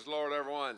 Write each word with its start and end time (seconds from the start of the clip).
Praise 0.00 0.06
the 0.06 0.10
Lord, 0.12 0.32
everyone. 0.32 0.76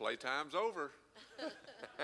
Playtime's 0.00 0.56
over. 0.56 0.90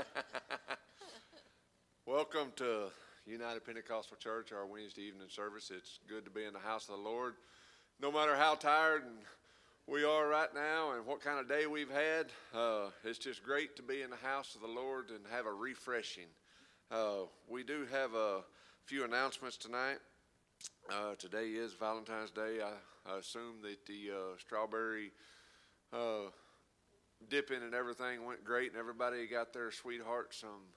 Welcome 2.06 2.52
to 2.56 2.84
United 3.26 3.64
Pentecostal 3.64 4.16
Church, 4.16 4.52
our 4.52 4.64
Wednesday 4.64 5.02
evening 5.02 5.26
service. 5.28 5.72
It's 5.74 5.98
good 6.08 6.24
to 6.24 6.30
be 6.30 6.44
in 6.44 6.52
the 6.52 6.60
house 6.60 6.88
of 6.88 6.96
the 6.96 7.02
Lord. 7.02 7.34
No 8.00 8.12
matter 8.12 8.36
how 8.36 8.54
tired 8.54 9.02
we 9.88 10.04
are 10.04 10.28
right 10.28 10.54
now 10.54 10.92
and 10.92 11.04
what 11.04 11.20
kind 11.20 11.40
of 11.40 11.48
day 11.48 11.66
we've 11.66 11.90
had, 11.90 12.26
uh, 12.54 12.90
it's 13.02 13.18
just 13.18 13.42
great 13.42 13.74
to 13.74 13.82
be 13.82 14.02
in 14.02 14.10
the 14.10 14.16
house 14.16 14.54
of 14.54 14.60
the 14.60 14.68
Lord 14.68 15.08
and 15.08 15.20
have 15.32 15.46
a 15.46 15.52
refreshing. 15.52 16.28
Uh, 16.92 17.24
we 17.48 17.64
do 17.64 17.86
have 17.90 18.14
a 18.14 18.42
few 18.86 19.04
announcements 19.04 19.56
tonight. 19.56 19.96
Uh, 20.90 21.14
today 21.18 21.46
is 21.46 21.72
Valentine's 21.72 22.30
Day. 22.30 22.58
I, 22.62 23.10
I 23.10 23.18
assume 23.18 23.62
that 23.62 23.86
the 23.86 24.10
uh, 24.12 24.38
strawberry 24.38 25.10
uh, 25.90 26.28
dipping 27.30 27.62
and 27.62 27.74
everything 27.74 28.26
went 28.26 28.44
great, 28.44 28.72
and 28.72 28.78
everybody 28.78 29.26
got 29.26 29.54
their 29.54 29.70
sweetheart 29.70 30.34
some 30.34 30.68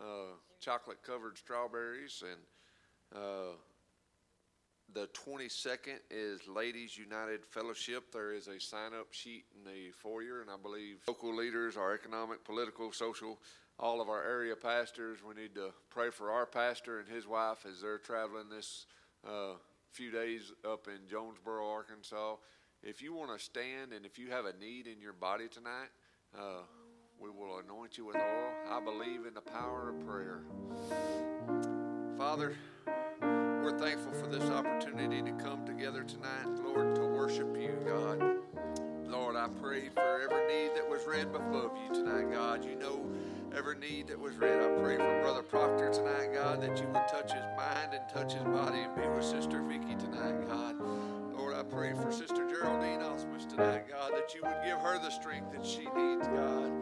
uh, 0.00 0.36
chocolate 0.60 1.02
covered 1.04 1.36
strawberries. 1.36 2.22
And 2.22 3.20
uh, 3.20 3.56
the 4.94 5.08
22nd 5.08 5.98
is 6.12 6.46
Ladies 6.46 6.96
United 6.96 7.44
Fellowship. 7.44 8.12
There 8.12 8.32
is 8.32 8.46
a 8.46 8.60
sign 8.60 8.92
up 8.94 9.08
sheet 9.10 9.46
in 9.56 9.64
the 9.64 9.90
foyer, 9.90 10.42
and 10.42 10.50
I 10.50 10.56
believe 10.62 10.98
local 11.08 11.34
leaders, 11.34 11.76
our 11.76 11.92
economic, 11.92 12.44
political, 12.44 12.92
social, 12.92 13.40
all 13.82 14.00
of 14.00 14.08
our 14.08 14.22
area 14.22 14.54
pastors, 14.54 15.18
we 15.28 15.34
need 15.34 15.56
to 15.56 15.70
pray 15.90 16.08
for 16.08 16.30
our 16.30 16.46
pastor 16.46 17.00
and 17.00 17.08
his 17.08 17.26
wife 17.26 17.66
as 17.68 17.80
they're 17.80 17.98
traveling 17.98 18.48
this 18.48 18.86
uh, 19.26 19.54
few 19.90 20.12
days 20.12 20.52
up 20.64 20.86
in 20.86 21.08
Jonesboro, 21.10 21.68
Arkansas. 21.68 22.36
If 22.84 23.02
you 23.02 23.12
want 23.12 23.36
to 23.36 23.44
stand 23.44 23.92
and 23.92 24.06
if 24.06 24.20
you 24.20 24.30
have 24.30 24.44
a 24.46 24.56
need 24.56 24.86
in 24.86 25.00
your 25.00 25.12
body 25.12 25.48
tonight, 25.48 25.90
uh, 26.38 26.62
we 27.20 27.28
will 27.28 27.58
anoint 27.58 27.98
you 27.98 28.06
with 28.06 28.16
oil. 28.16 28.52
I 28.70 28.80
believe 28.80 29.26
in 29.26 29.34
the 29.34 29.40
power 29.40 29.90
of 29.90 30.06
prayer. 30.06 30.42
Father, 32.16 32.54
we're 33.20 33.78
thankful 33.78 34.12
for 34.12 34.28
this 34.28 34.48
opportunity 34.48 35.22
to 35.22 35.32
come 35.32 35.66
together 35.66 36.04
tonight, 36.04 36.46
Lord, 36.64 36.94
to 36.94 37.02
worship 37.02 37.56
you, 37.60 37.76
God. 37.84 38.22
Lord, 39.08 39.34
I 39.34 39.48
pray 39.60 39.88
for 39.88 40.20
every 40.22 40.46
need 40.46 40.76
that 40.76 40.88
was 40.88 41.04
read 41.04 41.26
above 41.34 41.72
you 41.84 41.94
tonight, 41.94 42.32
God. 42.32 42.64
You 42.64 42.76
know 42.76 43.08
every 43.56 43.76
need 43.76 44.08
that 44.08 44.18
was 44.18 44.36
read. 44.36 44.62
I 44.62 44.80
pray 44.80 44.96
for 44.96 45.20
Brother 45.20 45.42
Proctor 45.42 45.90
tonight, 45.90 46.32
God, 46.32 46.60
that 46.62 46.78
you 46.80 46.86
would 46.86 47.08
touch 47.08 47.32
his 47.32 47.44
mind 47.56 47.92
and 47.92 48.08
touch 48.08 48.32
his 48.32 48.44
body 48.44 48.80
and 48.80 48.94
be 48.94 49.06
with 49.08 49.24
Sister 49.24 49.62
Vicky 49.62 49.94
tonight, 49.96 50.46
God. 50.46 50.76
Lord, 51.36 51.54
I 51.54 51.62
pray 51.62 51.92
for 51.92 52.10
Sister 52.10 52.48
Geraldine 52.48 53.00
Osmus 53.00 53.48
tonight, 53.48 53.88
God, 53.88 54.12
that 54.14 54.34
you 54.34 54.42
would 54.42 54.56
give 54.64 54.78
her 54.78 54.98
the 54.98 55.10
strength 55.10 55.52
that 55.52 55.66
she 55.66 55.80
needs, 55.80 56.26
God. 56.28 56.72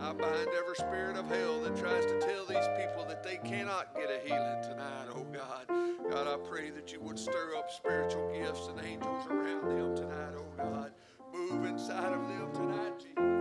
I 0.00 0.12
bind 0.12 0.48
every 0.56 0.76
spirit 0.76 1.16
of 1.16 1.28
hell 1.28 1.60
that 1.62 1.76
tries 1.76 2.06
to 2.06 2.20
tell 2.20 2.46
these 2.46 2.68
people 2.78 3.04
that 3.08 3.22
they 3.22 3.36
cannot 3.38 3.94
get 3.94 4.10
a 4.10 4.26
healing 4.26 4.62
tonight, 4.62 5.08
oh 5.14 5.26
God. 5.32 5.66
God, 6.10 6.26
I 6.26 6.36
pray 6.48 6.70
that 6.70 6.92
you 6.92 7.00
would 7.00 7.18
stir 7.18 7.56
up 7.56 7.70
spiritual 7.70 8.32
gifts 8.32 8.68
and 8.68 8.84
angels 8.86 9.26
around 9.26 9.68
them 9.68 9.96
tonight, 9.96 10.34
oh 10.36 10.44
God. 10.56 10.92
Move 11.34 11.64
inside 11.64 12.12
of 12.12 12.26
them 12.28 12.52
tonight, 12.52 12.98
Jesus. 12.98 13.39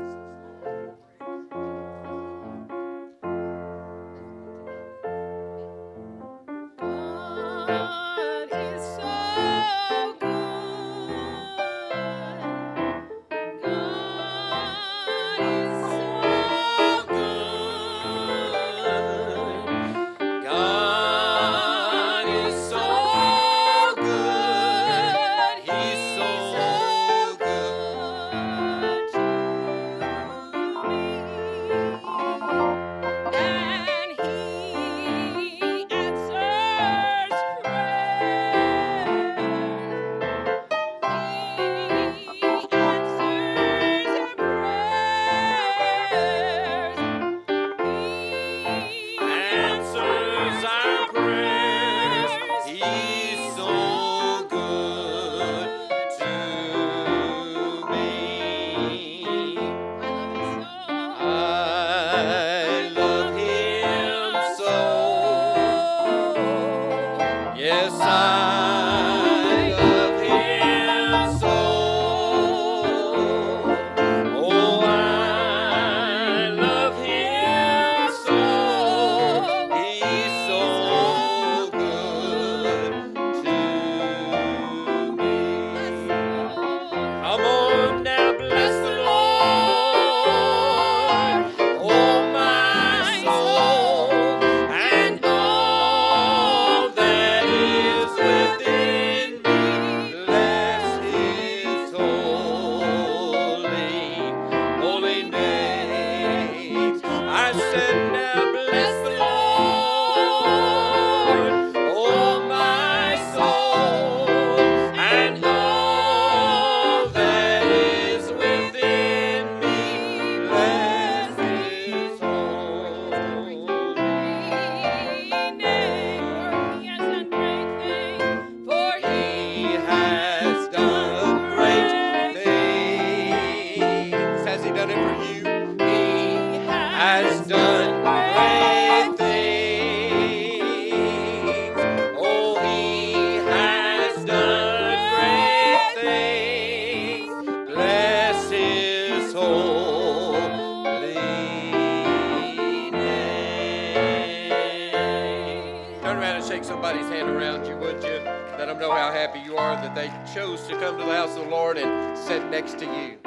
Chose 160.33 160.67
to 160.67 160.77
come 160.77 160.97
to 160.99 161.05
the 161.05 161.11
house 161.11 161.35
of 161.35 161.45
the 161.45 161.49
Lord 161.49 161.77
and 161.77 162.15
sit 162.15 162.47
next 162.51 162.77
to 162.77 162.85
you. 162.85 162.91
You 162.91 163.17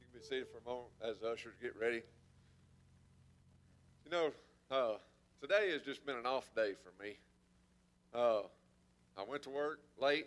can 0.00 0.10
be 0.12 0.20
seated 0.20 0.48
for 0.50 0.58
a 0.58 0.68
moment 0.68 0.90
as 1.08 1.22
ushers 1.22 1.54
get 1.62 1.78
ready. 1.80 2.02
You 4.04 4.10
know, 4.10 4.32
uh, 4.72 4.94
today 5.40 5.70
has 5.70 5.82
just 5.82 6.04
been 6.04 6.16
an 6.16 6.26
off 6.26 6.52
day 6.56 6.72
for 6.82 6.90
me. 7.00 7.18
Uh, 8.12 8.40
I 9.16 9.22
went 9.28 9.44
to 9.44 9.50
work 9.50 9.78
late, 10.00 10.26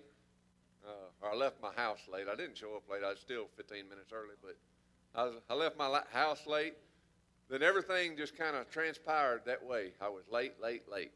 uh, 0.86 1.10
or 1.22 1.34
I 1.34 1.36
left 1.36 1.62
my 1.62 1.74
house 1.74 2.00
late. 2.10 2.28
I 2.32 2.36
didn't 2.36 2.58
show 2.58 2.78
up 2.78 2.84
late. 2.90 3.04
I 3.04 3.10
was 3.10 3.20
still 3.20 3.48
15 3.58 3.90
minutes 3.90 4.14
early, 4.14 4.36
but 4.42 4.56
I, 5.14 5.26
was, 5.26 5.34
I 5.50 5.54
left 5.56 5.78
my 5.78 6.02
house 6.14 6.48
late. 6.48 6.76
Then 7.52 7.64
everything 7.64 8.16
just 8.16 8.38
kind 8.38 8.56
of 8.56 8.72
transpired 8.72 9.42
that 9.46 9.62
way. 9.64 9.92
I 10.00 10.08
was 10.08 10.24
late, 10.32 10.54
late, 10.64 10.84
late, 10.90 11.12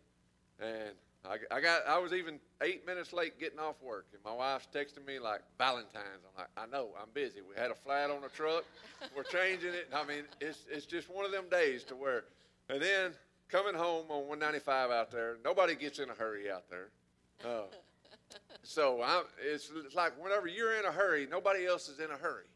and 0.60 0.92
I, 1.24 1.38
I 1.50 1.62
got 1.62 1.88
I 1.88 1.98
was 1.98 2.12
even 2.12 2.40
eight 2.62 2.86
minutes 2.86 3.14
late 3.14 3.40
getting 3.40 3.58
off 3.58 3.82
work, 3.82 4.08
and 4.12 4.22
my 4.22 4.34
wife's 4.34 4.68
texting 4.68 5.08
me 5.08 5.18
like 5.18 5.40
Valentine's. 5.58 6.26
I'm 6.28 6.38
like, 6.38 6.50
I 6.58 6.66
know, 6.66 6.90
I'm 7.02 7.08
busy. 7.14 7.40
We 7.40 7.56
had 7.56 7.72
a 7.72 7.76
flat 7.76 8.12
on 8.12 8.22
the 8.22 8.28
truck. 8.28 8.66
We're 9.16 9.24
changing 9.24 9.70
it. 9.70 9.88
I 9.96 10.06
mean, 10.06 10.24
it's 10.42 10.66
it's 10.70 10.86
just 10.86 11.10
one 11.10 11.24
of 11.24 11.32
them 11.32 11.46
days 11.50 11.86
to 11.86 11.96
where, 11.96 12.26
and 12.70 12.82
then 12.82 13.14
coming 13.48 13.74
home 13.74 14.08
on 14.10 14.28
195 14.28 14.92
out 14.92 15.12
there, 15.12 15.38
nobody 15.42 15.76
gets 15.76 16.00
in 16.00 16.10
a 16.10 16.14
hurry 16.16 16.52
out 16.52 16.66
there. 16.70 16.90
Uh, 17.46 17.68
so 18.62 19.02
I, 19.02 19.24
it's, 19.42 19.72
it's 19.86 19.96
like 19.96 20.22
whenever 20.22 20.48
you're 20.48 20.74
in 20.74 20.84
a 20.84 20.92
hurry, 20.92 21.28
nobody 21.32 21.66
else 21.66 21.88
is 21.88 22.00
in 22.00 22.12
a 22.12 22.18
hurry. 22.18 22.48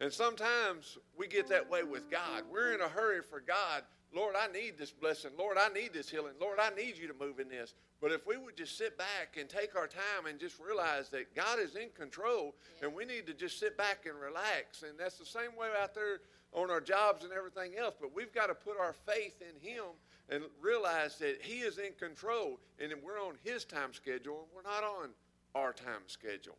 And 0.00 0.12
sometimes 0.12 0.98
we 1.16 1.26
get 1.26 1.48
that 1.48 1.70
way 1.70 1.82
with 1.82 2.10
God. 2.10 2.44
We're 2.50 2.74
in 2.74 2.80
a 2.80 2.88
hurry 2.88 3.22
for 3.22 3.40
God. 3.40 3.82
Lord, 4.14 4.34
I 4.38 4.50
need 4.52 4.78
this 4.78 4.90
blessing. 4.90 5.30
Lord, 5.38 5.56
I 5.58 5.68
need 5.68 5.92
this 5.92 6.08
healing. 6.08 6.34
Lord, 6.40 6.58
I 6.60 6.70
need 6.70 6.96
you 6.96 7.08
to 7.08 7.14
move 7.14 7.40
in 7.40 7.48
this. 7.48 7.74
But 8.00 8.12
if 8.12 8.26
we 8.26 8.36
would 8.36 8.56
just 8.56 8.76
sit 8.78 8.96
back 8.98 9.36
and 9.38 9.48
take 9.48 9.74
our 9.74 9.86
time 9.86 10.26
and 10.28 10.38
just 10.38 10.60
realize 10.60 11.08
that 11.10 11.34
God 11.34 11.58
is 11.58 11.76
in 11.76 11.88
control 11.96 12.54
and 12.82 12.94
we 12.94 13.04
need 13.04 13.26
to 13.26 13.34
just 13.34 13.58
sit 13.58 13.76
back 13.76 14.06
and 14.06 14.18
relax. 14.18 14.82
And 14.82 14.98
that's 14.98 15.18
the 15.18 15.26
same 15.26 15.56
way 15.58 15.68
out 15.80 15.94
there 15.94 16.20
on 16.52 16.70
our 16.70 16.80
jobs 16.80 17.24
and 17.24 17.32
everything 17.32 17.72
else. 17.78 17.94
But 18.00 18.14
we've 18.14 18.32
got 18.32 18.46
to 18.46 18.54
put 18.54 18.78
our 18.78 18.92
faith 18.92 19.40
in 19.40 19.68
Him 19.68 19.84
and 20.28 20.44
realize 20.60 21.18
that 21.18 21.38
He 21.40 21.60
is 21.60 21.78
in 21.78 21.92
control 21.98 22.60
and 22.78 22.92
we're 23.02 23.20
on 23.20 23.34
His 23.42 23.64
time 23.64 23.92
schedule 23.92 24.40
and 24.44 24.48
we're 24.54 24.70
not 24.70 24.84
on 24.84 25.10
our 25.54 25.72
time 25.72 26.04
schedule. 26.06 26.56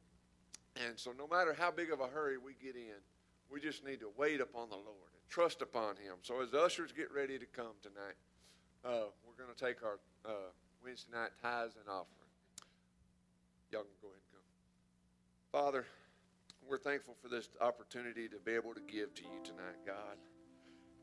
And 0.88 0.98
so, 0.98 1.12
no 1.18 1.28
matter 1.28 1.56
how 1.58 1.72
big 1.72 1.92
of 1.92 2.02
a 2.02 2.08
hurry 2.08 2.38
we 2.38 2.54
get 2.62 2.76
in, 2.76 2.98
we 3.52 3.60
just 3.60 3.86
need 3.86 4.00
to 4.00 4.10
wait 4.18 4.42
upon 4.42 4.70
the 4.70 4.76
Lord 4.76 5.12
and 5.14 5.30
trust 5.30 5.62
upon 5.62 5.96
Him. 5.96 6.16
So, 6.22 6.42
as 6.42 6.52
the 6.52 6.62
ushers 6.62 6.92
get 6.92 7.12
ready 7.14 7.40
to 7.40 7.46
come 7.46 7.76
tonight, 7.82 8.16
uh, 8.86 9.10
we're 9.26 9.44
going 9.44 9.54
to 9.56 9.66
take 9.66 9.84
our 9.84 10.00
uh, 10.26 10.52
Wednesday 10.84 11.12
night 11.14 11.32
tithes 11.42 11.76
and 11.76 11.88
offering. 11.88 12.32
Y'all 13.72 13.82
can 13.82 14.00
go 14.02 14.08
ahead 14.08 14.20
and 14.20 14.32
come. 14.32 14.48
Father, 15.52 15.86
we're 16.68 16.78
thankful 16.78 17.16
for 17.22 17.30
this 17.30 17.50
opportunity 17.62 18.28
to 18.28 18.38
be 18.44 18.54
able 18.54 18.74
to 18.74 18.82
give 18.82 19.14
to 19.16 19.24
you 19.24 19.40
tonight, 19.44 19.80
God. 19.86 20.18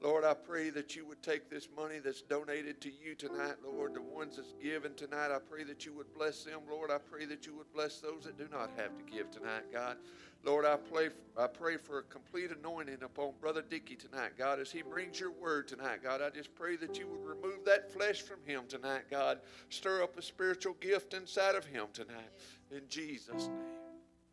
Lord, 0.02 0.24
I 0.24 0.34
pray 0.34 0.70
that 0.70 0.94
you 0.94 1.06
would 1.06 1.22
take 1.22 1.48
this 1.48 1.68
money 1.74 1.98
that's 1.98 2.20
donated 2.20 2.80
to 2.82 2.90
you 2.90 3.14
tonight, 3.14 3.54
Lord, 3.64 3.94
the 3.94 4.02
ones 4.02 4.36
that's 4.36 4.52
given 4.62 4.94
tonight. 4.94 5.30
I 5.34 5.38
pray 5.38 5.64
that 5.64 5.86
you 5.86 5.94
would 5.94 6.12
bless 6.12 6.44
them, 6.44 6.60
Lord. 6.70 6.90
I 6.90 6.98
pray 6.98 7.24
that 7.24 7.46
you 7.46 7.54
would 7.56 7.72
bless 7.72 8.00
those 8.00 8.24
that 8.24 8.36
do 8.36 8.46
not 8.52 8.70
have 8.76 8.96
to 8.98 9.04
give 9.10 9.30
tonight, 9.30 9.64
God. 9.72 9.96
Lord, 10.44 10.66
I 10.66 10.76
pray, 10.76 11.08
I 11.38 11.46
pray 11.46 11.78
for 11.78 12.00
a 12.00 12.02
complete 12.02 12.50
anointing 12.50 13.02
upon 13.02 13.32
Brother 13.40 13.62
Dickey 13.62 13.96
tonight, 13.96 14.32
God, 14.36 14.60
as 14.60 14.70
he 14.70 14.82
brings 14.82 15.18
your 15.18 15.30
word 15.30 15.66
tonight, 15.68 16.02
God. 16.02 16.20
I 16.20 16.28
just 16.28 16.54
pray 16.54 16.76
that 16.76 16.98
you 16.98 17.06
would 17.06 17.24
remove 17.24 17.64
that 17.64 17.90
flesh 17.90 18.20
from 18.20 18.40
him 18.44 18.64
tonight, 18.68 19.04
God. 19.10 19.38
Stir 19.70 20.02
up 20.02 20.18
a 20.18 20.22
spiritual 20.22 20.74
gift 20.80 21.14
inside 21.14 21.54
of 21.54 21.64
him 21.64 21.86
tonight. 21.94 22.30
In 22.70 22.82
Jesus' 22.88 23.48
name. 23.48 23.84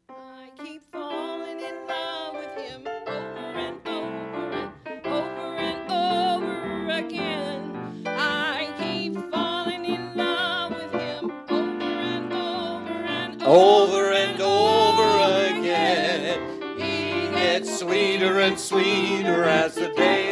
I 0.10 0.50
keep 0.58 0.82
falling 0.92 1.62
in 1.62 1.88
love 1.88 2.21
over 13.52 14.14
and 14.14 14.42
over 14.42 15.58
again. 15.58 16.40
He 16.78 17.30
gets 17.38 17.80
sweeter 17.80 18.40
and 18.40 18.58
sweeter 18.58 19.44
as 19.44 19.76
the 19.76 19.90
days 19.90 20.31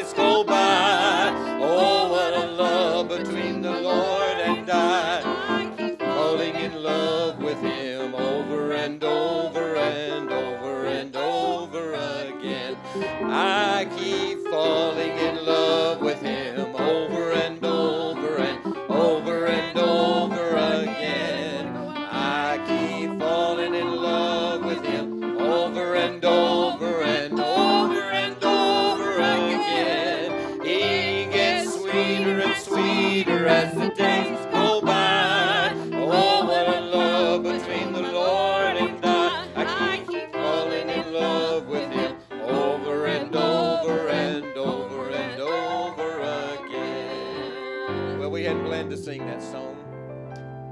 sing 49.09 49.25
that 49.25 49.41
song, 49.41 49.75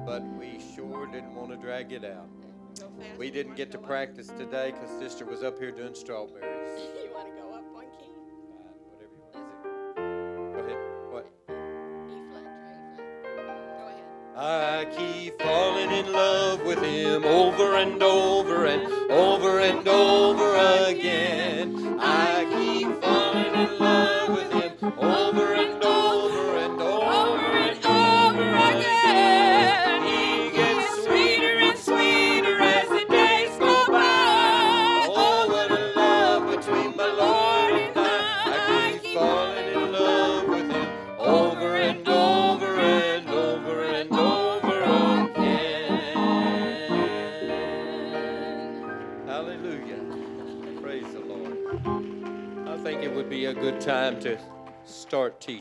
but 0.05 0.21
we 0.37 0.59
sure 0.75 1.07
didn't 1.07 1.33
want 1.33 1.49
to 1.49 1.57
drag 1.57 1.91
it 1.91 2.05
out. 2.05 2.29
We 3.17 3.31
didn't 3.31 3.55
get 3.55 3.71
to 3.71 3.79
practice 3.79 4.27
today 4.27 4.73
because 4.73 4.91
Sister 4.99 5.25
was 5.25 5.41
up 5.41 5.57
here 5.57 5.71
doing 5.71 5.95
strawberries. 5.95 6.43
You 7.03 7.11
want 7.15 7.35
to 7.35 7.41
go 7.41 7.51
up 7.55 7.63
one 7.73 7.85
key? 7.97 8.11
Whatever 8.93 9.15
you 9.15 9.23
want. 9.33 10.53
Go 10.53 10.59
ahead. 10.59 10.77
What? 11.09 11.25
E 12.11 12.21
flat. 12.29 12.45
Go 13.79 13.87
ahead. 13.87 14.05
I 14.35 14.85
keep 14.95 15.41
falling 15.41 15.91
in 15.91 16.13
love 16.13 16.61
with 16.61 16.83
him 16.83 17.25
over 17.25 17.77
and 17.77 18.03
over 18.03 18.65
and 18.67 19.11
over 19.11 19.61
and 19.61 19.87
over 19.87 20.85
again. 20.85 21.97
I 21.99 22.45
keep 22.55 23.01
falling 23.01 23.55
in 23.65 23.79
love 23.79 24.29
with 24.29 24.51
him 24.53 24.99
over 24.99 25.53
and 25.55 25.66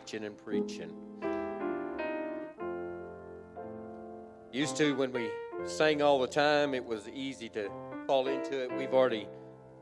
teaching 0.07 0.25
and 0.25 0.39
preaching. 0.39 0.93
Used 4.53 4.77
to, 4.77 4.95
when 4.95 5.13
we 5.13 5.29
sang 5.65 6.01
all 6.01 6.21
the 6.21 6.29
time, 6.29 6.75
it 6.75 6.85
was 6.85 7.09
easy 7.09 7.49
to 7.51 7.69
fall 8.07 8.29
into 8.29 8.63
it. 8.63 8.73
We've 8.79 8.95
already 8.95 9.27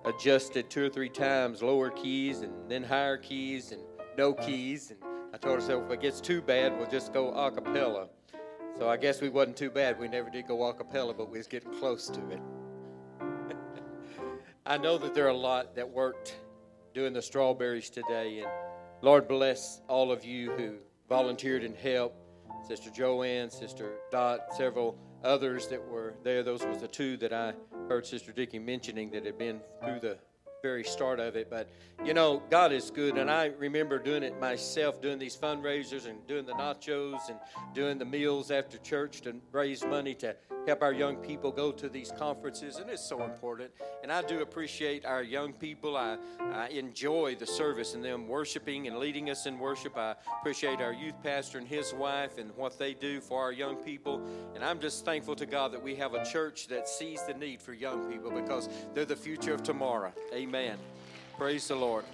adjusted 0.07 0.71
two 0.71 0.87
or 0.87 0.89
three 0.89 1.11
times 1.11 1.63
lower 1.63 1.91
keys 1.91 2.41
and 2.41 2.53
then 2.71 2.83
higher 2.83 3.19
keys 3.19 3.73
and 3.73 3.83
no 4.17 4.33
keys. 4.33 4.93
And 4.93 4.99
I 5.35 5.37
told 5.37 5.59
myself 5.59 5.85
if 5.85 5.93
it 5.93 6.01
gets 6.01 6.23
too 6.23 6.41
bad, 6.41 6.77
we'll 6.79 6.89
just 6.89 7.13
go 7.13 7.31
a 7.33 7.51
cappella. 7.51 8.09
So 8.79 8.89
I 8.89 8.97
guess 8.97 9.21
we 9.21 9.29
wasn't 9.29 9.59
too 9.59 9.71
bad. 9.71 9.99
We 9.99 10.09
never 10.09 10.31
did 10.31 10.49
go 10.49 10.65
a 10.65 10.73
cappella, 10.73 11.13
but 11.13 11.31
we 11.31 11.37
was 11.37 11.47
getting 11.47 11.79
close 11.79 12.09
to 12.09 12.21
it. 12.31 12.41
I 14.67 14.79
know 14.79 14.97
that 14.97 15.13
there 15.13 15.27
are 15.27 15.29
a 15.29 15.37
lot 15.37 15.75
that 15.77 15.89
worked 15.89 16.37
doing 16.95 17.13
the 17.13 17.23
strawberries 17.23 17.91
today, 17.91 18.41
and 18.41 18.49
Lord 19.05 19.29
bless 19.29 19.83
all 19.87 20.11
of 20.11 20.25
you 20.25 20.51
who 20.53 20.77
volunteered 21.11 21.63
and 21.63 21.77
helped. 21.77 22.17
Sister 22.67 22.89
Joanne, 22.89 23.51
Sister 23.51 23.99
Dot, 24.11 24.41
several 24.57 24.97
others 25.23 25.69
that 25.69 25.87
were 25.87 26.15
there. 26.23 26.43
Those 26.43 26.65
was 26.65 26.79
the 26.79 26.89
two 26.89 27.19
that 27.19 27.31
I 27.31 27.53
heard 27.87 28.07
Sister 28.07 28.33
Dickey 28.33 28.59
mentioning 28.59 29.11
that 29.11 29.27
had 29.27 29.37
been 29.37 29.61
through 29.83 30.01
the 30.01 30.17
very 30.65 30.83
start 30.83 31.21
of 31.21 31.37
it. 31.37 31.51
But 31.51 31.69
you 32.03 32.15
know, 32.15 32.43
God 32.49 32.73
is 32.73 32.91
good, 32.91 33.19
and 33.19 33.31
I 33.31 33.53
remember 33.59 33.99
doing 33.99 34.23
it 34.23 34.41
myself, 34.41 35.03
doing 35.03 35.19
these 35.19 35.37
fundraisers 35.37 36.07
and 36.07 36.27
doing 36.27 36.47
the 36.47 36.55
nachos 36.55 37.29
and 37.29 37.39
doing 37.75 37.99
the 37.99 38.07
meals 38.07 38.51
after 38.51 38.79
church 38.79 39.21
to 39.23 39.37
raise 39.53 39.85
money 39.85 40.15
to 40.15 40.35
help 40.67 40.83
our 40.83 40.93
young 40.93 41.17
people 41.17 41.53
go 41.53 41.71
to 41.71 41.89
these 41.91 42.11
conferences, 42.19 42.77
and 42.79 42.89
it's 42.89 43.07
so 43.07 43.23
important. 43.23 43.71
And 44.03 44.11
I 44.11 44.23
do 44.23 44.41
appreciate 44.41 45.05
our 45.05 45.23
young 45.23 45.53
people. 45.53 45.97
I, 45.97 46.17
I 46.41 46.69
enjoy 46.69 47.37
the 47.39 47.47
service 47.47 47.95
and 47.95 48.03
them 48.03 48.27
worshiping 48.27 48.87
and 48.87 48.99
leading 48.99 49.29
us 49.29 49.45
in 49.45 49.59
worship. 49.59 49.99
I 49.99 50.15
appreciate 50.41 50.81
our 50.81 50.95
youth 50.95 51.23
pastor 51.23 51.59
and 51.59 51.69
his 51.69 51.93
wife 51.93 52.39
and 52.39 52.51
what 52.57 52.79
they 52.79 52.95
do 52.95 53.21
for 53.21 53.43
our 53.43 53.53
young 53.53 53.77
people. 53.77 54.23
And 54.55 54.65
I'm 54.65 54.81
just 54.81 55.05
thankful 55.05 55.37
to 55.37 55.47
God 55.47 55.73
that 55.73 55.83
we 55.83 55.95
have 55.97 56.15
a 56.15 56.25
church 56.25 56.69
that 56.69 56.89
sees 56.89 57.23
the 57.27 57.35
need 57.35 57.61
for 57.61 57.75
young 57.75 58.11
people 58.11 58.31
because 58.31 58.71
they're 58.95 59.05
the 59.05 59.17
future 59.17 59.53
of 59.53 59.63
tomorrow. 59.63 60.13
Amen. 60.33 60.54
Praise 61.37 61.67
the 61.67 61.75
Lord. 61.75 62.05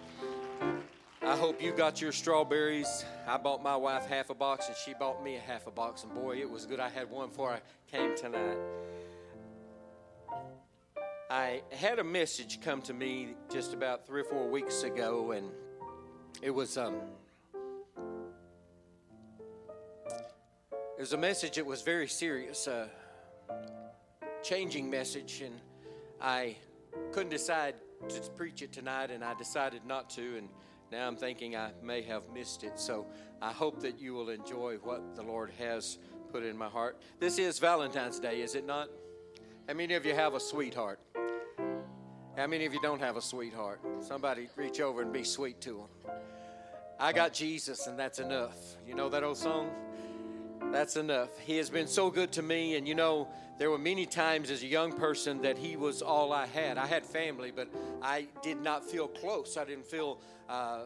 I 1.20 1.36
hope 1.36 1.60
you 1.60 1.72
got 1.72 2.00
your 2.00 2.10
strawberries. 2.10 3.04
I 3.26 3.36
bought 3.36 3.62
my 3.62 3.76
wife 3.76 4.06
half 4.06 4.30
a 4.30 4.34
box 4.34 4.68
and 4.68 4.76
she 4.78 4.94
bought 4.94 5.22
me 5.22 5.36
a 5.36 5.40
half 5.40 5.66
a 5.66 5.70
box. 5.70 6.04
And 6.04 6.14
boy, 6.14 6.38
it 6.38 6.48
was 6.48 6.64
good. 6.64 6.80
I 6.80 6.88
had 6.88 7.10
one 7.10 7.28
before 7.28 7.50
I 7.50 7.60
came 7.94 8.16
tonight. 8.16 8.56
I 11.28 11.60
had 11.70 11.98
a 11.98 12.04
message 12.04 12.62
come 12.62 12.80
to 12.82 12.94
me 12.94 13.34
just 13.52 13.74
about 13.74 14.06
three 14.06 14.22
or 14.22 14.24
four 14.24 14.48
weeks 14.48 14.84
ago, 14.84 15.32
and 15.32 15.50
it 16.40 16.50
was 16.50 16.78
um, 16.78 16.96
it 20.02 21.00
was 21.00 21.12
a 21.12 21.18
message 21.18 21.56
that 21.56 21.66
was 21.66 21.82
very 21.82 22.08
serious, 22.08 22.66
a 22.66 22.88
changing 24.42 24.88
message, 24.88 25.42
and 25.42 25.60
I 26.22 26.56
couldn't 27.12 27.30
decide 27.30 27.74
to 28.08 28.20
preach 28.30 28.62
it 28.62 28.72
tonight, 28.72 29.10
and 29.10 29.22
I 29.24 29.34
decided 29.34 29.84
not 29.86 30.10
to, 30.10 30.36
and 30.38 30.48
now 30.90 31.06
I'm 31.06 31.16
thinking 31.16 31.56
I 31.56 31.70
may 31.82 32.02
have 32.02 32.22
missed 32.32 32.64
it. 32.64 32.78
So 32.78 33.06
I 33.40 33.52
hope 33.52 33.80
that 33.82 34.00
you 34.00 34.14
will 34.14 34.30
enjoy 34.30 34.76
what 34.82 35.14
the 35.14 35.22
Lord 35.22 35.50
has 35.58 35.98
put 36.32 36.42
in 36.42 36.56
my 36.56 36.68
heart. 36.68 37.00
This 37.18 37.38
is 37.38 37.58
Valentine's 37.58 38.18
Day, 38.18 38.40
is 38.40 38.54
it 38.54 38.66
not? 38.66 38.88
How 39.68 39.74
many 39.74 39.94
of 39.94 40.04
you 40.04 40.14
have 40.14 40.34
a 40.34 40.40
sweetheart? 40.40 40.98
How 42.36 42.46
many 42.46 42.64
of 42.64 42.72
you 42.72 42.80
don't 42.80 43.00
have 43.00 43.16
a 43.16 43.22
sweetheart? 43.22 43.80
Somebody 44.00 44.48
reach 44.56 44.80
over 44.80 45.02
and 45.02 45.12
be 45.12 45.24
sweet 45.24 45.60
to 45.62 45.72
them. 45.74 46.14
I 46.98 47.12
got 47.12 47.32
Jesus, 47.32 47.86
and 47.86 47.98
that's 47.98 48.18
enough. 48.18 48.56
You 48.86 48.94
know 48.94 49.08
that 49.08 49.22
old 49.22 49.36
song? 49.36 49.70
That's 50.72 50.94
enough. 50.94 51.36
He 51.40 51.56
has 51.56 51.68
been 51.68 51.88
so 51.88 52.10
good 52.10 52.30
to 52.32 52.42
me, 52.42 52.76
and 52.76 52.86
you 52.86 52.94
know, 52.94 53.26
there 53.58 53.70
were 53.70 53.78
many 53.78 54.06
times 54.06 54.50
as 54.52 54.62
a 54.62 54.66
young 54.66 54.92
person 54.92 55.42
that 55.42 55.58
he 55.58 55.76
was 55.76 56.00
all 56.00 56.32
I 56.32 56.46
had. 56.46 56.78
I 56.78 56.86
had 56.86 57.04
family, 57.04 57.50
but 57.50 57.68
I 58.00 58.28
did 58.40 58.62
not 58.62 58.88
feel 58.88 59.08
close. 59.08 59.56
I 59.56 59.64
didn't 59.64 59.86
feel 59.86 60.20
uh, 60.48 60.82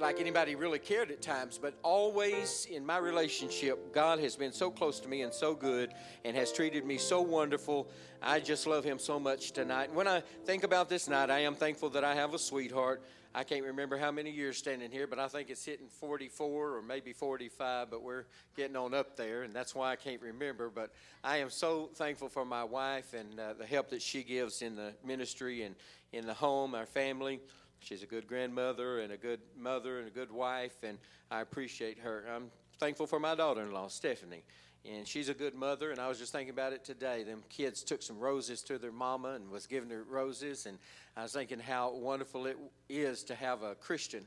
like 0.00 0.20
anybody 0.20 0.56
really 0.56 0.80
cared 0.80 1.12
at 1.12 1.22
times, 1.22 1.58
but 1.58 1.74
always 1.84 2.66
in 2.68 2.84
my 2.84 2.98
relationship, 2.98 3.94
God 3.94 4.18
has 4.18 4.34
been 4.34 4.52
so 4.52 4.68
close 4.68 4.98
to 5.00 5.08
me 5.08 5.22
and 5.22 5.32
so 5.32 5.54
good 5.54 5.94
and 6.24 6.36
has 6.36 6.52
treated 6.52 6.84
me 6.84 6.98
so 6.98 7.22
wonderful. 7.22 7.88
I 8.20 8.40
just 8.40 8.66
love 8.66 8.82
Him 8.82 8.98
so 8.98 9.20
much 9.20 9.52
tonight. 9.52 9.94
When 9.94 10.08
I 10.08 10.24
think 10.44 10.64
about 10.64 10.88
this 10.88 11.08
night, 11.08 11.30
I 11.30 11.40
am 11.40 11.54
thankful 11.54 11.90
that 11.90 12.02
I 12.02 12.16
have 12.16 12.34
a 12.34 12.38
sweetheart. 12.38 13.00
I 13.32 13.44
can't 13.44 13.64
remember 13.64 13.96
how 13.96 14.10
many 14.10 14.30
years 14.30 14.56
standing 14.56 14.90
here, 14.90 15.06
but 15.06 15.20
I 15.20 15.28
think 15.28 15.50
it's 15.50 15.64
hitting 15.64 15.88
44 15.88 16.76
or 16.76 16.82
maybe 16.82 17.12
45, 17.12 17.88
but 17.88 18.02
we're 18.02 18.24
getting 18.56 18.74
on 18.74 18.92
up 18.92 19.16
there, 19.16 19.44
and 19.44 19.54
that's 19.54 19.72
why 19.72 19.92
I 19.92 19.96
can't 19.96 20.20
remember. 20.20 20.68
But 20.68 20.90
I 21.22 21.36
am 21.36 21.48
so 21.48 21.90
thankful 21.94 22.28
for 22.28 22.44
my 22.44 22.64
wife 22.64 23.14
and 23.14 23.38
uh, 23.38 23.52
the 23.52 23.66
help 23.66 23.90
that 23.90 24.02
she 24.02 24.24
gives 24.24 24.62
in 24.62 24.74
the 24.74 24.94
ministry 25.04 25.62
and 25.62 25.76
in 26.12 26.26
the 26.26 26.34
home, 26.34 26.74
our 26.74 26.86
family. 26.86 27.40
She's 27.78 28.02
a 28.02 28.06
good 28.06 28.26
grandmother 28.26 28.98
and 28.98 29.12
a 29.12 29.16
good 29.16 29.40
mother 29.56 30.00
and 30.00 30.08
a 30.08 30.10
good 30.10 30.32
wife, 30.32 30.82
and 30.82 30.98
I 31.30 31.40
appreciate 31.40 32.00
her. 32.00 32.24
I'm 32.34 32.50
thankful 32.78 33.06
for 33.06 33.20
my 33.20 33.36
daughter 33.36 33.62
in 33.62 33.70
law, 33.70 33.86
Stephanie. 33.86 34.42
And 34.88 35.06
she's 35.06 35.28
a 35.28 35.34
good 35.34 35.54
mother, 35.54 35.90
and 35.90 36.00
I 36.00 36.08
was 36.08 36.18
just 36.18 36.32
thinking 36.32 36.54
about 36.54 36.72
it 36.72 36.84
today. 36.84 37.22
Them 37.22 37.42
kids 37.50 37.82
took 37.82 38.02
some 38.02 38.18
roses 38.18 38.62
to 38.62 38.78
their 38.78 38.92
mama 38.92 39.34
and 39.34 39.50
was 39.50 39.66
giving 39.66 39.90
her 39.90 40.04
roses, 40.04 40.64
and 40.64 40.78
I 41.16 41.22
was 41.22 41.32
thinking 41.32 41.58
how 41.58 41.92
wonderful 41.92 42.46
it 42.46 42.56
is 42.88 43.22
to 43.24 43.34
have 43.34 43.62
a 43.62 43.74
Christian 43.74 44.24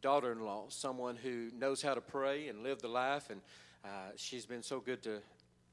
daughter 0.00 0.30
in 0.32 0.40
law, 0.40 0.66
someone 0.68 1.16
who 1.16 1.50
knows 1.58 1.82
how 1.82 1.94
to 1.94 2.00
pray 2.00 2.48
and 2.48 2.62
live 2.62 2.80
the 2.80 2.88
life. 2.88 3.30
And 3.30 3.40
uh, 3.84 4.12
she's 4.16 4.46
been 4.46 4.62
so 4.62 4.78
good 4.78 5.02
to 5.02 5.18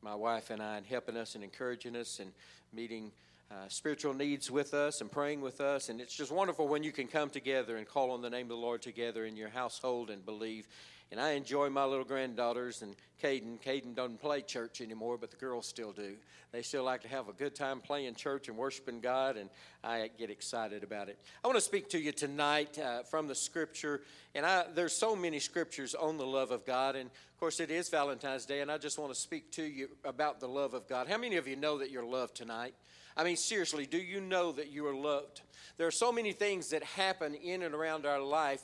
my 0.01 0.15
wife 0.15 0.49
and 0.49 0.61
I 0.61 0.77
and 0.77 0.85
helping 0.85 1.17
us 1.17 1.35
and 1.35 1.43
encouraging 1.43 1.95
us 1.95 2.19
and 2.19 2.31
meeting 2.73 3.11
uh, 3.51 3.67
spiritual 3.67 4.13
needs 4.13 4.51
with 4.51 4.73
us 4.73 5.01
and 5.01 5.11
praying 5.11 5.41
with 5.41 5.59
us. 5.59 5.89
And 5.89 5.99
it's 5.99 6.15
just 6.15 6.31
wonderful 6.31 6.67
when 6.67 6.83
you 6.83 6.91
can 6.91 7.07
come 7.07 7.29
together 7.29 7.77
and 7.77 7.87
call 7.87 8.11
on 8.11 8.21
the 8.21 8.29
name 8.29 8.45
of 8.45 8.49
the 8.49 8.55
Lord 8.55 8.81
together 8.81 9.25
in 9.25 9.35
your 9.35 9.49
household 9.49 10.09
and 10.09 10.23
believe. 10.25 10.67
And 11.11 11.19
I 11.19 11.31
enjoy 11.31 11.69
my 11.69 11.85
little 11.85 12.05
granddaughters 12.05 12.83
and 12.83 12.95
Caden. 13.21 13.59
Caden 13.61 13.95
doesn't 13.95 14.21
play 14.21 14.41
church 14.41 14.79
anymore, 14.79 15.17
but 15.17 15.31
the 15.31 15.37
girls 15.37 15.67
still 15.67 15.91
do. 15.91 16.15
They 16.51 16.61
still 16.61 16.83
like 16.83 17.01
to 17.01 17.07
have 17.07 17.29
a 17.29 17.33
good 17.33 17.55
time 17.55 17.79
playing 17.79 18.15
church 18.15 18.47
and 18.47 18.57
worshiping 18.57 19.01
God, 19.01 19.37
and 19.37 19.49
I 19.83 20.09
get 20.17 20.29
excited 20.29 20.83
about 20.83 21.09
it. 21.09 21.17
I 21.43 21.47
want 21.47 21.57
to 21.57 21.63
speak 21.63 21.89
to 21.89 21.99
you 21.99 22.11
tonight 22.11 22.77
uh, 22.79 23.03
from 23.03 23.27
the 23.27 23.35
scripture, 23.35 24.01
and 24.33 24.45
I, 24.45 24.65
there's 24.73 24.95
so 24.95 25.15
many 25.15 25.39
scriptures 25.39 25.93
on 25.93 26.17
the 26.17 26.25
love 26.25 26.51
of 26.51 26.65
God, 26.65 26.95
and 26.95 27.07
of 27.07 27.39
course 27.39 27.59
it 27.59 27.69
is 27.69 27.89
Valentine's 27.89 28.45
Day, 28.45 28.61
and 28.61 28.71
I 28.71 28.77
just 28.77 28.97
want 28.97 29.13
to 29.13 29.19
speak 29.19 29.51
to 29.53 29.63
you 29.63 29.89
about 30.03 30.39
the 30.39 30.47
love 30.47 30.73
of 30.73 30.87
God. 30.87 31.07
How 31.07 31.17
many 31.17 31.37
of 31.37 31.47
you 31.47 31.55
know 31.55 31.79
that 31.79 31.91
you're 31.91 32.05
loved 32.05 32.35
tonight? 32.35 32.73
I 33.15 33.23
mean, 33.23 33.35
seriously, 33.35 33.85
do 33.85 33.97
you 33.97 34.21
know 34.21 34.51
that 34.53 34.71
you 34.71 34.87
are 34.87 34.95
loved? 34.95 35.41
There 35.77 35.87
are 35.87 35.91
so 35.91 36.11
many 36.11 36.31
things 36.31 36.69
that 36.69 36.83
happen 36.83 37.35
in 37.35 37.63
and 37.63 37.75
around 37.75 38.05
our 38.05 38.21
life. 38.21 38.61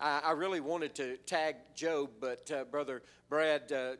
I, 0.00 0.20
I 0.26 0.32
really 0.32 0.60
wanted 0.60 0.94
to 0.96 1.16
tag 1.18 1.56
Job, 1.74 2.10
but 2.20 2.50
uh, 2.50 2.64
Brother 2.64 3.02
Brad 3.28 3.72
uh, 3.72 3.92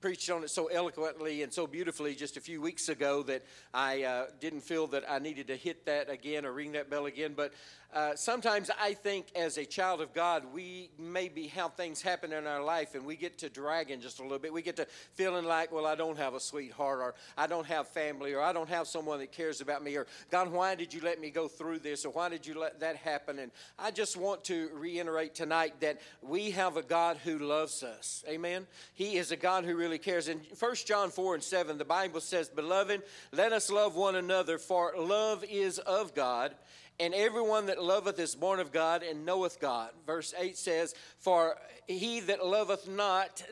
preached 0.00 0.28
on 0.30 0.42
it 0.44 0.50
so 0.50 0.66
eloquently 0.66 1.42
and 1.42 1.52
so 1.52 1.66
beautifully 1.66 2.14
just 2.14 2.36
a 2.36 2.40
few 2.40 2.60
weeks 2.60 2.88
ago 2.88 3.22
that 3.22 3.42
I 3.72 4.02
uh, 4.02 4.26
didn't 4.40 4.60
feel 4.60 4.86
that 4.88 5.04
I 5.08 5.18
needed 5.18 5.46
to 5.46 5.56
hit 5.56 5.86
that 5.86 6.10
again 6.10 6.44
or 6.44 6.52
ring 6.52 6.72
that 6.72 6.90
bell 6.90 7.06
again. 7.06 7.34
But 7.36 7.54
uh, 7.94 8.16
sometimes 8.16 8.70
I 8.80 8.92
think 8.92 9.26
as 9.36 9.56
a 9.56 9.64
child 9.64 10.00
of 10.00 10.12
God, 10.12 10.42
we 10.52 10.90
maybe 10.98 11.46
how 11.46 11.68
things 11.68 12.02
happen 12.02 12.32
in 12.32 12.44
our 12.44 12.62
life 12.62 12.96
and 12.96 13.06
we 13.06 13.14
get 13.14 13.38
to 13.38 13.48
dragging 13.48 14.00
just 14.00 14.18
a 14.18 14.22
little 14.22 14.40
bit. 14.40 14.52
We 14.52 14.62
get 14.62 14.74
to 14.76 14.86
feeling 15.12 15.44
like, 15.44 15.70
well, 15.70 15.86
I 15.86 15.94
don't 15.94 16.18
have 16.18 16.34
a 16.34 16.40
sweetheart 16.40 16.98
or 16.98 17.14
I 17.38 17.46
don't 17.46 17.66
have 17.66 17.86
family 17.86 18.34
or 18.34 18.42
I 18.42 18.52
don't 18.52 18.68
have 18.68 18.88
someone 18.88 19.20
that 19.20 19.30
cares 19.30 19.60
about 19.60 19.84
me 19.84 19.94
or 19.96 20.08
God, 20.28 20.50
why 20.50 20.74
did 20.74 20.92
you 20.92 21.02
let 21.02 21.20
me 21.20 21.30
go 21.30 21.46
through 21.46 21.78
this 21.78 22.04
or 22.04 22.10
why 22.10 22.28
did 22.28 22.44
you 22.44 22.58
let 22.58 22.80
that 22.80 22.96
happen? 22.96 23.38
And 23.38 23.52
I 23.78 23.92
just 23.92 24.16
want 24.16 24.42
to 24.44 24.70
reiterate 24.74 25.36
tonight 25.36 25.74
that 25.78 26.00
we 26.20 26.50
have 26.50 26.76
a 26.76 26.82
God 26.82 27.18
who 27.22 27.38
loves 27.38 27.84
us. 27.84 28.24
Amen. 28.28 28.66
He 28.94 29.18
is 29.18 29.30
a 29.30 29.36
God 29.36 29.64
who 29.64 29.76
really 29.76 29.98
cares. 29.98 30.26
In 30.26 30.40
1 30.58 30.74
John 30.84 31.10
4 31.10 31.34
and 31.34 31.44
7, 31.44 31.78
the 31.78 31.84
Bible 31.84 32.20
says, 32.20 32.48
Beloved, 32.48 33.02
let 33.30 33.52
us 33.52 33.70
love 33.70 33.94
one 33.94 34.16
another, 34.16 34.58
for 34.58 34.94
love 34.98 35.44
is 35.48 35.78
of 35.78 36.12
God 36.12 36.56
and 37.00 37.12
everyone 37.14 37.66
that 37.66 37.82
loveth 37.82 38.18
is 38.18 38.34
born 38.34 38.60
of 38.60 38.72
God 38.72 39.02
and 39.02 39.26
knoweth 39.26 39.60
God. 39.60 39.90
Verse 40.06 40.32
8 40.38 40.56
says, 40.56 40.94
For 41.18 41.56
he 41.88 42.20
that 42.20 42.44
loveth 42.44 42.88
not 42.88 43.42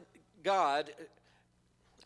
God, 0.45 0.91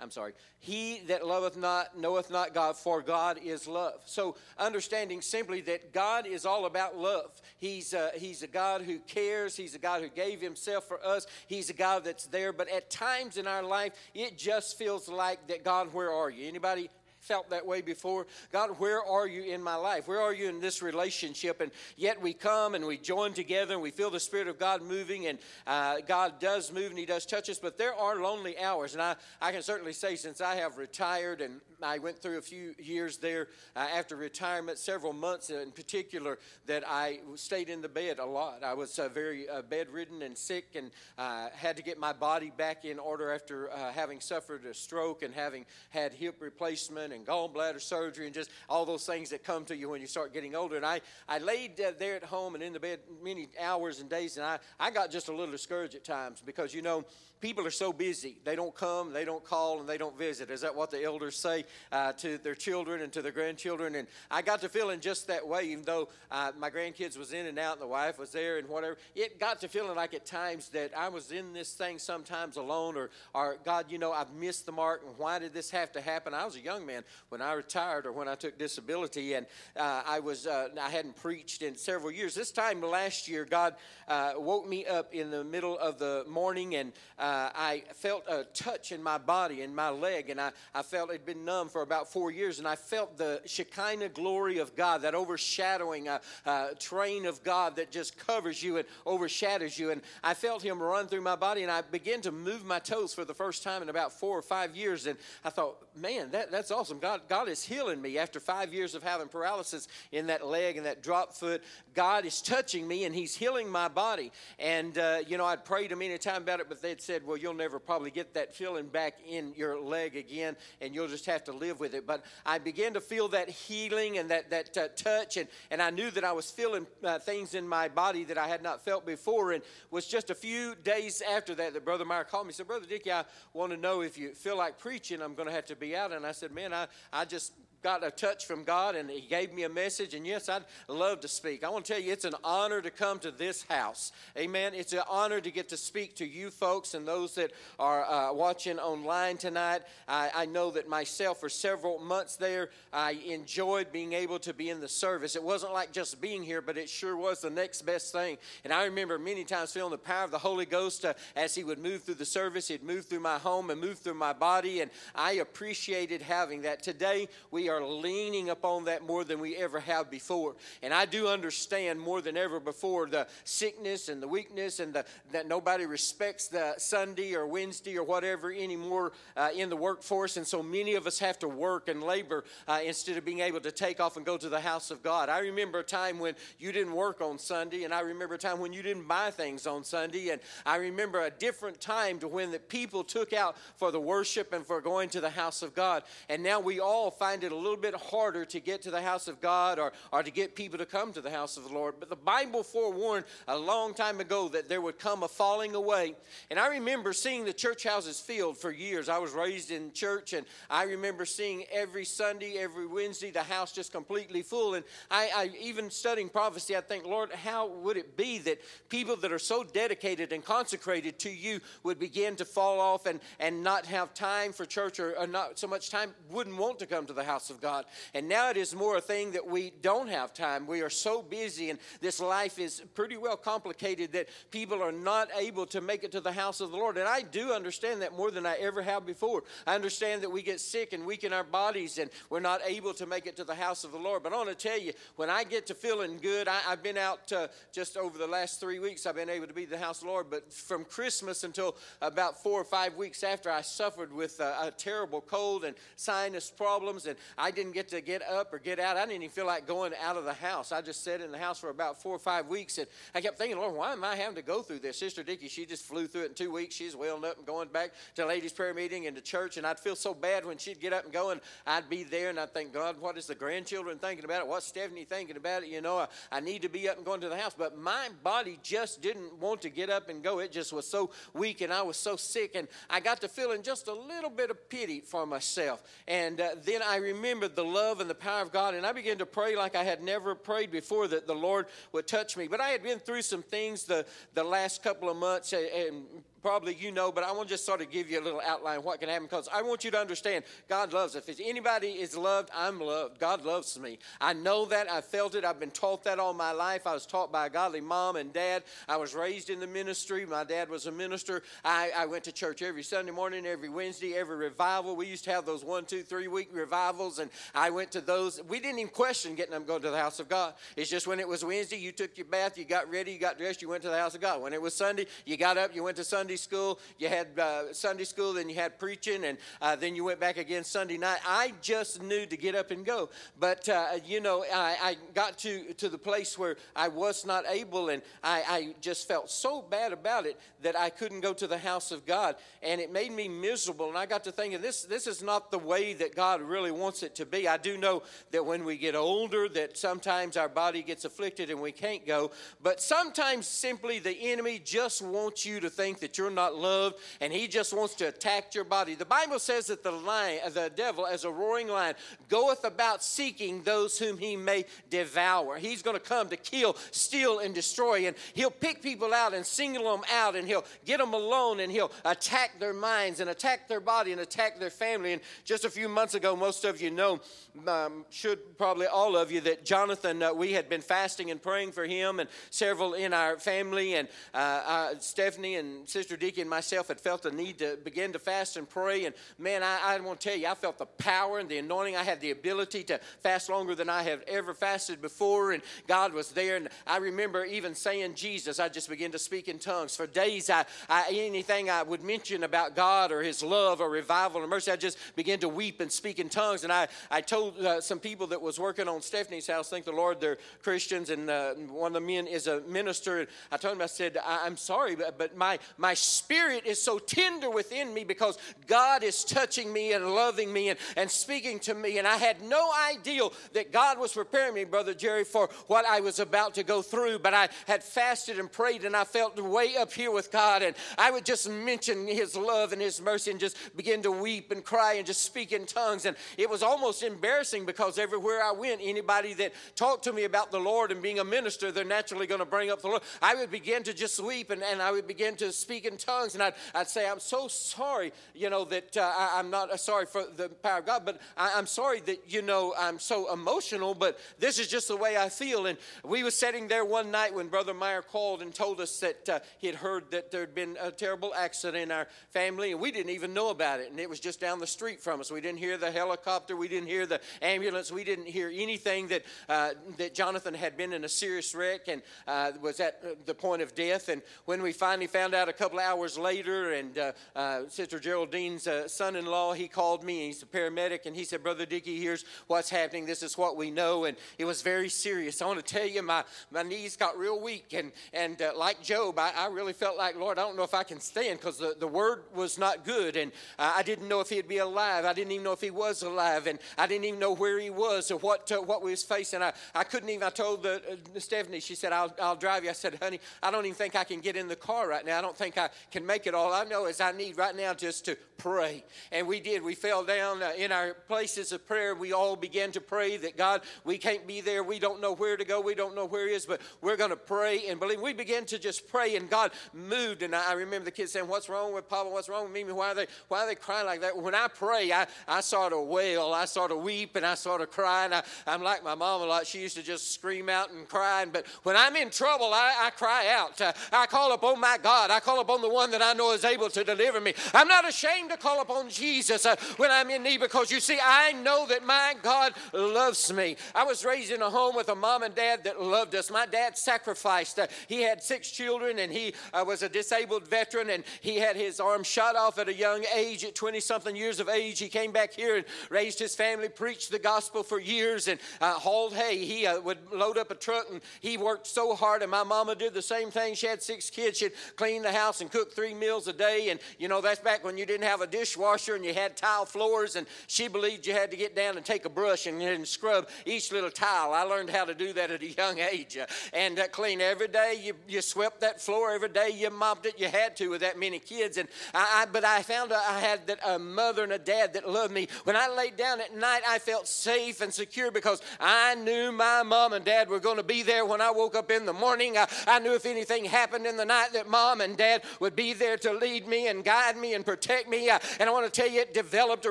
I'm 0.00 0.10
sorry, 0.10 0.32
he 0.58 1.00
that 1.08 1.26
loveth 1.26 1.56
not 1.56 1.98
knoweth 1.98 2.30
not 2.30 2.54
God, 2.54 2.76
for 2.76 3.02
God 3.02 3.38
is 3.42 3.66
love. 3.66 4.00
So, 4.06 4.36
understanding 4.58 5.20
simply 5.20 5.60
that 5.62 5.92
God 5.92 6.26
is 6.26 6.44
all 6.44 6.66
about 6.66 6.96
love. 6.96 7.30
He's 7.58 7.92
a, 7.92 8.10
he's 8.14 8.42
a 8.42 8.46
God 8.46 8.82
who 8.82 8.98
cares, 9.00 9.56
He's 9.56 9.74
a 9.74 9.78
God 9.78 10.02
who 10.02 10.08
gave 10.08 10.40
Himself 10.40 10.88
for 10.88 11.04
us, 11.04 11.26
He's 11.46 11.70
a 11.70 11.74
God 11.74 12.04
that's 12.04 12.26
there. 12.26 12.52
But 12.52 12.68
at 12.68 12.90
times 12.90 13.36
in 13.36 13.46
our 13.46 13.62
life, 13.62 13.92
it 14.14 14.38
just 14.38 14.76
feels 14.76 15.08
like 15.08 15.46
that 15.48 15.64
God, 15.64 15.92
where 15.92 16.10
are 16.10 16.30
you? 16.30 16.48
Anybody 16.48 16.90
felt 17.26 17.50
that 17.50 17.66
way 17.66 17.80
before. 17.80 18.26
God, 18.52 18.78
where 18.78 19.04
are 19.04 19.26
you 19.26 19.42
in 19.42 19.62
my 19.62 19.74
life? 19.74 20.06
Where 20.06 20.20
are 20.20 20.32
you 20.32 20.48
in 20.48 20.60
this 20.60 20.80
relationship? 20.80 21.60
And 21.60 21.72
yet 21.96 22.20
we 22.22 22.32
come 22.32 22.74
and 22.74 22.86
we 22.86 22.96
join 22.98 23.32
together 23.32 23.74
and 23.74 23.82
we 23.82 23.90
feel 23.90 24.10
the 24.10 24.20
Spirit 24.20 24.46
of 24.46 24.58
God 24.58 24.80
moving, 24.80 25.26
and 25.26 25.38
uh, 25.66 25.96
God 26.06 26.38
does 26.40 26.72
move 26.72 26.90
and 26.90 26.98
He 26.98 27.06
does 27.06 27.26
touch 27.26 27.50
us. 27.50 27.58
But 27.58 27.78
there 27.78 27.94
are 27.94 28.16
lonely 28.16 28.58
hours, 28.58 28.92
and 28.92 29.02
I, 29.02 29.16
I 29.40 29.50
can 29.50 29.62
certainly 29.62 29.92
say 29.92 30.16
since 30.16 30.40
I 30.40 30.56
have 30.56 30.78
retired 30.78 31.40
and 31.40 31.60
I 31.82 31.98
went 31.98 32.18
through 32.18 32.38
a 32.38 32.42
few 32.42 32.74
years 32.78 33.18
there 33.18 33.48
uh, 33.74 33.80
after 33.80 34.16
retirement, 34.16 34.78
several 34.78 35.12
months 35.12 35.50
in 35.50 35.72
particular, 35.72 36.38
that 36.66 36.84
I 36.86 37.20
stayed 37.34 37.68
in 37.68 37.82
the 37.82 37.88
bed 37.88 38.18
a 38.18 38.24
lot. 38.24 38.62
I 38.62 38.74
was 38.74 38.98
uh, 38.98 39.08
very 39.08 39.48
uh, 39.48 39.62
bedridden 39.62 40.22
and 40.22 40.36
sick 40.36 40.68
and 40.74 40.90
uh, 41.18 41.48
had 41.54 41.76
to 41.76 41.82
get 41.82 41.98
my 41.98 42.12
body 42.12 42.52
back 42.56 42.84
in 42.84 42.98
order 42.98 43.32
after 43.32 43.70
uh, 43.70 43.92
having 43.92 44.20
suffered 44.20 44.64
a 44.64 44.74
stroke 44.74 45.22
and 45.22 45.34
having 45.34 45.66
had 45.90 46.12
hip 46.12 46.36
replacement 46.40 47.12
and 47.16 47.26
gallbladder 47.26 47.80
surgery 47.80 48.26
and 48.26 48.34
just 48.34 48.50
all 48.68 48.84
those 48.84 49.04
things 49.04 49.30
that 49.30 49.42
come 49.42 49.64
to 49.64 49.76
you 49.76 49.88
when 49.88 50.00
you 50.00 50.06
start 50.06 50.32
getting 50.32 50.54
older. 50.54 50.76
And 50.76 50.86
I, 50.86 51.00
I 51.28 51.38
laid 51.38 51.76
there 51.76 52.14
at 52.14 52.22
home 52.24 52.54
and 52.54 52.62
in 52.62 52.72
the 52.72 52.80
bed 52.80 53.00
many 53.22 53.48
hours 53.60 54.00
and 54.00 54.08
days, 54.08 54.36
and 54.36 54.46
I, 54.46 54.58
I 54.78 54.90
got 54.90 55.10
just 55.10 55.28
a 55.28 55.32
little 55.32 55.50
discouraged 55.50 55.94
at 55.94 56.04
times 56.04 56.42
because, 56.44 56.72
you 56.72 56.82
know, 56.82 57.04
people 57.40 57.66
are 57.66 57.70
so 57.70 57.92
busy. 57.92 58.36
They 58.44 58.56
don't 58.56 58.74
come, 58.74 59.12
they 59.12 59.24
don't 59.24 59.44
call, 59.44 59.80
and 59.80 59.88
they 59.88 59.98
don't 59.98 60.16
visit. 60.16 60.50
Is 60.50 60.62
that 60.62 60.74
what 60.74 60.90
the 60.90 61.02
elders 61.02 61.36
say 61.36 61.64
uh, 61.92 62.12
to 62.14 62.38
their 62.38 62.54
children 62.54 63.02
and 63.02 63.12
to 63.12 63.22
their 63.22 63.32
grandchildren? 63.32 63.94
And 63.94 64.08
I 64.30 64.42
got 64.42 64.60
to 64.62 64.68
feeling 64.68 65.00
just 65.00 65.26
that 65.28 65.46
way, 65.46 65.64
even 65.64 65.84
though 65.84 66.08
uh, 66.30 66.52
my 66.58 66.70
grandkids 66.70 67.18
was 67.18 67.32
in 67.32 67.46
and 67.46 67.58
out 67.58 67.74
and 67.74 67.82
the 67.82 67.86
wife 67.86 68.18
was 68.18 68.30
there 68.30 68.58
and 68.58 68.68
whatever. 68.68 68.96
It 69.14 69.38
got 69.38 69.60
to 69.60 69.68
feeling 69.68 69.96
like 69.96 70.14
at 70.14 70.26
times 70.26 70.68
that 70.70 70.96
I 70.96 71.08
was 71.08 71.30
in 71.30 71.52
this 71.52 71.72
thing 71.72 71.98
sometimes 71.98 72.56
alone 72.56 72.96
or, 72.96 73.10
or 73.34 73.56
God, 73.64 73.86
you 73.88 73.98
know, 73.98 74.12
I've 74.12 74.32
missed 74.32 74.66
the 74.66 74.72
mark 74.72 75.02
and 75.06 75.16
why 75.18 75.38
did 75.38 75.52
this 75.52 75.70
have 75.70 75.92
to 75.92 76.00
happen? 76.00 76.34
I 76.34 76.44
was 76.44 76.56
a 76.56 76.60
young 76.60 76.86
man 76.86 77.04
when 77.28 77.42
I 77.42 77.52
retired 77.52 78.06
or 78.06 78.12
when 78.12 78.28
I 78.28 78.34
took 78.34 78.58
disability 78.58 79.34
and 79.34 79.46
uh, 79.76 80.02
I 80.06 80.20
was, 80.20 80.46
uh, 80.46 80.68
I 80.80 80.90
hadn't 80.90 81.16
preached 81.16 81.62
in 81.62 81.76
several 81.76 82.10
years. 82.10 82.34
This 82.34 82.50
time 82.50 82.80
last 82.80 83.28
year, 83.28 83.44
God 83.44 83.74
uh, 84.08 84.34
woke 84.36 84.68
me 84.68 84.86
up 84.86 85.12
in 85.12 85.30
the 85.30 85.44
middle 85.44 85.78
of 85.78 85.98
the 85.98 86.24
morning 86.28 86.74
and 86.76 86.92
uh, 87.18 87.35
uh, 87.36 87.50
I 87.54 87.82
felt 87.92 88.24
a 88.28 88.44
touch 88.54 88.92
in 88.92 89.02
my 89.02 89.18
body, 89.18 89.60
in 89.60 89.74
my 89.74 89.90
leg, 89.90 90.30
and 90.30 90.40
I, 90.40 90.52
I 90.74 90.82
felt 90.82 91.10
it'd 91.10 91.26
been 91.26 91.44
numb 91.44 91.68
for 91.68 91.82
about 91.82 92.10
four 92.10 92.30
years, 92.30 92.58
and 92.58 92.66
I 92.66 92.76
felt 92.76 93.18
the 93.18 93.42
Shekinah 93.44 94.10
glory 94.10 94.58
of 94.58 94.74
God, 94.74 95.02
that 95.02 95.14
overshadowing 95.14 96.08
uh, 96.08 96.20
uh, 96.46 96.68
train 96.78 97.26
of 97.26 97.42
God 97.44 97.76
that 97.76 97.90
just 97.90 98.16
covers 98.18 98.62
you 98.62 98.78
and 98.78 98.88
overshadows 99.04 99.78
you. 99.78 99.90
And 99.90 100.00
I 100.24 100.32
felt 100.32 100.62
Him 100.62 100.82
run 100.82 101.08
through 101.08 101.20
my 101.20 101.36
body, 101.36 101.62
and 101.62 101.70
I 101.70 101.82
began 101.82 102.22
to 102.22 102.32
move 102.32 102.64
my 102.64 102.78
toes 102.78 103.12
for 103.12 103.26
the 103.26 103.34
first 103.34 103.62
time 103.62 103.82
in 103.82 103.90
about 103.90 104.12
four 104.12 104.38
or 104.38 104.42
five 104.42 104.74
years. 104.74 105.06
And 105.06 105.18
I 105.44 105.50
thought, 105.50 105.76
man, 105.96 106.30
that, 106.30 106.50
that's 106.50 106.70
awesome. 106.70 106.98
God, 106.98 107.22
God 107.28 107.48
is 107.48 107.64
healing 107.64 108.00
me 108.00 108.18
after 108.18 108.40
five 108.40 108.72
years 108.72 108.94
of 108.94 109.02
having 109.02 109.28
paralysis 109.28 109.88
in 110.12 110.28
that 110.28 110.46
leg 110.46 110.76
and 110.76 110.86
that 110.86 111.02
drop 111.02 111.34
foot. 111.34 111.62
God 111.94 112.24
is 112.24 112.42
touching 112.42 112.86
me, 112.86 113.04
and 113.04 113.14
He's 113.14 113.34
healing 113.34 113.70
my 113.70 113.88
body. 113.88 114.32
And, 114.58 114.96
uh, 114.98 115.18
you 115.26 115.38
know, 115.38 115.44
I'd 115.44 115.64
prayed 115.64 115.92
a 115.92 115.96
many 115.96 116.18
times 116.18 116.42
about 116.42 116.60
it, 116.60 116.68
but 116.68 116.82
they'd 116.82 117.00
said, 117.00 117.26
well, 117.26 117.36
you'll 117.36 117.54
never 117.54 117.78
probably 117.78 118.10
get 118.10 118.34
that 118.34 118.54
feeling 118.54 118.86
back 118.86 119.18
in 119.28 119.52
your 119.56 119.80
leg 119.80 120.16
again, 120.16 120.56
and 120.80 120.94
you'll 120.94 121.08
just 121.08 121.26
have 121.26 121.44
to 121.44 121.52
live 121.52 121.80
with 121.80 121.94
it. 121.94 122.06
But 122.06 122.24
I 122.44 122.58
began 122.58 122.94
to 122.94 123.00
feel 123.00 123.28
that 123.28 123.48
healing 123.48 124.18
and 124.18 124.30
that, 124.30 124.50
that 124.50 124.76
uh, 124.76 124.88
touch, 124.96 125.36
and, 125.36 125.48
and 125.70 125.80
I 125.80 125.90
knew 125.90 126.10
that 126.10 126.24
I 126.24 126.32
was 126.32 126.50
feeling 126.50 126.86
uh, 127.04 127.18
things 127.18 127.54
in 127.54 127.66
my 127.66 127.88
body 127.88 128.24
that 128.24 128.38
I 128.38 128.48
had 128.48 128.62
not 128.62 128.84
felt 128.84 129.06
before. 129.06 129.52
And 129.52 129.62
was 129.90 130.06
just 130.06 130.30
a 130.30 130.34
few 130.34 130.74
days 130.74 131.22
after 131.22 131.54
that 131.54 131.74
that 131.74 131.84
Brother 131.84 132.04
Meyer 132.04 132.24
called 132.24 132.46
me. 132.46 132.52
He 132.52 132.56
said, 132.56 132.66
Brother 132.66 132.86
Dickie, 132.86 133.12
I 133.12 133.24
want 133.52 133.72
to 133.72 133.78
know 133.78 134.02
if 134.02 134.18
you 134.18 134.30
feel 134.32 134.56
like 134.56 134.78
preaching, 134.78 135.22
I'm 135.22 135.34
going 135.34 135.48
to 135.48 135.54
have 135.54 135.66
to 135.66 135.76
be 135.76 135.85
out. 135.94 136.12
And 136.12 136.26
I 136.26 136.32
said, 136.32 136.52
Man, 136.52 136.72
I, 136.72 136.86
I 137.12 137.24
just 137.24 137.52
got 137.86 138.02
a 138.02 138.10
touch 138.10 138.46
from 138.46 138.64
God 138.64 138.96
and 138.96 139.08
He 139.08 139.20
gave 139.20 139.54
me 139.54 139.62
a 139.62 139.68
message. 139.68 140.12
And 140.12 140.26
yes, 140.26 140.48
I'd 140.48 140.64
love 140.88 141.20
to 141.20 141.28
speak. 141.28 141.62
I 141.62 141.68
want 141.68 141.84
to 141.84 141.92
tell 141.92 142.02
you, 142.02 142.12
it's 142.12 142.24
an 142.24 142.34
honor 142.42 142.82
to 142.82 142.90
come 142.90 143.20
to 143.20 143.30
this 143.30 143.62
house. 143.62 144.10
Amen. 144.36 144.74
It's 144.74 144.92
an 144.92 145.04
honor 145.08 145.40
to 145.40 145.50
get 145.52 145.68
to 145.68 145.76
speak 145.76 146.16
to 146.16 146.26
you 146.26 146.50
folks 146.50 146.94
and 146.94 147.06
those 147.06 147.36
that 147.36 147.52
are 147.78 148.04
uh, 148.04 148.32
watching 148.32 148.80
online 148.80 149.36
tonight. 149.36 149.82
I, 150.08 150.32
I, 150.34 150.46
know 150.46 150.72
that 150.72 150.88
myself, 150.88 151.38
for 151.38 151.48
several 151.48 152.00
months 152.00 152.34
there, 152.34 152.70
I 152.92 153.12
enjoyed 153.24 153.92
being 153.92 154.14
able 154.14 154.40
to 154.40 154.52
be 154.52 154.68
in 154.68 154.80
the 154.80 154.88
service. 154.88 155.36
It 155.36 155.44
wasn't 155.44 155.72
like 155.72 155.92
just 155.92 156.20
being 156.20 156.42
here, 156.42 156.60
but 156.60 156.76
it 156.76 156.88
sure 156.88 157.16
was 157.16 157.40
the 157.40 157.50
next 157.50 157.82
best 157.82 158.10
thing. 158.10 158.36
And 158.64 158.72
I 158.72 158.86
remember 158.86 159.16
many 159.16 159.44
times 159.44 159.72
feeling 159.72 159.92
the 159.92 159.98
power 159.98 160.24
of 160.24 160.32
the 160.32 160.38
Holy 160.38 160.66
Ghost 160.66 161.04
uh, 161.04 161.14
as 161.36 161.54
He 161.54 161.62
would 161.62 161.78
move 161.78 162.02
through 162.02 162.14
the 162.14 162.24
service. 162.24 162.66
He'd 162.66 162.82
move 162.82 163.06
through 163.06 163.20
my 163.20 163.38
home 163.38 163.70
and 163.70 163.80
move 163.80 163.98
through 163.98 164.14
my 164.14 164.32
body. 164.32 164.80
And 164.80 164.90
I 165.14 165.34
appreciated 165.34 166.20
having 166.20 166.62
that. 166.62 166.82
Today, 166.82 167.28
we 167.52 167.68
are 167.68 167.75
are 167.76 167.86
leaning 167.86 168.50
upon 168.50 168.84
that 168.84 169.06
more 169.06 169.24
than 169.24 169.40
we 169.40 169.56
ever 169.56 169.80
have 169.80 170.10
before. 170.10 170.54
And 170.82 170.92
I 170.94 171.04
do 171.06 171.28
understand 171.28 172.00
more 172.00 172.20
than 172.20 172.36
ever 172.36 172.60
before 172.60 173.06
the 173.06 173.26
sickness 173.44 174.08
and 174.08 174.22
the 174.22 174.28
weakness 174.28 174.80
and 174.80 174.92
the, 174.94 175.04
that 175.32 175.48
nobody 175.48 175.86
respects 175.86 176.48
the 176.48 176.74
Sunday 176.78 177.34
or 177.34 177.46
Wednesday 177.46 177.96
or 177.96 178.04
whatever 178.04 178.52
anymore 178.52 179.12
uh, 179.36 179.50
in 179.54 179.68
the 179.68 179.76
workforce. 179.76 180.36
And 180.36 180.46
so 180.46 180.62
many 180.62 180.94
of 180.94 181.06
us 181.06 181.18
have 181.18 181.38
to 181.40 181.48
work 181.48 181.88
and 181.88 182.02
labor 182.02 182.44
uh, 182.66 182.80
instead 182.84 183.16
of 183.16 183.24
being 183.24 183.40
able 183.40 183.60
to 183.60 183.72
take 183.72 184.00
off 184.00 184.16
and 184.16 184.24
go 184.24 184.36
to 184.36 184.48
the 184.48 184.60
house 184.60 184.90
of 184.90 185.02
God. 185.02 185.28
I 185.28 185.40
remember 185.40 185.80
a 185.80 185.84
time 185.84 186.18
when 186.18 186.34
you 186.58 186.72
didn't 186.72 186.94
work 186.94 187.20
on 187.20 187.38
Sunday, 187.38 187.84
and 187.84 187.92
I 187.92 188.00
remember 188.00 188.34
a 188.36 188.38
time 188.38 188.58
when 188.58 188.72
you 188.72 188.82
didn't 188.82 189.06
buy 189.06 189.30
things 189.30 189.66
on 189.66 189.84
Sunday, 189.84 190.30
and 190.30 190.40
I 190.64 190.76
remember 190.76 191.24
a 191.24 191.30
different 191.30 191.80
time 191.80 192.18
to 192.20 192.28
when 192.28 192.50
the 192.50 192.58
people 192.58 193.04
took 193.04 193.32
out 193.32 193.56
for 193.76 193.90
the 193.90 194.00
worship 194.00 194.52
and 194.52 194.64
for 194.64 194.80
going 194.80 195.08
to 195.10 195.20
the 195.20 195.30
house 195.30 195.62
of 195.62 195.74
God. 195.74 196.04
And 196.28 196.42
now 196.42 196.60
we 196.60 196.80
all 196.80 197.10
find 197.10 197.44
it 197.44 197.52
a 197.52 197.56
little 197.56 197.65
bit 197.74 197.94
harder 197.94 198.44
to 198.44 198.60
get 198.60 198.82
to 198.82 198.90
the 198.90 199.02
house 199.02 199.26
of 199.26 199.40
God 199.40 199.78
or, 199.78 199.92
or 200.12 200.22
to 200.22 200.30
get 200.30 200.54
people 200.54 200.78
to 200.78 200.86
come 200.86 201.12
to 201.14 201.20
the 201.20 201.30
house 201.30 201.56
of 201.56 201.64
the 201.64 201.74
Lord. 201.74 201.94
But 201.98 202.10
the 202.10 202.16
Bible 202.16 202.62
forewarned 202.62 203.24
a 203.48 203.56
long 203.56 203.94
time 203.94 204.20
ago 204.20 204.48
that 204.48 204.68
there 204.68 204.80
would 204.80 204.98
come 204.98 205.22
a 205.22 205.28
falling 205.28 205.74
away. 205.74 206.14
And 206.50 206.60
I 206.60 206.68
remember 206.68 207.12
seeing 207.12 207.44
the 207.44 207.52
church 207.52 207.84
houses 207.84 208.20
filled 208.20 208.58
for 208.58 208.70
years. 208.70 209.08
I 209.08 209.18
was 209.18 209.32
raised 209.32 209.70
in 209.70 209.92
church, 209.92 210.32
and 210.32 210.46
I 210.70 210.84
remember 210.84 211.24
seeing 211.24 211.64
every 211.72 212.04
Sunday, 212.04 212.58
every 212.58 212.86
Wednesday, 212.86 213.30
the 213.30 213.42
house 213.42 213.72
just 213.72 213.90
completely 213.90 214.42
full. 214.42 214.74
And 214.74 214.84
I, 215.10 215.30
I 215.34 215.50
even 215.60 215.90
studying 215.90 216.28
prophecy, 216.28 216.76
I 216.76 216.82
think, 216.82 217.06
Lord, 217.06 217.32
how 217.32 217.66
would 217.68 217.96
it 217.96 218.16
be 218.16 218.38
that 218.38 218.60
people 218.88 219.16
that 219.16 219.32
are 219.32 219.38
so 219.38 219.64
dedicated 219.64 220.32
and 220.32 220.44
consecrated 220.44 221.18
to 221.20 221.30
you 221.30 221.60
would 221.82 221.98
begin 221.98 222.36
to 222.36 222.44
fall 222.44 222.80
off 222.80 223.06
and, 223.06 223.20
and 223.40 223.62
not 223.62 223.86
have 223.86 224.12
time 224.14 224.52
for 224.52 224.66
church 224.66 225.00
or, 225.00 225.18
or 225.18 225.26
not 225.26 225.58
so 225.58 225.66
much 225.66 225.90
time, 225.90 226.14
wouldn't 226.30 226.56
want 226.56 226.78
to 226.78 226.86
come 226.86 227.06
to 227.06 227.12
the 227.12 227.24
house 227.24 227.45
of 227.50 227.56
of 227.56 227.62
God. 227.62 227.86
And 228.14 228.28
now 228.28 228.50
it 228.50 228.56
is 228.56 228.74
more 228.74 228.96
a 228.96 229.00
thing 229.00 229.32
that 229.32 229.46
we 229.46 229.72
don't 229.82 230.08
have 230.08 230.32
time. 230.32 230.66
We 230.66 230.82
are 230.82 230.90
so 230.90 231.22
busy, 231.22 231.70
and 231.70 231.78
this 232.00 232.20
life 232.20 232.58
is 232.58 232.82
pretty 232.94 233.16
well 233.16 233.36
complicated 233.36 234.12
that 234.12 234.28
people 234.50 234.82
are 234.82 234.92
not 234.92 235.28
able 235.36 235.66
to 235.66 235.80
make 235.80 236.04
it 236.04 236.12
to 236.12 236.20
the 236.20 236.32
house 236.32 236.60
of 236.60 236.70
the 236.70 236.76
Lord. 236.76 236.96
And 236.96 237.08
I 237.08 237.22
do 237.22 237.52
understand 237.52 238.02
that 238.02 238.16
more 238.16 238.30
than 238.30 238.46
I 238.46 238.56
ever 238.56 238.82
have 238.82 239.06
before. 239.06 239.42
I 239.66 239.74
understand 239.74 240.22
that 240.22 240.30
we 240.30 240.42
get 240.42 240.60
sick 240.60 240.92
and 240.92 241.04
weaken 241.04 241.32
our 241.32 241.44
bodies, 241.44 241.98
and 241.98 242.10
we're 242.30 242.40
not 242.40 242.60
able 242.64 242.94
to 242.94 243.06
make 243.06 243.26
it 243.26 243.36
to 243.36 243.44
the 243.44 243.54
house 243.54 243.84
of 243.84 243.92
the 243.92 243.98
Lord. 243.98 244.22
But 244.22 244.32
I 244.32 244.36
want 244.36 244.50
to 244.50 244.54
tell 244.54 244.78
you, 244.78 244.92
when 245.16 245.30
I 245.30 245.44
get 245.44 245.66
to 245.66 245.74
feeling 245.74 246.18
good, 246.18 246.48
I, 246.48 246.58
have 246.66 246.82
been 246.82 246.98
out 246.98 247.32
uh, 247.32 247.48
just 247.72 247.96
over 247.96 248.18
the 248.18 248.26
last 248.26 248.60
three 248.60 248.78
weeks, 248.78 249.06
I've 249.06 249.16
been 249.16 249.30
able 249.30 249.46
to 249.46 249.54
be 249.54 249.64
the 249.64 249.78
house 249.78 249.98
of 249.98 250.06
the 250.06 250.10
Lord. 250.10 250.26
But 250.30 250.52
from 250.52 250.84
Christmas 250.84 251.44
until 251.44 251.76
about 252.02 252.42
four 252.42 252.60
or 252.60 252.64
five 252.64 252.96
weeks 252.96 253.22
after, 253.22 253.50
I 253.50 253.62
suffered 253.62 254.12
with 254.12 254.40
a, 254.40 254.56
a 254.66 254.70
terrible 254.70 255.20
cold 255.20 255.64
and 255.64 255.74
sinus 255.96 256.50
problems, 256.50 257.06
and 257.06 257.16
I 257.38 257.50
didn't 257.50 257.72
get 257.72 257.88
to 257.88 258.00
get 258.00 258.22
up 258.22 258.52
or 258.52 258.58
get 258.58 258.78
out. 258.78 258.96
I 258.96 259.00
didn't 259.00 259.22
even 259.22 259.30
feel 259.30 259.46
like 259.46 259.66
going 259.66 259.92
out 260.02 260.16
of 260.16 260.24
the 260.24 260.32
house. 260.32 260.72
I 260.72 260.80
just 260.80 261.04
sat 261.04 261.20
in 261.20 261.32
the 261.32 261.38
house 261.38 261.58
for 261.58 261.70
about 261.70 262.02
four 262.02 262.14
or 262.14 262.18
five 262.18 262.48
weeks, 262.48 262.78
and 262.78 262.86
I 263.14 263.20
kept 263.20 263.38
thinking, 263.38 263.58
Lord, 263.58 263.74
why 263.74 263.92
am 263.92 264.04
I 264.04 264.16
having 264.16 264.36
to 264.36 264.42
go 264.42 264.62
through 264.62 264.80
this? 264.80 264.98
Sister 264.98 265.22
Dickie, 265.22 265.48
she 265.48 265.66
just 265.66 265.84
flew 265.84 266.06
through 266.06 266.22
it 266.22 266.28
in 266.28 266.34
two 266.34 266.50
weeks. 266.50 266.74
She's 266.74 266.96
welling 266.96 267.24
up 267.24 267.36
and 267.36 267.46
going 267.46 267.68
back 267.68 267.92
to 268.14 268.26
ladies' 268.26 268.52
prayer 268.52 268.74
meeting 268.74 269.06
and 269.06 269.16
to 269.16 269.22
church, 269.22 269.56
and 269.56 269.66
I'd 269.66 269.78
feel 269.78 269.96
so 269.96 270.14
bad 270.14 270.46
when 270.46 270.58
she'd 270.58 270.80
get 270.80 270.92
up 270.92 271.04
and 271.04 271.12
go, 271.12 271.30
and 271.30 271.40
I'd 271.66 271.88
be 271.90 272.04
there, 272.04 272.30
and 272.30 272.40
I'd 272.40 272.54
think, 272.54 272.72
God, 272.72 273.00
what 273.00 273.18
is 273.18 273.26
the 273.26 273.34
grandchildren 273.34 273.98
thinking 273.98 274.24
about 274.24 274.40
it? 274.40 274.46
What's 274.46 274.66
Stephanie 274.66 275.04
thinking 275.04 275.36
about 275.36 275.62
it? 275.62 275.68
You 275.68 275.80
know, 275.80 275.98
I, 275.98 276.06
I 276.32 276.40
need 276.40 276.62
to 276.62 276.68
be 276.68 276.88
up 276.88 276.96
and 276.96 277.04
going 277.04 277.20
to 277.20 277.28
the 277.28 277.36
house, 277.36 277.54
but 277.56 277.76
my 277.76 278.08
body 278.22 278.58
just 278.62 279.02
didn't 279.02 279.38
want 279.38 279.62
to 279.62 279.68
get 279.68 279.90
up 279.90 280.08
and 280.08 280.22
go. 280.22 280.38
It 280.38 280.52
just 280.52 280.72
was 280.72 280.86
so 280.86 281.10
weak, 281.34 281.60
and 281.60 281.72
I 281.72 281.82
was 281.82 281.96
so 281.96 282.16
sick, 282.16 282.54
and 282.54 282.68
I 282.88 283.00
got 283.00 283.20
to 283.20 283.28
feeling 283.28 283.62
just 283.62 283.88
a 283.88 283.94
little 283.94 284.30
bit 284.30 284.50
of 284.50 284.68
pity 284.68 285.00
for 285.00 285.26
myself. 285.26 285.82
And 286.08 286.40
uh, 286.40 286.50
then 286.64 286.80
I 286.82 286.96
remembered 287.26 287.56
the 287.56 287.64
love 287.64 288.00
and 288.00 288.08
the 288.08 288.14
power 288.14 288.40
of 288.40 288.52
God. 288.52 288.74
And 288.74 288.86
I 288.86 288.92
began 288.92 289.18
to 289.18 289.26
pray 289.26 289.56
like 289.56 289.74
I 289.74 289.82
had 289.82 290.00
never 290.00 290.34
prayed 290.34 290.70
before 290.70 291.08
that 291.08 291.26
the 291.26 291.34
Lord 291.34 291.66
would 291.90 292.06
touch 292.06 292.36
me. 292.36 292.46
But 292.46 292.60
I 292.60 292.68
had 292.68 292.84
been 292.84 293.00
through 293.00 293.22
some 293.22 293.42
things 293.42 293.84
the, 293.84 294.06
the 294.34 294.44
last 294.44 294.82
couple 294.82 295.10
of 295.10 295.16
months, 295.16 295.52
and 295.52 296.04
probably 296.46 296.76
you 296.76 296.92
know, 296.92 297.10
but 297.10 297.24
I 297.24 297.32
want 297.32 297.48
to 297.48 297.54
just 297.54 297.66
sort 297.66 297.80
of 297.80 297.90
give 297.90 298.08
you 298.08 298.20
a 298.20 298.22
little 298.22 298.40
outline 298.46 298.84
what 298.84 299.00
can 299.00 299.08
happen 299.08 299.24
because 299.24 299.48
I 299.52 299.62
want 299.62 299.82
you 299.82 299.90
to 299.90 299.98
understand 299.98 300.44
God 300.68 300.92
loves. 300.92 301.16
If 301.16 301.28
anybody 301.40 301.88
is 301.88 302.16
loved, 302.16 302.50
I'm 302.54 302.78
loved. 302.78 303.18
God 303.18 303.44
loves 303.44 303.76
me. 303.80 303.98
I 304.20 304.32
know 304.32 304.64
that. 304.66 304.88
I 304.88 305.00
felt 305.00 305.34
it. 305.34 305.44
I've 305.44 305.58
been 305.58 305.72
taught 305.72 306.04
that 306.04 306.20
all 306.20 306.32
my 306.34 306.52
life. 306.52 306.86
I 306.86 306.94
was 306.94 307.04
taught 307.04 307.32
by 307.32 307.46
a 307.46 307.50
godly 307.50 307.80
mom 307.80 308.14
and 308.14 308.32
dad. 308.32 308.62
I 308.86 308.96
was 308.96 309.12
raised 309.12 309.50
in 309.50 309.58
the 309.58 309.66
ministry. 309.66 310.24
My 310.24 310.44
dad 310.44 310.70
was 310.70 310.86
a 310.86 310.92
minister. 310.92 311.42
I, 311.64 311.90
I 311.96 312.06
went 312.06 312.22
to 312.24 312.32
church 312.32 312.62
every 312.62 312.84
Sunday 312.84 313.10
morning, 313.10 313.44
every 313.44 313.68
Wednesday, 313.68 314.14
every 314.14 314.36
revival. 314.36 314.94
We 314.94 315.08
used 315.08 315.24
to 315.24 315.32
have 315.32 315.46
those 315.46 315.64
one, 315.64 315.84
two, 315.84 316.04
three 316.04 316.28
week 316.28 316.50
revivals, 316.52 317.18
and 317.18 317.28
I 317.56 317.70
went 317.70 317.90
to 317.90 318.00
those. 318.00 318.40
We 318.44 318.60
didn't 318.60 318.78
even 318.78 318.92
question 318.92 319.34
getting 319.34 319.52
them 319.52 319.64
going 319.64 319.82
to 319.82 319.90
the 319.90 319.98
house 319.98 320.20
of 320.20 320.28
God. 320.28 320.54
It's 320.76 320.88
just 320.88 321.08
when 321.08 321.18
it 321.18 321.26
was 321.26 321.44
Wednesday, 321.44 321.78
you 321.78 321.90
took 321.90 322.16
your 322.16 322.26
bath, 322.26 322.56
you 322.56 322.64
got 322.64 322.88
ready, 322.88 323.10
you 323.10 323.18
got 323.18 323.36
dressed, 323.36 323.62
you 323.62 323.68
went 323.68 323.82
to 323.82 323.88
the 323.88 323.98
house 323.98 324.14
of 324.14 324.20
God. 324.20 324.40
When 324.40 324.52
it 324.52 324.62
was 324.62 324.76
Sunday, 324.76 325.06
you 325.24 325.36
got 325.36 325.58
up, 325.58 325.74
you 325.74 325.82
went 325.82 325.96
to 325.96 326.04
Sunday 326.04 326.35
Sunday 326.36 326.56
school, 326.56 326.78
you 326.98 327.08
had 327.08 327.28
uh, 327.38 327.72
Sunday 327.72 328.04
school, 328.04 328.34
then 328.34 328.48
you 328.48 328.54
had 328.54 328.78
preaching, 328.78 329.24
and 329.24 329.38
uh, 329.62 329.74
then 329.74 329.96
you 329.96 330.04
went 330.04 330.20
back 330.20 330.36
again 330.36 330.64
Sunday 330.64 330.98
night. 330.98 331.18
I 331.26 331.54
just 331.62 332.02
knew 332.02 332.26
to 332.26 332.36
get 332.36 332.54
up 332.54 332.70
and 332.70 332.84
go. 332.84 333.08
But, 333.40 333.68
uh, 333.68 333.86
you 334.04 334.20
know, 334.20 334.44
I, 334.52 334.76
I, 334.82 334.96
got 335.14 335.38
to, 335.38 335.72
to 335.74 335.88
the 335.88 335.98
place 335.98 336.36
where 336.36 336.56
I 336.74 336.88
was 336.88 337.24
not 337.24 337.44
able, 337.48 337.88
and 337.88 338.02
I, 338.22 338.42
I 338.48 338.74
just 338.82 339.08
felt 339.08 339.30
so 339.30 339.62
bad 339.62 339.92
about 339.92 340.26
it 340.26 340.38
that 340.62 340.78
I 340.78 340.90
couldn't 340.90 341.20
go 341.20 341.32
to 341.32 341.46
the 341.46 341.58
house 341.58 341.90
of 341.90 342.04
God. 342.04 342.36
And 342.62 342.80
it 342.80 342.92
made 342.92 343.12
me 343.12 343.28
miserable. 343.28 343.88
And 343.88 343.96
I 343.96 344.04
got 344.04 344.24
to 344.24 344.32
thinking, 344.32 344.60
this, 344.60 344.82
this 344.82 345.06
is 345.06 345.22
not 345.22 345.50
the 345.50 345.58
way 345.58 345.94
that 345.94 346.14
God 346.14 346.42
really 346.42 346.70
wants 346.70 347.02
it 347.02 347.14
to 347.16 347.24
be. 347.24 347.48
I 347.48 347.56
do 347.56 347.78
know 347.78 348.02
that 348.32 348.44
when 348.44 348.64
we 348.64 348.76
get 348.76 348.94
older, 348.94 349.48
that 349.50 349.78
sometimes 349.78 350.36
our 350.36 350.48
body 350.48 350.82
gets 350.82 351.04
afflicted 351.04 351.50
and 351.50 351.60
we 351.60 351.72
can't 351.72 352.06
go. 352.06 352.30
But 352.62 352.80
sometimes 352.82 353.46
simply 353.46 354.00
the 354.00 354.16
enemy 354.32 354.60
just 354.62 355.00
wants 355.00 355.46
you 355.46 355.60
to 355.60 355.70
think 355.70 356.00
that 356.00 356.15
you're 356.16 356.30
not 356.30 356.54
loved, 356.54 356.96
and 357.20 357.32
he 357.32 357.48
just 357.48 357.72
wants 357.74 357.94
to 357.96 358.08
attack 358.08 358.54
your 358.54 358.64
body. 358.64 358.94
The 358.94 359.04
Bible 359.04 359.38
says 359.38 359.66
that 359.66 359.82
the 359.82 359.90
lion, 359.90 360.40
the 360.52 360.70
devil, 360.74 361.06
as 361.06 361.24
a 361.24 361.30
roaring 361.30 361.68
lion, 361.68 361.94
goeth 362.28 362.64
about 362.64 363.02
seeking 363.02 363.62
those 363.62 363.98
whom 363.98 364.18
he 364.18 364.36
may 364.36 364.64
devour. 364.90 365.56
He's 365.56 365.82
going 365.82 365.96
to 365.96 366.02
come 366.02 366.28
to 366.28 366.36
kill, 366.36 366.76
steal, 366.90 367.40
and 367.40 367.54
destroy, 367.54 368.06
and 368.06 368.16
he'll 368.34 368.50
pick 368.50 368.82
people 368.82 369.12
out 369.12 369.34
and 369.34 369.44
single 369.44 369.96
them 369.96 370.04
out, 370.12 370.36
and 370.36 370.46
he'll 370.46 370.64
get 370.84 370.98
them 370.98 371.14
alone, 371.14 371.60
and 371.60 371.70
he'll 371.70 371.92
attack 372.04 372.58
their 372.58 372.72
minds 372.72 373.20
and 373.20 373.30
attack 373.30 373.68
their 373.68 373.80
body 373.80 374.12
and 374.12 374.20
attack 374.20 374.58
their 374.58 374.70
family. 374.70 375.12
And 375.12 375.22
just 375.44 375.64
a 375.64 375.70
few 375.70 375.88
months 375.88 376.14
ago, 376.14 376.36
most 376.36 376.64
of 376.64 376.80
you 376.80 376.90
know, 376.90 377.20
um, 377.66 378.04
should 378.10 378.58
probably 378.58 378.86
all 378.86 379.16
of 379.16 379.32
you, 379.32 379.40
that 379.42 379.64
Jonathan, 379.64 380.22
uh, 380.22 380.32
we 380.32 380.52
had 380.52 380.68
been 380.68 380.80
fasting 380.80 381.30
and 381.30 381.42
praying 381.42 381.72
for 381.72 381.84
him, 381.84 382.20
and 382.20 382.28
several 382.50 382.94
in 382.94 383.12
our 383.12 383.38
family, 383.38 383.94
and 383.94 384.08
uh, 384.34 384.36
uh, 384.36 384.94
Stephanie 384.98 385.56
and 385.56 385.88
Sister 385.88 386.16
Dicky 386.16 386.40
and 386.40 386.50
myself 386.50 386.88
had 386.88 387.00
felt 387.00 387.22
the 387.22 387.30
need 387.30 387.58
to 387.58 387.78
begin 387.82 388.12
to 388.12 388.18
fast 388.18 388.56
and 388.56 388.68
pray. 388.68 389.04
And 389.04 389.14
man, 389.38 389.62
I, 389.62 389.78
I 389.82 390.00
want 390.00 390.20
to 390.20 390.28
tell 390.28 390.38
you, 390.38 390.46
I 390.46 390.54
felt 390.54 390.78
the 390.78 390.86
power 390.86 391.38
and 391.38 391.48
the 391.48 391.58
anointing. 391.58 391.96
I 391.96 392.02
had 392.02 392.20
the 392.20 392.30
ability 392.30 392.84
to 392.84 392.98
fast 393.22 393.48
longer 393.48 393.74
than 393.74 393.88
I 393.88 394.02
have 394.02 394.22
ever 394.26 394.54
fasted 394.54 395.00
before, 395.00 395.52
and 395.52 395.62
God 395.86 396.12
was 396.12 396.32
there. 396.32 396.56
And 396.56 396.68
I 396.86 396.98
remember 396.98 397.44
even 397.44 397.74
saying 397.74 398.14
Jesus, 398.14 398.60
I 398.60 398.68
just 398.68 398.88
began 398.88 399.12
to 399.12 399.18
speak 399.18 399.48
in 399.48 399.58
tongues. 399.58 399.96
For 399.96 400.06
days, 400.06 400.50
I, 400.50 400.64
I 400.88 401.06
anything 401.10 401.70
I 401.70 401.82
would 401.82 402.02
mention 402.02 402.44
about 402.44 402.76
God 402.76 403.12
or 403.12 403.22
His 403.22 403.42
love 403.42 403.80
or 403.80 403.88
revival 403.88 404.42
or 404.42 404.46
mercy, 404.46 404.70
I 404.70 404.76
just 404.76 404.98
began 405.16 405.38
to 405.40 405.48
weep 405.48 405.80
and 405.80 405.90
speak 405.90 406.18
in 406.18 406.28
tongues. 406.28 406.64
And 406.64 406.72
I, 406.72 406.88
I 407.10 407.20
told 407.20 407.45
uh, 407.52 407.80
some 407.80 407.98
people 407.98 408.26
that 408.28 408.40
was 408.40 408.58
working 408.58 408.88
on 408.88 409.02
Stephanie's 409.02 409.46
house, 409.46 409.70
thank 409.70 409.84
the 409.84 409.92
Lord, 409.92 410.20
they're 410.20 410.38
Christians, 410.62 411.10
and 411.10 411.30
uh, 411.30 411.54
one 411.54 411.94
of 411.94 412.02
the 412.02 412.06
men 412.06 412.26
is 412.26 412.46
a 412.46 412.60
minister. 412.62 413.26
I 413.50 413.56
told 413.56 413.76
him, 413.76 413.82
I 413.82 413.86
said, 413.86 414.18
I, 414.24 414.46
am 414.46 414.56
sorry, 414.56 414.96
but, 414.96 415.18
but 415.18 415.36
my, 415.36 415.58
my 415.78 415.94
spirit 415.94 416.66
is 416.66 416.82
so 416.82 416.98
tender 416.98 417.50
within 417.50 417.92
me 417.94 418.04
because 418.04 418.38
God 418.66 419.02
is 419.02 419.24
touching 419.24 419.72
me 419.72 419.92
and 419.92 420.14
loving 420.14 420.52
me 420.52 420.70
and, 420.70 420.78
and 420.96 421.10
speaking 421.10 421.58
to 421.60 421.74
me. 421.74 421.98
And 421.98 422.06
I 422.06 422.16
had 422.16 422.42
no 422.42 422.70
idea 422.88 423.28
that 423.52 423.72
God 423.72 423.98
was 423.98 424.12
preparing 424.12 424.54
me, 424.54 424.64
Brother 424.64 424.94
Jerry, 424.94 425.24
for 425.24 425.48
what 425.66 425.84
I 425.86 426.00
was 426.00 426.18
about 426.18 426.54
to 426.54 426.62
go 426.62 426.82
through. 426.82 427.20
But 427.20 427.34
I 427.34 427.48
had 427.66 427.82
fasted 427.82 428.38
and 428.38 428.50
prayed, 428.50 428.84
and 428.84 428.96
I 428.96 429.04
felt 429.04 429.40
way 429.40 429.76
up 429.76 429.92
here 429.92 430.10
with 430.10 430.30
God. 430.30 430.62
And 430.62 430.76
I 430.98 431.10
would 431.10 431.24
just 431.24 431.48
mention 431.48 432.06
His 432.06 432.36
love 432.36 432.72
and 432.72 432.80
His 432.80 433.00
mercy 433.00 433.30
and 433.30 433.40
just 433.40 433.56
begin 433.76 434.02
to 434.02 434.10
weep 434.10 434.50
and 434.50 434.64
cry 434.64 434.94
and 434.94 435.06
just 435.06 435.22
speak 435.22 435.52
in 435.52 435.66
tongues. 435.66 436.04
And 436.04 436.16
it 436.36 436.48
was 436.48 436.62
almost 436.62 437.02
embarrassing 437.02 437.35
because 437.44 437.98
everywhere 437.98 438.42
I 438.42 438.52
went, 438.52 438.80
anybody 438.82 439.34
that 439.34 439.52
talked 439.74 440.04
to 440.04 440.12
me 440.12 440.24
about 440.24 440.50
the 440.50 440.60
Lord 440.60 440.90
and 440.90 441.02
being 441.02 441.18
a 441.18 441.24
minister, 441.24 441.70
they're 441.70 441.84
naturally 441.84 442.26
going 442.26 442.40
to 442.40 442.46
bring 442.46 442.70
up 442.70 442.82
the 442.82 442.88
Lord. 442.88 443.02
I 443.20 443.34
would 443.34 443.50
begin 443.50 443.82
to 443.84 443.94
just 443.94 444.18
weep 444.20 444.50
and, 444.50 444.62
and 444.62 444.80
I 444.80 444.90
would 444.92 445.06
begin 445.06 445.36
to 445.36 445.52
speak 445.52 445.84
in 445.84 445.96
tongues. 445.96 446.34
And 446.34 446.42
I'd, 446.42 446.54
I'd 446.74 446.88
say, 446.88 447.08
I'm 447.08 447.20
so 447.20 447.48
sorry, 447.48 448.12
you 448.34 448.50
know, 448.50 448.64
that 448.66 448.96
uh, 448.96 449.12
I, 449.16 449.40
am 449.40 449.50
not 449.50 449.70
uh, 449.70 449.76
sorry 449.76 450.06
for 450.06 450.24
the 450.36 450.48
power 450.48 450.78
of 450.78 450.86
God, 450.86 451.02
but 451.04 451.20
I, 451.36 451.58
am 451.58 451.66
sorry 451.66 452.00
that, 452.00 452.30
you 452.30 452.42
know, 452.42 452.74
I'm 452.78 452.98
so 452.98 453.32
emotional, 453.32 453.94
but 453.94 454.18
this 454.38 454.58
is 454.58 454.68
just 454.68 454.88
the 454.88 454.96
way 454.96 455.16
I 455.16 455.28
feel. 455.28 455.66
And 455.66 455.78
we 456.04 456.24
were 456.24 456.30
sitting 456.30 456.68
there 456.68 456.84
one 456.84 457.10
night 457.10 457.34
when 457.34 457.48
Brother 457.48 457.74
Meyer 457.74 458.02
called 458.02 458.42
and 458.42 458.54
told 458.54 458.80
us 458.80 458.98
that 459.00 459.28
uh, 459.28 459.40
he 459.58 459.66
had 459.66 459.76
heard 459.76 460.10
that 460.10 460.30
there 460.30 460.40
had 460.40 460.54
been 460.54 460.76
a 460.80 460.90
terrible 460.90 461.34
accident 461.34 461.76
in 461.82 461.90
our 461.90 462.06
family, 462.30 462.72
and 462.72 462.80
we 462.80 462.90
didn't 462.90 463.10
even 463.12 463.34
know 463.34 463.50
about 463.50 463.80
it. 463.80 463.90
And 463.90 464.00
it 464.00 464.08
was 464.08 464.20
just 464.20 464.40
down 464.40 464.58
the 464.58 464.66
street 464.66 465.00
from 465.00 465.20
us. 465.20 465.30
We 465.30 465.40
didn't 465.40 465.58
hear 465.58 465.76
the 465.76 465.90
helicopter, 465.90 466.56
we 466.56 466.68
didn't 466.68 466.88
hear 466.88 467.06
the 467.06 467.20
ambulance, 467.42 467.90
we 467.92 468.04
didn't 468.04 468.26
hear 468.26 468.50
anything 468.54 469.08
that, 469.08 469.22
uh, 469.48 469.70
that 469.96 470.14
Jonathan 470.14 470.54
had 470.54 470.76
been 470.76 470.92
in 470.92 471.04
a 471.04 471.08
serious 471.08 471.54
wreck 471.54 471.88
and 471.88 472.02
uh, 472.26 472.52
was 472.60 472.80
at 472.80 473.00
uh, 473.04 473.08
the 473.24 473.34
point 473.34 473.62
of 473.62 473.74
death. 473.74 474.08
And 474.08 474.22
when 474.44 474.62
we 474.62 474.72
finally 474.72 475.06
found 475.06 475.34
out 475.34 475.48
a 475.48 475.52
couple 475.52 475.78
hours 475.78 476.18
later, 476.18 476.72
and 476.72 476.98
uh, 476.98 477.12
uh, 477.34 477.62
Sister 477.68 477.98
Geraldine's 477.98 478.68
son 478.92 479.16
in 479.16 479.26
law, 479.26 479.52
he 479.52 479.68
called 479.68 480.04
me, 480.04 480.26
he's 480.26 480.42
a 480.42 480.46
paramedic, 480.46 481.06
and 481.06 481.16
he 481.16 481.24
said, 481.24 481.42
Brother 481.42 481.66
Dickey, 481.66 482.00
here's 482.00 482.24
what's 482.46 482.70
happening. 482.70 483.06
This 483.06 483.22
is 483.22 483.36
what 483.38 483.56
we 483.56 483.70
know. 483.70 484.04
And 484.04 484.16
it 484.38 484.44
was 484.44 484.62
very 484.62 484.88
serious. 484.88 485.40
I 485.42 485.46
want 485.46 485.64
to 485.64 485.74
tell 485.74 485.86
you, 485.86 486.02
my, 486.02 486.24
my 486.50 486.62
knees 486.62 486.96
got 486.96 487.18
real 487.18 487.40
weak. 487.40 487.72
And, 487.72 487.92
and 488.12 488.40
uh, 488.40 488.52
like 488.56 488.82
Job, 488.82 489.18
I, 489.18 489.32
I, 489.36 489.46
really 489.48 489.72
felt 489.72 489.96
like, 489.96 490.16
Lord, 490.16 490.38
I 490.38 490.42
don't 490.42 490.56
know 490.56 490.62
if 490.62 490.74
I 490.74 490.82
can 490.82 491.00
stand 491.00 491.38
because 491.38 491.58
the, 491.58 491.76
the 491.78 491.86
word 491.86 492.24
was 492.34 492.58
not 492.58 492.84
good. 492.84 493.16
And 493.16 493.32
uh, 493.58 493.74
I 493.76 493.82
didn't 493.82 494.08
know 494.08 494.20
if 494.20 494.28
he'd 494.28 494.48
be 494.48 494.58
alive. 494.58 495.04
I 495.04 495.12
didn't 495.12 495.32
even 495.32 495.44
know 495.44 495.52
if 495.52 495.60
he 495.60 495.70
was 495.70 496.02
alive. 496.02 496.46
And 496.46 496.58
I 496.76 496.86
didn't 496.86 497.05
even 497.06 497.20
know 497.20 497.34
where 497.34 497.58
he 497.58 497.70
was 497.70 498.10
or 498.10 498.18
what, 498.18 498.50
uh, 498.52 498.56
what 498.58 498.82
we 498.82 498.90
was 498.90 499.02
facing. 499.02 499.42
I, 499.42 499.52
I 499.74 499.84
couldn't 499.84 500.08
even, 500.08 500.22
I 500.22 500.30
told 500.30 500.62
the, 500.62 500.76
uh, 500.76 501.18
Stephanie, 501.18 501.60
she 501.60 501.74
said, 501.74 501.92
I'll, 501.92 502.14
I'll 502.20 502.36
drive 502.36 502.64
you. 502.64 502.70
I 502.70 502.74
said, 502.74 502.98
honey, 503.00 503.20
I 503.42 503.50
don't 503.50 503.64
even 503.64 503.76
think 503.76 503.96
I 503.96 504.04
can 504.04 504.20
get 504.20 504.36
in 504.36 504.48
the 504.48 504.56
car 504.56 504.88
right 504.88 505.04
now. 505.04 505.18
I 505.18 505.22
don't 505.22 505.36
think 505.36 505.58
I 505.58 505.68
can 505.90 506.04
make 506.04 506.26
it. 506.26 506.34
All 506.34 506.52
I 506.52 506.64
know 506.64 506.86
is 506.86 507.00
I 507.00 507.12
need 507.12 507.38
right 507.38 507.54
now 507.54 507.74
just 507.74 508.04
to 508.06 508.16
pray. 508.38 508.84
And 509.12 509.26
we 509.26 509.40
did. 509.40 509.62
We 509.62 509.74
fell 509.74 510.04
down 510.04 510.42
uh, 510.42 510.52
in 510.56 510.72
our 510.72 510.94
places 510.94 511.52
of 511.52 511.66
prayer. 511.66 511.94
We 511.94 512.12
all 512.12 512.36
began 512.36 512.72
to 512.72 512.80
pray 512.80 513.16
that 513.18 513.36
God, 513.36 513.62
we 513.84 513.98
can't 513.98 514.26
be 514.26 514.40
there. 514.40 514.62
We 514.62 514.78
don't 514.78 515.00
know 515.00 515.14
where 515.14 515.36
to 515.36 515.44
go. 515.44 515.60
We 515.60 515.74
don't 515.74 515.94
know 515.94 516.06
where 516.06 516.28
He 516.28 516.34
is, 516.34 516.46
but 516.46 516.60
we're 516.80 516.96
going 516.96 517.10
to 517.10 517.16
pray 517.16 517.68
and 517.68 517.80
believe. 517.80 518.00
We 518.00 518.12
began 518.12 518.44
to 518.46 518.58
just 518.58 518.88
pray, 518.88 519.16
and 519.16 519.28
God 519.28 519.52
moved. 519.72 520.22
And 520.22 520.34
I, 520.34 520.50
I 520.50 520.52
remember 520.54 520.84
the 520.84 520.90
kids 520.90 521.12
saying, 521.12 521.28
What's 521.28 521.48
wrong 521.48 521.72
with 521.74 521.88
Papa? 521.88 522.08
What's 522.08 522.28
wrong 522.28 522.44
with 522.44 522.52
Mimi? 522.52 522.72
Why 522.72 522.92
are 522.92 522.94
they, 522.94 523.06
why 523.28 523.40
are 523.40 523.46
they 523.46 523.54
crying 523.54 523.86
like 523.86 524.00
that? 524.00 524.16
When 524.16 524.34
I 524.34 524.48
pray, 524.48 524.92
I, 524.92 525.06
I 525.26 525.40
sort 525.40 525.72
of 525.72 525.86
wail, 525.86 526.32
I 526.32 526.44
sort 526.44 526.70
of 526.70 526.78
weep, 526.78 526.95
and 527.14 527.26
I 527.26 527.34
sort 527.34 527.60
of 527.60 527.70
cry. 527.70 528.06
And 528.06 528.14
I, 528.14 528.22
I'm 528.46 528.62
like 528.62 528.82
my 528.82 528.94
mom 528.94 529.22
a 529.22 529.26
lot. 529.26 529.46
She 529.46 529.60
used 529.60 529.76
to 529.76 529.82
just 529.82 530.12
scream 530.12 530.48
out 530.48 530.70
and 530.70 530.88
cry. 530.88 531.24
But 531.30 531.46
when 531.62 531.76
I'm 531.76 531.96
in 531.96 532.10
trouble, 532.10 532.52
I, 532.52 532.74
I 532.86 532.90
cry 532.90 533.28
out. 533.30 533.60
Uh, 533.60 533.72
I 533.92 534.06
call 534.06 534.32
upon 534.32 534.60
my 534.60 534.78
God. 534.82 535.10
I 535.10 535.20
call 535.20 535.40
upon 535.40 535.60
the 535.60 535.68
one 535.68 535.90
that 535.90 536.02
I 536.02 536.12
know 536.12 536.32
is 536.32 536.44
able 536.44 536.68
to 536.70 536.84
deliver 536.84 537.20
me. 537.20 537.34
I'm 537.52 537.68
not 537.68 537.88
ashamed 537.88 538.30
to 538.30 538.36
call 538.36 538.60
upon 538.60 538.88
Jesus 538.88 539.46
uh, 539.46 539.56
when 539.76 539.90
I'm 539.90 540.10
in 540.10 540.22
need 540.22 540.40
because 540.40 540.70
you 540.70 540.80
see, 540.80 540.98
I 541.02 541.32
know 541.32 541.66
that 541.66 541.84
my 541.84 542.14
God 542.22 542.52
loves 542.72 543.32
me. 543.32 543.56
I 543.74 543.84
was 543.84 544.04
raised 544.04 544.32
in 544.32 544.42
a 544.42 544.50
home 544.50 544.76
with 544.76 544.88
a 544.88 544.94
mom 544.94 545.22
and 545.22 545.34
dad 545.34 545.64
that 545.64 545.80
loved 545.80 546.14
us. 546.14 546.30
My 546.30 546.46
dad 546.46 546.78
sacrificed. 546.78 547.58
Uh, 547.58 547.66
he 547.88 548.02
had 548.02 548.22
six 548.22 548.50
children 548.50 548.98
and 548.98 549.12
he 549.12 549.34
was 549.52 549.82
a 549.82 549.88
disabled 549.88 550.46
veteran 550.48 550.90
and 550.90 551.04
he 551.20 551.36
had 551.36 551.56
his 551.56 551.80
arm 551.80 552.02
shot 552.02 552.36
off 552.36 552.58
at 552.58 552.68
a 552.68 552.74
young 552.74 553.04
age, 553.14 553.44
at 553.44 553.54
20 553.54 553.80
something 553.80 554.16
years 554.16 554.40
of 554.40 554.48
age. 554.48 554.78
He 554.78 554.88
came 554.88 555.12
back 555.12 555.32
here 555.32 555.56
and 555.56 555.64
raised 555.90 556.18
his 556.18 556.34
family, 556.34 556.68
preached 556.86 557.10
the 557.10 557.18
gospel 557.18 557.64
for 557.64 557.80
years 557.80 558.28
and 558.28 558.38
uh, 558.60 558.72
hauled 558.74 559.12
hay. 559.12 559.44
He 559.44 559.66
uh, 559.66 559.80
would 559.80 559.98
load 560.12 560.38
up 560.38 560.52
a 560.52 560.54
truck 560.54 560.86
and 560.88 561.00
he 561.20 561.36
worked 561.36 561.66
so 561.66 561.96
hard. 561.96 562.22
And 562.22 562.30
my 562.30 562.44
mama 562.44 562.76
did 562.76 562.94
the 562.94 563.02
same 563.02 563.32
thing. 563.32 563.56
She 563.56 563.66
had 563.66 563.82
six 563.82 564.08
kids. 564.08 564.38
She'd 564.38 564.52
clean 564.76 565.02
the 565.02 565.10
house 565.10 565.40
and 565.40 565.50
cook 565.50 565.74
three 565.74 565.94
meals 565.94 566.28
a 566.28 566.32
day. 566.32 566.68
And, 566.70 566.78
you 567.00 567.08
know, 567.08 567.20
that's 567.20 567.40
back 567.40 567.64
when 567.64 567.76
you 567.76 567.86
didn't 567.86 568.06
have 568.06 568.20
a 568.20 568.26
dishwasher 568.28 568.94
and 568.94 569.04
you 569.04 569.12
had 569.12 569.36
tile 569.36 569.64
floors. 569.64 570.14
And 570.14 570.28
she 570.46 570.68
believed 570.68 571.08
you 571.08 571.12
had 571.12 571.32
to 571.32 571.36
get 571.36 571.56
down 571.56 571.76
and 571.76 571.84
take 571.84 572.04
a 572.04 572.08
brush 572.08 572.46
and, 572.46 572.62
and 572.62 572.86
scrub 572.86 573.28
each 573.44 573.72
little 573.72 573.90
tile. 573.90 574.32
I 574.32 574.42
learned 574.42 574.70
how 574.70 574.84
to 574.84 574.94
do 574.94 575.12
that 575.14 575.32
at 575.32 575.42
a 575.42 575.50
young 575.50 575.80
age. 575.80 576.16
Uh, 576.16 576.26
and 576.52 576.78
uh, 576.78 576.86
clean 576.86 577.20
every 577.20 577.48
day. 577.48 577.80
You, 577.82 577.94
you 578.06 578.20
swept 578.20 578.60
that 578.60 578.80
floor 578.80 579.10
every 579.10 579.30
day. 579.30 579.50
You 579.52 579.70
mopped 579.70 580.06
it. 580.06 580.20
You 580.20 580.28
had 580.28 580.54
to 580.58 580.68
with 580.68 580.82
that 580.82 581.00
many 581.00 581.18
kids. 581.18 581.56
And 581.56 581.68
I, 581.92 582.22
I 582.22 582.26
but 582.26 582.44
I 582.44 582.62
found 582.62 582.92
I 582.92 583.18
had 583.18 583.48
that 583.48 583.58
a 583.66 583.76
mother 583.76 584.22
and 584.22 584.30
a 584.30 584.38
dad 584.38 584.74
that 584.74 584.88
loved 584.88 585.12
me. 585.12 585.26
When 585.42 585.56
I 585.56 585.66
laid 585.66 585.96
down 585.96 586.20
at 586.20 586.32
night, 586.32 586.62
I 586.68 586.75
felt 586.78 587.08
safe 587.08 587.60
and 587.60 587.72
secure 587.72 588.10
because 588.10 588.40
I 588.60 588.94
knew 588.94 589.32
my 589.32 589.62
mom 589.62 589.92
and 589.92 590.04
dad 590.04 590.28
were 590.28 590.40
going 590.40 590.56
to 590.56 590.62
be 590.62 590.82
there 590.82 591.04
when 591.04 591.20
I 591.20 591.30
woke 591.30 591.54
up 591.54 591.70
in 591.70 591.86
the 591.86 591.92
morning. 591.92 592.36
I, 592.36 592.46
I 592.66 592.78
knew 592.78 592.94
if 592.94 593.06
anything 593.06 593.44
happened 593.44 593.86
in 593.86 593.96
the 593.96 594.04
night 594.04 594.32
that 594.32 594.48
mom 594.48 594.80
and 594.80 594.96
dad 594.96 595.22
would 595.40 595.56
be 595.56 595.72
there 595.72 595.96
to 595.98 596.12
lead 596.12 596.46
me 596.46 596.68
and 596.68 596.84
guide 596.84 597.16
me 597.16 597.34
and 597.34 597.44
protect 597.44 597.88
me. 597.88 598.10
Uh, 598.10 598.18
and 598.40 598.48
I 598.48 598.52
want 598.52 598.72
to 598.72 598.80
tell 598.80 598.90
you, 598.90 599.00
it 599.00 599.14
developed 599.14 599.66
a 599.66 599.70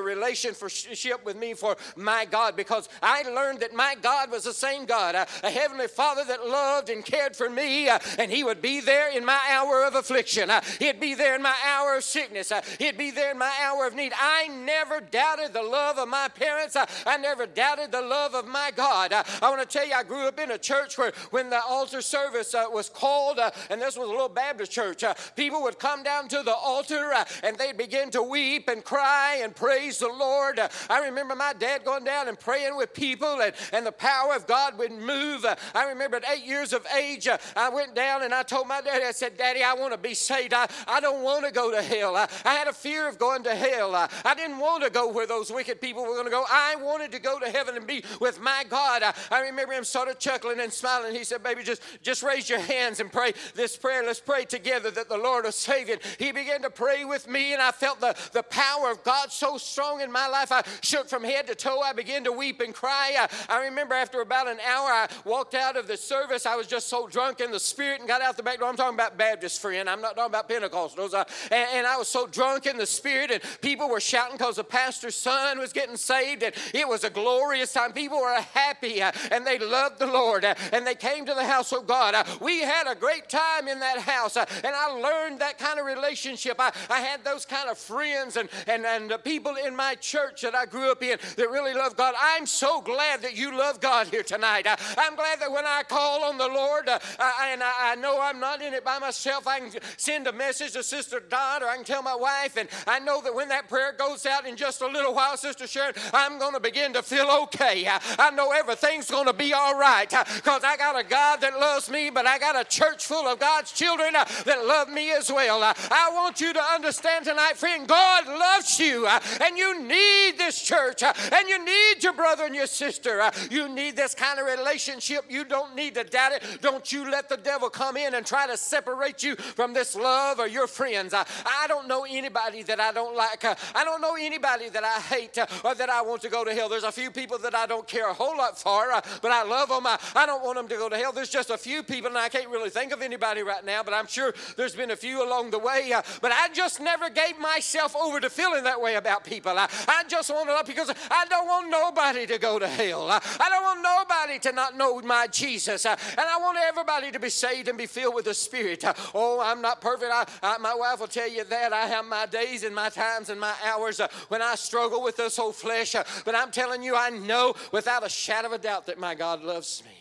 relationship 0.00 1.24
with 1.24 1.36
me 1.36 1.54
for 1.54 1.76
my 1.96 2.24
God 2.24 2.56
because 2.56 2.88
I 3.02 3.22
learned 3.22 3.60
that 3.60 3.74
my 3.74 3.96
God 4.00 4.30
was 4.30 4.44
the 4.44 4.52
same 4.52 4.86
God, 4.86 5.14
uh, 5.14 5.26
a 5.42 5.50
heavenly 5.50 5.88
Father 5.88 6.24
that 6.24 6.46
loved 6.46 6.90
and 6.90 7.04
cared 7.04 7.36
for 7.36 7.48
me, 7.48 7.88
uh, 7.88 7.98
and 8.18 8.30
He 8.30 8.44
would 8.44 8.62
be 8.62 8.80
there 8.80 9.10
in 9.10 9.24
my 9.24 9.40
hour 9.50 9.84
of 9.84 9.94
affliction. 9.94 10.50
Uh, 10.50 10.60
he'd 10.78 11.00
be 11.00 11.14
there 11.14 11.34
in 11.34 11.42
my 11.42 11.54
hour 11.66 11.96
of 11.96 12.04
sickness. 12.04 12.52
Uh, 12.52 12.62
he'd 12.78 12.98
be 12.98 13.10
there 13.10 13.30
in 13.30 13.38
my 13.38 13.52
hour 13.62 13.86
of 13.86 13.94
need. 13.94 14.12
I 14.18 14.48
never 14.48 15.00
doubted 15.00 15.52
the 15.52 15.62
love 15.62 15.98
of 15.98 16.08
my 16.08 16.28
parents. 16.28 16.76
Uh, 16.76 16.86
I 17.06 17.16
never 17.16 17.46
doubted 17.46 17.92
the 17.92 18.02
love 18.02 18.34
of 18.34 18.46
my 18.46 18.70
God. 18.74 19.12
I 19.12 19.50
want 19.50 19.60
to 19.60 19.66
tell 19.66 19.86
you, 19.86 19.94
I 19.94 20.02
grew 20.02 20.26
up 20.26 20.38
in 20.38 20.50
a 20.50 20.58
church 20.58 20.96
where 20.98 21.12
when 21.30 21.50
the 21.50 21.62
altar 21.62 22.00
service 22.00 22.54
uh, 22.54 22.66
was 22.72 22.88
called, 22.88 23.38
uh, 23.38 23.50
and 23.70 23.80
this 23.80 23.96
was 23.96 24.08
a 24.08 24.10
little 24.10 24.28
Baptist 24.28 24.72
church, 24.72 25.04
uh, 25.04 25.14
people 25.34 25.62
would 25.62 25.78
come 25.78 26.02
down 26.02 26.28
to 26.28 26.42
the 26.42 26.54
altar 26.54 27.12
and 27.42 27.56
they'd 27.56 27.76
begin 27.76 28.10
to 28.10 28.22
weep 28.22 28.68
and 28.68 28.84
cry 28.84 29.40
and 29.42 29.54
praise 29.54 29.98
the 29.98 30.08
Lord. 30.08 30.60
I 30.88 31.04
remember 31.04 31.34
my 31.34 31.52
dad 31.52 31.84
going 31.84 32.04
down 32.04 32.28
and 32.28 32.38
praying 32.38 32.76
with 32.76 32.94
people, 32.94 33.40
and, 33.40 33.52
and 33.72 33.86
the 33.86 33.92
power 33.92 34.34
of 34.34 34.46
God 34.46 34.78
would 34.78 34.92
move. 34.92 35.44
I 35.74 35.88
remember 35.88 36.16
at 36.18 36.24
eight 36.30 36.44
years 36.44 36.72
of 36.72 36.86
age, 36.96 37.28
I 37.56 37.68
went 37.68 37.94
down 37.94 38.22
and 38.22 38.32
I 38.32 38.42
told 38.42 38.68
my 38.68 38.80
daddy, 38.80 39.04
I 39.04 39.12
said, 39.12 39.36
Daddy, 39.36 39.62
I 39.62 39.74
want 39.74 39.92
to 39.92 39.98
be 39.98 40.14
saved. 40.14 40.54
I, 40.54 40.68
I 40.86 41.00
don't 41.00 41.22
want 41.22 41.44
to 41.44 41.50
go 41.50 41.70
to 41.70 41.82
hell. 41.82 42.16
I, 42.16 42.28
I 42.44 42.54
had 42.54 42.68
a 42.68 42.72
fear 42.72 43.08
of 43.08 43.18
going 43.18 43.42
to 43.44 43.54
hell. 43.54 43.94
I, 43.94 44.08
I 44.24 44.34
didn't 44.34 44.58
want 44.58 44.84
to 44.84 44.90
go 44.90 45.10
where 45.10 45.26
those 45.26 45.50
wicked 45.50 45.80
people 45.80 46.02
were 46.02 46.14
going 46.14 46.24
to 46.24 46.30
go. 46.30 46.44
I 46.50 46.76
wanted 46.86 47.12
to 47.12 47.18
go 47.18 47.38
to 47.38 47.50
heaven 47.50 47.76
and 47.76 47.86
be 47.86 48.04
with 48.20 48.40
my 48.40 48.64
God. 48.68 49.02
I, 49.02 49.14
I 49.30 49.40
remember 49.42 49.72
him 49.74 49.84
sort 49.84 50.08
of 50.08 50.18
chuckling 50.18 50.60
and 50.60 50.72
smiling. 50.72 51.14
He 51.14 51.24
said, 51.24 51.42
Baby, 51.42 51.62
just, 51.62 51.82
just 52.02 52.22
raise 52.22 52.48
your 52.48 52.60
hands 52.60 53.00
and 53.00 53.12
pray 53.12 53.32
this 53.54 53.76
prayer. 53.76 54.04
Let's 54.04 54.20
pray 54.20 54.44
together 54.44 54.90
that 54.92 55.08
the 55.08 55.18
Lord 55.18 55.44
will 55.44 55.52
save 55.52 55.88
you. 55.88 55.98
He 56.18 56.32
began 56.32 56.62
to 56.62 56.70
pray 56.70 57.04
with 57.04 57.28
me, 57.28 57.52
and 57.52 57.60
I 57.60 57.72
felt 57.72 58.00
the, 58.00 58.16
the 58.32 58.42
power 58.44 58.90
of 58.90 59.02
God 59.04 59.32
so 59.32 59.58
strong 59.58 60.00
in 60.00 60.10
my 60.10 60.28
life. 60.28 60.52
I 60.52 60.62
shook 60.80 61.08
from 61.08 61.24
head 61.24 61.46
to 61.48 61.54
toe. 61.54 61.80
I 61.80 61.92
began 61.92 62.24
to 62.24 62.32
weep 62.32 62.60
and 62.60 62.74
cry. 62.74 63.16
I, 63.18 63.28
I 63.48 63.64
remember 63.64 63.94
after 63.94 64.20
about 64.20 64.48
an 64.48 64.58
hour, 64.60 64.88
I 64.88 65.08
walked 65.24 65.54
out 65.54 65.76
of 65.76 65.86
the 65.86 65.96
service. 65.96 66.46
I 66.46 66.56
was 66.56 66.66
just 66.66 66.88
so 66.88 67.06
drunk 67.08 67.40
in 67.40 67.50
the 67.50 67.60
spirit 67.60 68.00
and 68.00 68.08
got 68.08 68.22
out 68.22 68.36
the 68.36 68.42
back 68.42 68.58
door. 68.58 68.68
I'm 68.68 68.76
talking 68.76 68.94
about 68.94 69.16
Baptist 69.18 69.60
friend. 69.60 69.88
I'm 69.88 70.00
not 70.00 70.16
talking 70.16 70.30
about 70.30 70.48
Pentecostals. 70.48 71.14
Uh, 71.14 71.24
and, 71.50 71.68
and, 71.74 71.86
I 71.86 71.96
was 71.96 72.08
so 72.08 72.26
drunk 72.26 72.66
in 72.66 72.76
the 72.76 72.86
spirit, 72.86 73.30
and 73.30 73.40
people 73.60 73.88
were 73.88 74.00
shouting 74.00 74.36
because 74.36 74.56
the 74.56 74.64
pastor's 74.64 75.14
son 75.14 75.58
was 75.58 75.72
getting 75.72 75.96
saved, 75.96 76.42
and 76.42 76.54
it 76.76 76.88
was 76.88 77.04
a 77.04 77.10
glorious 77.10 77.72
time. 77.72 77.92
People 77.92 78.20
were 78.20 78.40
happy, 78.54 79.02
uh, 79.02 79.12
and 79.30 79.46
they 79.46 79.58
loved 79.58 79.98
the 79.98 80.06
Lord, 80.06 80.44
uh, 80.44 80.54
and 80.72 80.86
they 80.86 80.94
came 80.94 81.26
to 81.26 81.34
the 81.34 81.46
house 81.46 81.72
of 81.72 81.86
God. 81.86 82.14
Uh, 82.14 82.24
we 82.40 82.60
had 82.60 82.90
a 82.90 82.94
great 82.94 83.28
time 83.28 83.68
in 83.68 83.80
that 83.80 83.98
house, 83.98 84.36
and 84.36 84.46
I 84.64 84.86
learned 84.88 85.40
that 85.40 85.58
kind 85.58 85.78
of 85.78 85.86
relationship. 85.86 86.56
I, 86.58 86.72
I 86.90 87.00
had 87.00 87.24
those 87.24 87.44
kind 87.44 87.68
of 87.68 87.78
friends 87.78 88.36
and, 88.36 88.48
and, 88.66 88.84
and 88.84 89.12
people 89.24 89.56
in 89.56 89.74
my 89.74 89.94
church 89.96 90.42
that 90.42 90.54
I 90.54 90.66
grew 90.66 90.90
up 90.90 91.02
in 91.02 91.18
that 91.36 91.50
really 91.50 91.74
love 91.74 91.96
God. 91.96 92.14
I'm 92.20 92.46
so 92.46 92.80
glad 92.80 93.22
that 93.22 93.36
you 93.36 93.56
love 93.56 93.80
God 93.80 94.08
here 94.08 94.22
tonight. 94.22 94.66
I, 94.66 94.76
I'm 94.98 95.16
glad 95.16 95.40
that 95.40 95.50
when 95.50 95.64
I 95.66 95.82
call 95.82 96.24
on 96.24 96.38
the 96.38 96.48
Lord, 96.48 96.88
I, 96.88 97.50
and 97.52 97.62
I, 97.62 97.72
I 97.80 97.94
know 97.96 98.20
I'm 98.20 98.40
not 98.40 98.62
in 98.62 98.74
it 98.74 98.84
by 98.84 98.98
myself, 98.98 99.46
I 99.46 99.60
can 99.60 99.70
send 99.96 100.26
a 100.26 100.32
message 100.32 100.72
to 100.72 100.82
Sister 100.82 101.20
Dot 101.20 101.62
or 101.62 101.68
I 101.68 101.76
can 101.76 101.84
tell 101.84 102.02
my 102.02 102.14
wife, 102.14 102.56
and 102.56 102.68
I 102.86 102.98
know 102.98 103.20
that 103.22 103.34
when 103.34 103.48
that 103.48 103.68
prayer 103.68 103.92
goes 103.92 104.26
out 104.26 104.46
in 104.46 104.56
just 104.56 104.80
a 104.80 104.86
little 104.86 105.14
while, 105.14 105.36
Sister 105.36 105.66
Sharon, 105.66 105.94
I'm 106.12 106.38
going 106.38 106.54
to 106.54 106.60
begin 106.66 106.92
to 106.92 107.02
feel 107.02 107.28
okay. 107.44 107.86
I, 108.18 108.30
know 108.30 108.50
everything's 108.50 109.08
going 109.08 109.26
to 109.26 109.32
be 109.32 109.52
all 109.52 109.78
right 109.78 110.08
because 110.08 110.64
I 110.64 110.76
got 110.76 110.98
a 110.98 111.04
God 111.04 111.40
that 111.42 111.60
loves 111.60 111.88
me, 111.88 112.10
but 112.10 112.26
I 112.26 112.38
got 112.38 112.60
a 112.60 112.64
church 112.64 113.06
full 113.06 113.26
of 113.28 113.38
God's 113.38 113.70
children 113.70 114.12
that 114.12 114.66
love 114.66 114.88
me 114.88 115.12
as 115.12 115.30
well. 115.30 115.62
I 115.62 116.10
want 116.12 116.40
you 116.40 116.52
to 116.52 116.62
understand 116.62 117.24
tonight, 117.24 117.56
friend, 117.56 117.86
God 117.86 118.26
loves 118.26 118.80
you, 118.80 119.06
and 119.06 119.56
you 119.56 119.80
need 119.80 120.38
this 120.38 120.60
church, 120.60 121.04
and 121.04 121.48
you 121.48 121.64
need 121.64 122.02
your 122.02 122.12
brother 122.12 122.44
and 122.44 122.54
your 122.54 122.66
sister. 122.66 123.30
You 123.48 123.68
need 123.68 123.94
this 123.94 124.14
kind 124.14 124.40
of 124.40 124.46
relationship. 124.46 125.24
You 125.28 125.44
don't 125.44 125.76
need 125.76 125.94
to 125.94 126.02
doubt 126.02 126.32
it. 126.32 126.42
Don't 126.62 126.90
you 126.92 127.08
let 127.08 127.28
the 127.28 127.36
devil 127.36 127.70
come 127.70 127.96
in 127.96 128.14
and 128.14 128.26
try 128.26 128.48
to 128.48 128.56
separate 128.56 129.22
you 129.22 129.36
from 129.36 129.72
this 129.72 129.94
love 129.94 130.40
or 130.40 130.48
your 130.48 130.66
friends. 130.66 131.14
I, 131.14 131.24
I 131.46 131.66
don't 131.68 131.86
know 131.86 132.04
anybody 132.08 132.64
that 132.64 132.80
I 132.80 132.90
don't 132.90 133.16
like. 133.16 133.44
I 133.44 133.84
don't 133.84 134.00
know 134.00 134.16
anybody 134.18 134.68
that 134.70 134.82
I 134.82 135.00
hate 135.00 135.38
or 135.64 135.74
that 135.74 135.88
I 135.88 136.02
want 136.02 136.22
to 136.22 136.28
go 136.28 136.44
to 136.46 136.54
hell. 136.54 136.68
There's 136.68 136.84
a 136.84 136.92
few 136.92 137.10
people 137.10 137.38
that 137.38 137.54
I 137.54 137.66
don't 137.66 137.86
care 137.86 138.08
a 138.08 138.14
whole 138.14 138.36
lot 138.36 138.58
for, 138.58 138.92
uh, 138.92 139.00
but 139.22 139.30
I 139.30 139.42
love 139.42 139.68
them. 139.68 139.86
I, 139.86 139.98
I 140.14 140.26
don't 140.26 140.42
want 140.42 140.56
them 140.56 140.68
to 140.68 140.76
go 140.76 140.88
to 140.88 140.96
hell. 140.96 141.12
There's 141.12 141.28
just 141.28 141.50
a 141.50 141.58
few 141.58 141.82
people, 141.82 142.08
and 142.08 142.18
I 142.18 142.28
can't 142.28 142.48
really 142.48 142.70
think 142.70 142.92
of 142.92 143.02
anybody 143.02 143.42
right 143.42 143.64
now, 143.64 143.82
but 143.82 143.94
I'm 143.94 144.06
sure 144.06 144.34
there's 144.56 144.74
been 144.74 144.90
a 144.90 144.96
few 144.96 145.26
along 145.26 145.50
the 145.50 145.58
way. 145.58 145.92
Uh, 145.92 146.02
but 146.22 146.32
I 146.32 146.48
just 146.52 146.80
never 146.80 147.10
gave 147.10 147.38
myself 147.38 147.94
over 147.94 148.20
to 148.20 148.30
feeling 148.30 148.64
that 148.64 148.80
way 148.80 148.94
about 148.94 149.24
people. 149.24 149.52
I, 149.58 149.68
I 149.88 150.04
just 150.08 150.30
want 150.30 150.48
to, 150.48 150.54
love 150.54 150.66
because 150.66 150.90
I 151.10 151.24
don't 151.28 151.46
want 151.46 151.70
nobody 151.70 152.26
to 152.26 152.38
go 152.38 152.58
to 152.58 152.66
hell. 152.66 153.10
I, 153.10 153.20
I 153.40 153.48
don't 153.50 153.62
want 153.62 153.82
nobody 153.82 154.38
to 154.40 154.52
not 154.52 154.76
know 154.76 155.00
my 155.00 155.26
Jesus. 155.26 155.84
Uh, 155.86 155.96
and 156.10 156.20
I 156.20 156.38
want 156.38 156.58
everybody 156.58 157.10
to 157.12 157.20
be 157.20 157.28
saved 157.28 157.68
and 157.68 157.76
be 157.76 157.86
filled 157.86 158.14
with 158.14 158.24
the 158.24 158.34
Spirit. 158.34 158.84
Oh, 159.14 159.40
I'm 159.40 159.60
not 159.60 159.80
perfect. 159.80 160.10
I, 160.12 160.26
I, 160.42 160.58
my 160.58 160.74
wife 160.74 161.00
will 161.00 161.06
tell 161.06 161.28
you 161.28 161.44
that. 161.44 161.72
I 161.72 161.86
have 161.86 162.04
my 162.04 162.26
days 162.26 162.62
and 162.64 162.74
my 162.74 162.88
times 162.88 163.28
and 163.28 163.40
my 163.40 163.54
hours 163.64 164.00
when 164.28 164.42
I 164.42 164.54
struggle 164.54 165.02
with 165.02 165.16
this 165.16 165.36
whole 165.36 165.52
flesh. 165.52 165.94
Uh, 165.94 166.04
but 166.36 166.42
I'm 166.42 166.50
telling 166.50 166.82
you, 166.82 166.94
I 166.94 167.08
know 167.08 167.54
without 167.72 168.04
a 168.04 168.10
shadow 168.10 168.48
of 168.48 168.52
a 168.52 168.58
doubt 168.58 168.86
that 168.86 168.98
my 168.98 169.14
God 169.14 169.42
loves 169.42 169.82
me. 169.86 169.96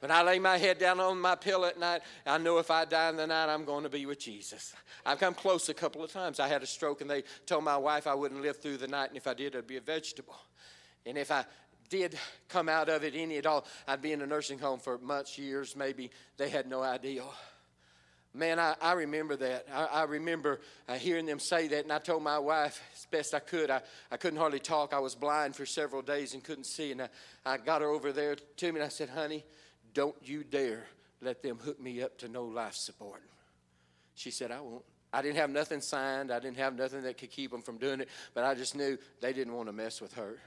When 0.00 0.10
I 0.10 0.22
lay 0.22 0.40
my 0.40 0.58
head 0.58 0.78
down 0.80 0.98
on 0.98 1.20
my 1.20 1.36
pillow 1.36 1.68
at 1.68 1.78
night, 1.78 2.02
I 2.26 2.38
know 2.38 2.58
if 2.58 2.68
I 2.68 2.84
die 2.84 3.08
in 3.10 3.16
the 3.16 3.28
night, 3.28 3.48
I'm 3.48 3.64
going 3.64 3.84
to 3.84 3.88
be 3.88 4.04
with 4.04 4.18
Jesus. 4.18 4.74
I've 5.06 5.20
come 5.20 5.34
close 5.34 5.68
a 5.68 5.74
couple 5.74 6.02
of 6.02 6.12
times. 6.12 6.40
I 6.40 6.48
had 6.48 6.64
a 6.64 6.66
stroke, 6.66 7.00
and 7.00 7.08
they 7.08 7.22
told 7.46 7.62
my 7.62 7.76
wife 7.76 8.08
I 8.08 8.14
wouldn't 8.14 8.42
live 8.42 8.56
through 8.56 8.78
the 8.78 8.88
night, 8.88 9.10
and 9.10 9.16
if 9.16 9.28
I 9.28 9.34
did, 9.34 9.54
I'd 9.54 9.68
be 9.68 9.76
a 9.76 9.80
vegetable. 9.80 10.34
And 11.06 11.16
if 11.16 11.30
I 11.30 11.44
did 11.88 12.18
come 12.48 12.68
out 12.68 12.88
of 12.88 13.04
it 13.04 13.14
any 13.14 13.36
at 13.36 13.46
all, 13.46 13.64
I'd 13.86 14.02
be 14.02 14.10
in 14.10 14.20
a 14.22 14.26
nursing 14.26 14.58
home 14.58 14.80
for 14.80 14.98
months, 14.98 15.38
years, 15.38 15.76
maybe. 15.76 16.10
They 16.38 16.48
had 16.48 16.66
no 16.66 16.82
idea. 16.82 17.22
Man, 18.34 18.58
I, 18.58 18.74
I 18.80 18.92
remember 18.92 19.36
that. 19.36 19.66
I, 19.72 19.84
I 19.84 20.02
remember 20.04 20.60
uh, 20.88 20.94
hearing 20.94 21.26
them 21.26 21.38
say 21.38 21.68
that, 21.68 21.82
and 21.82 21.92
I 21.92 21.98
told 21.98 22.22
my 22.22 22.38
wife 22.38 22.82
as 22.94 23.06
best 23.10 23.34
I 23.34 23.40
could. 23.40 23.70
I, 23.70 23.82
I 24.10 24.16
couldn't 24.16 24.38
hardly 24.38 24.58
talk. 24.58 24.94
I 24.94 25.00
was 25.00 25.14
blind 25.14 25.54
for 25.54 25.66
several 25.66 26.00
days 26.00 26.32
and 26.32 26.42
couldn't 26.42 26.64
see. 26.64 26.92
And 26.92 27.02
I, 27.02 27.08
I 27.44 27.56
got 27.58 27.82
her 27.82 27.88
over 27.88 28.10
there 28.10 28.34
to 28.34 28.72
me, 28.72 28.80
and 28.80 28.84
I 28.84 28.88
said, 28.88 29.10
Honey, 29.10 29.44
don't 29.92 30.16
you 30.22 30.44
dare 30.44 30.86
let 31.20 31.42
them 31.42 31.58
hook 31.58 31.78
me 31.80 32.02
up 32.02 32.18
to 32.18 32.28
no 32.28 32.44
life 32.44 32.74
support. 32.74 33.22
She 34.14 34.30
said, 34.30 34.50
I 34.50 34.60
won't. 34.60 34.84
I 35.12 35.20
didn't 35.20 35.36
have 35.36 35.50
nothing 35.50 35.82
signed. 35.82 36.32
I 36.32 36.38
didn't 36.38 36.56
have 36.56 36.74
nothing 36.74 37.02
that 37.02 37.18
could 37.18 37.30
keep 37.30 37.50
them 37.50 37.60
from 37.60 37.76
doing 37.76 38.00
it, 38.00 38.08
but 38.32 38.44
I 38.44 38.54
just 38.54 38.74
knew 38.74 38.96
they 39.20 39.34
didn't 39.34 39.52
want 39.52 39.68
to 39.68 39.72
mess 39.72 40.00
with 40.00 40.14
her. 40.14 40.38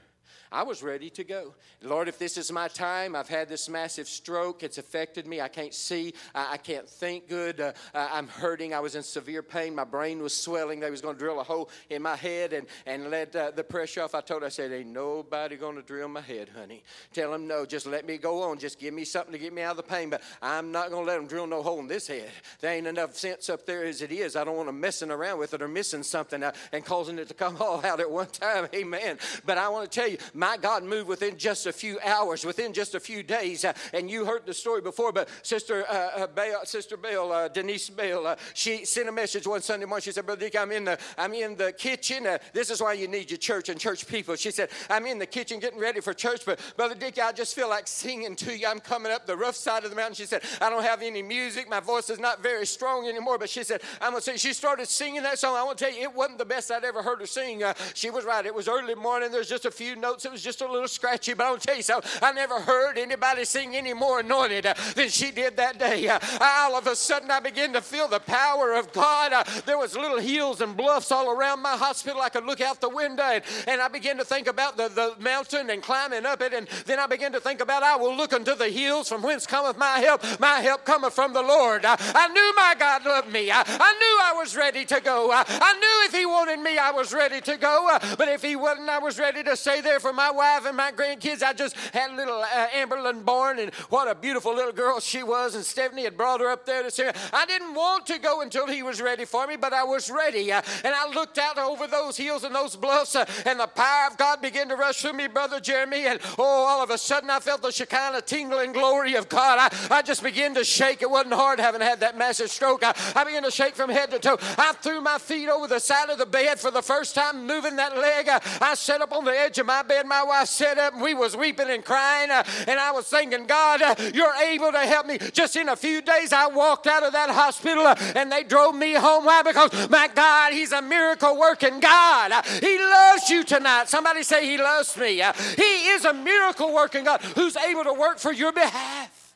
I 0.52 0.62
was 0.62 0.82
ready 0.82 1.10
to 1.10 1.24
go. 1.24 1.54
Lord, 1.82 2.08
if 2.08 2.18
this 2.18 2.36
is 2.36 2.52
my 2.52 2.68
time, 2.68 3.16
I've 3.16 3.28
had 3.28 3.48
this 3.48 3.68
massive 3.68 4.08
stroke. 4.08 4.62
It's 4.62 4.78
affected 4.78 5.26
me. 5.26 5.40
I 5.40 5.48
can't 5.48 5.74
see. 5.74 6.14
I, 6.34 6.54
I 6.54 6.56
can't 6.56 6.88
think 6.88 7.28
good. 7.28 7.60
Uh, 7.60 7.72
I'm 7.94 8.28
hurting. 8.28 8.74
I 8.74 8.80
was 8.80 8.94
in 8.94 9.02
severe 9.02 9.42
pain. 9.42 9.74
My 9.74 9.84
brain 9.84 10.22
was 10.22 10.34
swelling. 10.34 10.80
They 10.80 10.90
was 10.90 11.00
going 11.00 11.14
to 11.14 11.18
drill 11.18 11.40
a 11.40 11.44
hole 11.44 11.70
in 11.90 12.02
my 12.02 12.16
head 12.16 12.52
and, 12.52 12.66
and 12.86 13.10
let 13.10 13.34
uh, 13.34 13.50
the 13.50 13.64
pressure 13.64 14.02
off. 14.02 14.14
I 14.14 14.20
told 14.20 14.42
her, 14.42 14.46
I 14.46 14.50
said, 14.50 14.72
ain't 14.72 14.88
nobody 14.88 15.56
going 15.56 15.76
to 15.76 15.82
drill 15.82 16.08
my 16.08 16.20
head, 16.20 16.48
honey. 16.56 16.82
Tell 17.12 17.32
them 17.32 17.46
no. 17.46 17.66
Just 17.66 17.86
let 17.86 18.06
me 18.06 18.18
go 18.18 18.42
on. 18.42 18.58
Just 18.58 18.78
give 18.78 18.94
me 18.94 19.04
something 19.04 19.32
to 19.32 19.38
get 19.38 19.52
me 19.52 19.62
out 19.62 19.72
of 19.72 19.76
the 19.78 19.82
pain. 19.82 20.10
But 20.10 20.22
I'm 20.42 20.72
not 20.72 20.90
going 20.90 21.04
to 21.04 21.10
let 21.10 21.18
them 21.18 21.26
drill 21.26 21.46
no 21.46 21.62
hole 21.62 21.80
in 21.80 21.88
this 21.88 22.06
head. 22.06 22.30
There 22.60 22.72
ain't 22.72 22.86
enough 22.86 23.16
sense 23.16 23.48
up 23.48 23.66
there 23.66 23.84
as 23.84 24.02
it 24.02 24.12
is. 24.12 24.36
I 24.36 24.44
don't 24.44 24.56
want 24.56 24.68
them 24.68 24.80
messing 24.80 25.10
around 25.10 25.38
with 25.38 25.54
it 25.54 25.62
or 25.62 25.68
missing 25.68 26.02
something 26.02 26.42
uh, 26.42 26.52
and 26.72 26.84
causing 26.84 27.18
it 27.18 27.28
to 27.28 27.34
come 27.34 27.56
all 27.60 27.84
out 27.84 28.00
at 28.00 28.10
one 28.10 28.28
time. 28.28 28.68
Amen. 28.74 29.18
But 29.44 29.58
I 29.58 29.68
want 29.68 29.90
to 29.90 30.00
tell 30.00 30.08
you, 30.08 30.15
my 30.34 30.56
God 30.56 30.84
moved 30.84 31.08
within 31.08 31.36
just 31.36 31.66
a 31.66 31.72
few 31.72 31.98
hours, 32.04 32.44
within 32.44 32.72
just 32.72 32.94
a 32.94 33.00
few 33.00 33.22
days. 33.22 33.64
Uh, 33.64 33.72
and 33.92 34.10
you 34.10 34.24
heard 34.24 34.46
the 34.46 34.54
story 34.54 34.80
before, 34.80 35.12
but 35.12 35.28
Sister 35.42 35.84
uh, 35.88 36.26
uh, 36.36 36.64
Sister 36.64 36.96
Bale, 36.96 37.30
uh, 37.32 37.48
Denise 37.48 37.90
uh, 37.98 38.36
she 38.54 38.84
sent 38.84 39.08
a 39.08 39.12
message 39.12 39.46
one 39.46 39.62
Sunday 39.62 39.86
morning. 39.86 40.02
She 40.02 40.12
said, 40.12 40.26
Brother 40.26 40.40
Dick, 40.40 40.56
I'm 40.56 40.72
in 40.72 40.84
the, 40.84 40.98
I'm 41.16 41.32
in 41.34 41.56
the 41.56 41.72
kitchen. 41.72 42.26
Uh, 42.26 42.38
this 42.52 42.70
is 42.70 42.80
why 42.80 42.94
you 42.94 43.08
need 43.08 43.30
your 43.30 43.38
church 43.38 43.68
and 43.68 43.78
church 43.78 44.06
people. 44.06 44.36
She 44.36 44.50
said, 44.50 44.70
I'm 44.90 45.06
in 45.06 45.18
the 45.18 45.26
kitchen 45.26 45.60
getting 45.60 45.78
ready 45.78 46.00
for 46.00 46.12
church, 46.14 46.42
but 46.44 46.60
Brother 46.76 46.94
Dick, 46.94 47.18
I 47.18 47.32
just 47.32 47.54
feel 47.54 47.68
like 47.68 47.86
singing 47.86 48.36
to 48.36 48.56
you. 48.56 48.66
I'm 48.66 48.80
coming 48.80 49.12
up 49.12 49.26
the 49.26 49.36
rough 49.36 49.56
side 49.56 49.84
of 49.84 49.90
the 49.90 49.96
mountain. 49.96 50.14
She 50.14 50.26
said, 50.26 50.42
I 50.60 50.70
don't 50.70 50.82
have 50.82 51.02
any 51.02 51.22
music. 51.22 51.68
My 51.68 51.80
voice 51.80 52.10
is 52.10 52.18
not 52.18 52.42
very 52.42 52.66
strong 52.66 53.08
anymore, 53.08 53.38
but 53.38 53.50
she 53.50 53.64
said, 53.64 53.82
I'm 54.00 54.10
going 54.10 54.22
to 54.22 54.24
say, 54.24 54.36
she 54.36 54.52
started 54.52 54.88
singing 54.88 55.22
that 55.22 55.38
song. 55.38 55.56
I 55.56 55.62
want 55.62 55.78
to 55.78 55.84
tell 55.84 55.94
you, 55.94 56.02
it 56.02 56.14
wasn't 56.14 56.38
the 56.38 56.44
best 56.44 56.70
I'd 56.70 56.84
ever 56.84 57.02
heard 57.02 57.20
her 57.20 57.26
sing. 57.26 57.62
she 57.94 58.10
was 58.10 58.24
right. 58.24 58.44
It 58.44 58.54
was 58.54 58.68
early 58.68 58.94
morning. 58.94 59.30
There's 59.30 59.48
just 59.48 59.64
a 59.64 59.70
few 59.70 59.96
notes. 60.06 60.24
It 60.24 60.30
was 60.30 60.42
just 60.42 60.60
a 60.60 60.70
little 60.70 60.86
scratchy, 60.86 61.34
but 61.34 61.46
I'll 61.46 61.58
tell 61.58 61.76
you 61.76 61.82
something. 61.82 62.10
I 62.22 62.32
never 62.32 62.60
heard 62.60 62.96
anybody 62.96 63.44
sing 63.44 63.74
any 63.74 63.92
more 63.92 64.20
anointed 64.20 64.66
than 64.94 65.08
she 65.08 65.32
did 65.32 65.56
that 65.56 65.78
day. 65.78 66.08
All 66.40 66.76
of 66.76 66.86
a 66.86 66.94
sudden, 66.94 67.30
I 67.30 67.40
began 67.40 67.72
to 67.72 67.80
feel 67.80 68.06
the 68.06 68.20
power 68.20 68.72
of 68.74 68.92
God. 68.92 69.32
There 69.66 69.78
was 69.78 69.96
little 69.96 70.18
hills 70.18 70.60
and 70.60 70.76
bluffs 70.76 71.10
all 71.10 71.28
around 71.30 71.60
my 71.60 71.76
hospital. 71.76 72.20
I 72.20 72.28
could 72.28 72.44
look 72.44 72.60
out 72.60 72.80
the 72.80 72.88
window, 72.88 73.24
and, 73.24 73.42
and 73.66 73.80
I 73.80 73.88
began 73.88 74.16
to 74.18 74.24
think 74.24 74.46
about 74.46 74.76
the, 74.76 74.88
the 74.88 75.14
mountain 75.20 75.70
and 75.70 75.82
climbing 75.82 76.24
up 76.24 76.40
it. 76.40 76.52
And 76.54 76.68
then 76.84 77.00
I 77.00 77.06
began 77.08 77.32
to 77.32 77.40
think 77.40 77.60
about, 77.60 77.82
I 77.82 77.96
will 77.96 78.14
look 78.14 78.32
unto 78.32 78.54
the 78.54 78.68
hills 78.68 79.08
from 79.08 79.22
whence 79.22 79.44
cometh 79.44 79.76
my 79.76 79.98
help. 79.98 80.22
My 80.38 80.60
help 80.60 80.84
cometh 80.84 81.14
from 81.14 81.32
the 81.32 81.42
Lord. 81.42 81.84
I, 81.84 81.96
I 81.98 82.28
knew 82.28 82.54
my 82.54 82.74
God 82.78 83.04
loved 83.04 83.32
me. 83.32 83.50
I, 83.50 83.64
I 83.66 83.92
knew 84.00 84.14
I 84.22 84.32
was 84.36 84.54
ready 84.56 84.84
to 84.84 85.00
go. 85.00 85.32
I, 85.32 85.42
I 85.48 85.72
knew 85.74 86.06
if 86.06 86.14
He 86.14 86.26
wanted 86.26 86.60
me, 86.60 86.78
I 86.78 86.92
was 86.92 87.12
ready 87.12 87.40
to 87.40 87.56
go. 87.56 87.98
but 88.16 88.28
if 88.28 88.42
He 88.42 88.54
wasn't, 88.54 88.88
I 88.88 89.00
was 89.00 89.18
ready 89.18 89.42
to 89.42 89.56
stay 89.56 89.80
there 89.80 89.95
for 90.00 90.12
my 90.12 90.30
wife 90.30 90.66
and 90.66 90.76
my 90.76 90.92
grandkids. 90.92 91.42
I 91.42 91.52
just 91.52 91.76
had 91.92 92.14
little 92.14 92.42
uh, 92.42 92.68
Amberlyn 92.74 93.24
born, 93.24 93.58
and 93.58 93.72
what 93.90 94.08
a 94.08 94.14
beautiful 94.14 94.54
little 94.54 94.72
girl 94.72 95.00
she 95.00 95.22
was. 95.22 95.54
And 95.54 95.64
Stephanie 95.64 96.04
had 96.04 96.16
brought 96.16 96.40
her 96.40 96.50
up 96.50 96.66
there 96.66 96.82
to 96.82 96.90
see 96.90 97.04
her. 97.04 97.12
I 97.32 97.46
didn't 97.46 97.74
want 97.74 98.06
to 98.06 98.18
go 98.18 98.40
until 98.40 98.66
he 98.66 98.82
was 98.82 99.00
ready 99.00 99.24
for 99.24 99.46
me, 99.46 99.56
but 99.56 99.72
I 99.72 99.84
was 99.84 100.10
ready. 100.10 100.52
Uh, 100.52 100.62
and 100.84 100.94
I 100.94 101.08
looked 101.10 101.38
out 101.38 101.58
over 101.58 101.86
those 101.86 102.16
hills 102.16 102.44
and 102.44 102.54
those 102.54 102.76
bluffs, 102.76 103.16
uh, 103.16 103.24
and 103.44 103.60
the 103.60 103.66
power 103.66 104.08
of 104.10 104.16
God 104.16 104.40
began 104.40 104.68
to 104.68 104.76
rush 104.76 105.02
through 105.02 105.14
me, 105.14 105.28
Brother 105.28 105.60
Jeremy. 105.60 106.06
And 106.06 106.20
oh, 106.38 106.44
all 106.44 106.82
of 106.82 106.90
a 106.90 106.98
sudden, 106.98 107.30
I 107.30 107.40
felt 107.40 107.62
the 107.62 107.72
Shekinah 107.72 108.22
tingling 108.22 108.72
glory 108.72 109.14
of 109.14 109.28
God. 109.28 109.58
I, 109.58 109.96
I 109.98 110.02
just 110.02 110.22
began 110.22 110.54
to 110.54 110.64
shake. 110.64 111.02
It 111.02 111.10
wasn't 111.10 111.34
hard 111.34 111.60
having 111.60 111.80
had 111.80 112.00
that 112.00 112.16
massive 112.16 112.50
stroke. 112.50 112.82
I, 112.82 112.94
I 113.14 113.24
began 113.24 113.42
to 113.42 113.50
shake 113.50 113.74
from 113.74 113.90
head 113.90 114.10
to 114.10 114.18
toe. 114.18 114.38
I 114.58 114.72
threw 114.80 115.00
my 115.00 115.18
feet 115.18 115.48
over 115.48 115.66
the 115.66 115.78
side 115.78 116.10
of 116.10 116.18
the 116.18 116.26
bed 116.26 116.58
for 116.58 116.70
the 116.70 116.82
first 116.82 117.14
time, 117.14 117.46
moving 117.46 117.76
that 117.76 117.96
leg. 117.96 118.28
I, 118.28 118.40
I 118.60 118.74
sat 118.74 119.00
up 119.00 119.12
on 119.12 119.24
the 119.24 119.30
edge 119.30 119.58
of 119.58 119.66
my 119.66 119.82
bed. 119.86 120.06
My 120.06 120.22
wife 120.22 120.48
sat 120.48 120.78
up, 120.78 120.94
and 120.94 121.02
we 121.02 121.14
was 121.14 121.36
weeping 121.36 121.70
and 121.70 121.84
crying. 121.84 122.30
Uh, 122.30 122.44
and 122.66 122.78
I 122.78 122.92
was 122.92 123.06
thinking, 123.06 123.46
God, 123.46 123.82
uh, 123.82 123.94
you're 124.12 124.34
able 124.34 124.72
to 124.72 124.80
help 124.80 125.06
me. 125.06 125.18
Just 125.32 125.56
in 125.56 125.68
a 125.68 125.76
few 125.76 126.02
days, 126.02 126.32
I 126.32 126.46
walked 126.48 126.86
out 126.86 127.02
of 127.02 127.12
that 127.12 127.30
hospital 127.30 127.86
uh, 127.86 127.96
and 128.14 128.30
they 128.30 128.42
drove 128.42 128.74
me 128.74 128.94
home. 128.94 129.24
Why? 129.24 129.42
Because 129.42 129.88
my 129.90 130.08
God, 130.14 130.52
He's 130.52 130.72
a 130.72 130.82
miracle 130.82 131.38
working 131.38 131.80
God. 131.80 132.32
Uh, 132.32 132.42
he 132.42 132.78
loves 132.78 133.28
you 133.30 133.44
tonight. 133.44 133.88
Somebody 133.88 134.22
say, 134.22 134.46
He 134.46 134.58
loves 134.58 134.96
me. 134.96 135.22
Uh, 135.22 135.32
he 135.32 135.88
is 135.88 136.04
a 136.04 136.12
miracle 136.12 136.74
working 136.74 137.04
God 137.04 137.22
who's 137.22 137.56
able 137.56 137.84
to 137.84 137.92
work 137.92 138.18
for 138.18 138.32
your 138.32 138.52
behalf. 138.52 139.34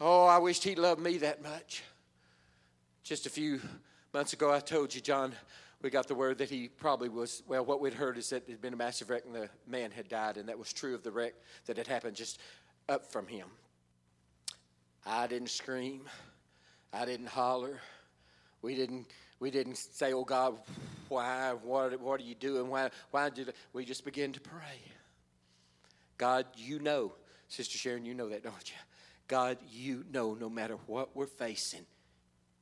Oh, 0.00 0.26
I 0.26 0.38
wished 0.38 0.64
He 0.64 0.74
loved 0.74 1.00
me 1.00 1.18
that 1.18 1.42
much. 1.42 1.82
Just 3.02 3.26
a 3.26 3.30
few 3.30 3.60
months 4.12 4.32
ago, 4.32 4.52
I 4.52 4.60
told 4.60 4.94
you, 4.94 5.00
John, 5.00 5.32
we 5.82 5.90
got 5.90 6.08
the 6.08 6.14
word 6.14 6.38
that 6.38 6.50
he 6.50 6.68
probably 6.68 7.08
was, 7.08 7.42
well, 7.46 7.64
what 7.64 7.80
we'd 7.80 7.94
heard 7.94 8.16
is 8.16 8.30
that 8.30 8.46
there'd 8.46 8.60
been 8.60 8.72
a 8.72 8.78
massive 8.78 9.10
wreck 9.10 9.24
and 9.26 9.34
the 9.34 9.48
man 9.66 9.90
had 9.90 10.08
died, 10.08 10.36
and 10.36 10.48
that 10.48 10.58
was 10.58 10.72
true 10.72 10.94
of 10.94 11.02
the 11.02 11.10
wreck 11.10 11.34
that 11.66 11.76
had 11.76 11.86
happened 11.86 12.16
just 12.16 12.40
up 12.88 13.10
from 13.10 13.26
him. 13.26 13.46
I 15.04 15.26
didn't 15.26 15.50
scream. 15.50 16.02
I 16.92 17.04
didn't 17.04 17.28
holler. 17.28 17.80
We 18.62 18.74
didn't, 18.74 19.06
we 19.38 19.50
didn't 19.50 19.76
say, 19.76 20.12
oh 20.12 20.24
God, 20.24 20.58
why, 21.08 21.52
what, 21.62 22.00
what 22.00 22.20
are 22.20 22.24
you 22.24 22.34
doing? 22.34 22.68
Why, 22.68 22.90
why 23.10 23.30
did 23.30 23.52
we 23.72 23.84
just 23.84 24.04
begin 24.04 24.32
to 24.32 24.40
pray? 24.40 24.80
God, 26.18 26.46
you 26.56 26.78
know, 26.78 27.12
Sister 27.48 27.76
Sharon, 27.76 28.04
you 28.04 28.14
know 28.14 28.28
that, 28.30 28.42
don't 28.42 28.68
you? 28.70 28.76
God, 29.28 29.58
you 29.70 30.04
know 30.10 30.34
no 30.34 30.48
matter 30.48 30.76
what 30.86 31.14
we're 31.14 31.26
facing, 31.26 31.84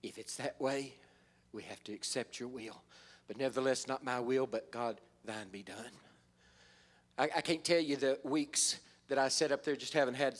if 0.02 0.18
it's 0.18 0.36
that 0.36 0.60
way, 0.60 0.94
we 1.52 1.62
have 1.62 1.82
to 1.84 1.92
accept 1.92 2.40
your 2.40 2.48
will. 2.48 2.82
But 3.26 3.38
nevertheless, 3.38 3.86
not 3.86 4.04
my 4.04 4.20
will, 4.20 4.46
but 4.46 4.70
God, 4.70 5.00
thine 5.24 5.48
be 5.50 5.62
done. 5.62 5.76
I, 7.16 7.24
I 7.36 7.40
can't 7.40 7.64
tell 7.64 7.80
you 7.80 7.96
the 7.96 8.18
weeks 8.24 8.80
that 9.08 9.18
I 9.18 9.28
sat 9.28 9.52
up 9.52 9.64
there 9.64 9.76
just 9.76 9.92
having 9.92 10.14
had 10.14 10.38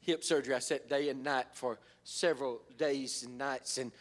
hip 0.00 0.24
surgery. 0.24 0.54
I 0.54 0.58
sat 0.58 0.88
day 0.88 1.08
and 1.08 1.22
night 1.22 1.46
for 1.52 1.78
several 2.04 2.62
days 2.76 3.22
and 3.24 3.36
nights 3.38 3.78
and 3.78 3.92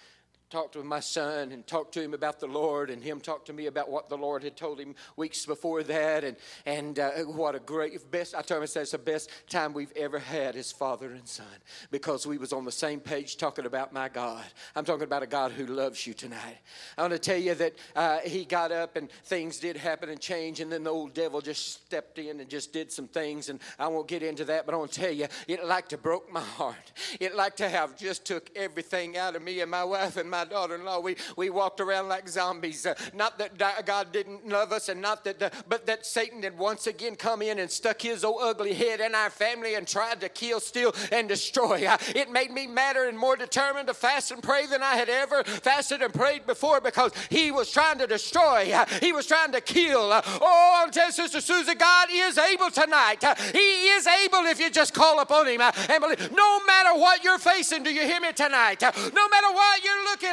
talked 0.53 0.75
with 0.75 0.85
my 0.85 0.99
son 0.99 1.51
and 1.51 1.65
talked 1.65 1.95
to 1.95 1.99
him 1.99 2.13
about 2.13 2.39
the 2.39 2.45
Lord, 2.45 2.91
and 2.91 3.03
him 3.03 3.19
talked 3.19 3.47
to 3.47 3.53
me 3.53 3.65
about 3.65 3.89
what 3.89 4.07
the 4.07 4.15
Lord 4.15 4.43
had 4.43 4.55
told 4.55 4.79
him 4.79 4.93
weeks 5.15 5.47
before 5.47 5.81
that, 5.81 6.23
and 6.23 6.37
and 6.67 6.99
uh, 6.99 7.09
what 7.21 7.55
a 7.55 7.59
great 7.59 8.11
best. 8.11 8.35
I 8.35 8.43
told 8.43 8.59
him 8.59 8.63
I 8.63 8.67
said 8.67 8.83
it's 8.83 8.91
the 8.91 8.99
best 8.99 9.31
time 9.49 9.73
we've 9.73 9.91
ever 9.95 10.19
had 10.19 10.55
as 10.55 10.71
father 10.71 11.09
and 11.13 11.27
son 11.27 11.47
because 11.89 12.27
we 12.27 12.37
was 12.37 12.53
on 12.53 12.65
the 12.65 12.71
same 12.71 12.99
page 12.99 13.37
talking 13.37 13.65
about 13.65 13.93
my 13.93 14.09
God. 14.09 14.43
I'm 14.75 14.85
talking 14.85 15.05
about 15.05 15.23
a 15.23 15.27
God 15.27 15.53
who 15.53 15.65
loves 15.65 16.05
you 16.05 16.13
tonight. 16.13 16.59
I 16.99 17.01
want 17.01 17.13
to 17.13 17.19
tell 17.19 17.39
you 17.39 17.55
that 17.55 17.73
uh, 17.95 18.19
he 18.19 18.45
got 18.45 18.71
up 18.71 18.95
and 18.95 19.09
things 19.25 19.57
did 19.57 19.75
happen 19.75 20.09
and 20.09 20.19
change, 20.19 20.59
and 20.59 20.71
then 20.71 20.83
the 20.83 20.91
old 20.91 21.15
devil 21.15 21.41
just 21.41 21.83
stepped 21.83 22.19
in 22.19 22.39
and 22.39 22.47
just 22.47 22.71
did 22.71 22.91
some 22.91 23.07
things, 23.07 23.49
and 23.49 23.59
I 23.79 23.87
won't 23.87 24.07
get 24.07 24.21
into 24.21 24.45
that, 24.45 24.67
but 24.67 24.75
I 24.75 24.77
want 24.77 24.91
to 24.91 25.01
tell 25.01 25.11
you, 25.11 25.25
it 25.47 25.65
like 25.65 25.89
to 25.89 25.97
broke 25.97 26.31
my 26.31 26.41
heart. 26.41 26.91
It 27.19 27.35
like 27.35 27.55
to 27.55 27.67
have 27.67 27.97
just 27.97 28.23
took 28.23 28.51
everything 28.55 29.17
out 29.17 29.35
of 29.35 29.41
me 29.41 29.61
and 29.61 29.71
my 29.71 29.83
wife 29.83 30.15
and 30.17 30.29
my 30.29 30.42
daughter-in-law. 30.45 30.99
We 30.99 31.15
we 31.35 31.49
walked 31.49 31.79
around 31.79 32.07
like 32.07 32.27
zombies. 32.27 32.85
Uh, 32.85 32.95
not 33.13 33.37
that 33.39 33.57
God 33.85 34.11
didn't 34.11 34.47
love 34.47 34.71
us, 34.71 34.89
and 34.89 35.01
not 35.01 35.23
that, 35.23 35.53
but 35.67 35.85
that 35.85 36.05
Satan 36.05 36.43
had 36.43 36.57
once 36.57 36.87
again 36.87 37.15
come 37.15 37.41
in 37.41 37.59
and 37.59 37.69
stuck 37.69 38.01
his 38.01 38.23
old 38.23 38.41
ugly 38.41 38.73
head 38.73 38.99
in 38.99 39.15
our 39.15 39.29
family 39.29 39.75
and 39.75 39.87
tried 39.87 40.21
to 40.21 40.29
kill, 40.29 40.59
steal, 40.59 40.93
and 41.11 41.27
destroy. 41.29 41.85
Uh, 41.85 41.97
it 42.15 42.31
made 42.31 42.51
me 42.51 42.67
madder 42.67 43.05
and 43.05 43.17
more 43.17 43.35
determined 43.35 43.87
to 43.87 43.93
fast 43.93 44.31
and 44.31 44.43
pray 44.43 44.65
than 44.65 44.83
I 44.83 44.95
had 44.95 45.09
ever 45.09 45.43
fasted 45.43 46.01
and 46.01 46.13
prayed 46.13 46.45
before 46.45 46.81
because 46.81 47.11
he 47.29 47.51
was 47.51 47.71
trying 47.71 47.97
to 47.99 48.07
destroy. 48.07 48.71
Uh, 48.71 48.85
he 49.01 49.11
was 49.11 49.25
trying 49.25 49.51
to 49.51 49.61
kill. 49.61 50.11
Uh, 50.11 50.21
oh, 50.25 50.81
I'm 50.83 50.91
telling 50.91 51.11
Sister 51.11 51.41
Susie, 51.41 51.75
God 51.75 52.09
is 52.11 52.37
able 52.37 52.69
tonight. 52.69 53.23
Uh, 53.23 53.35
he 53.35 53.87
is 53.89 54.07
able 54.07 54.39
if 54.45 54.59
you 54.59 54.69
just 54.69 54.93
call 54.93 55.19
upon 55.19 55.47
him 55.47 55.61
and 55.61 56.01
believe. 56.01 56.31
No 56.31 56.63
matter 56.65 56.93
what 56.99 57.23
you're 57.23 57.39
facing, 57.39 57.83
do 57.83 57.91
you 57.91 58.01
hear 58.01 58.19
me 58.19 58.31
tonight? 58.33 58.81
No 58.81 59.29
matter 59.29 59.51
what 59.51 59.83
you're 59.83 60.03
looking 60.05 60.32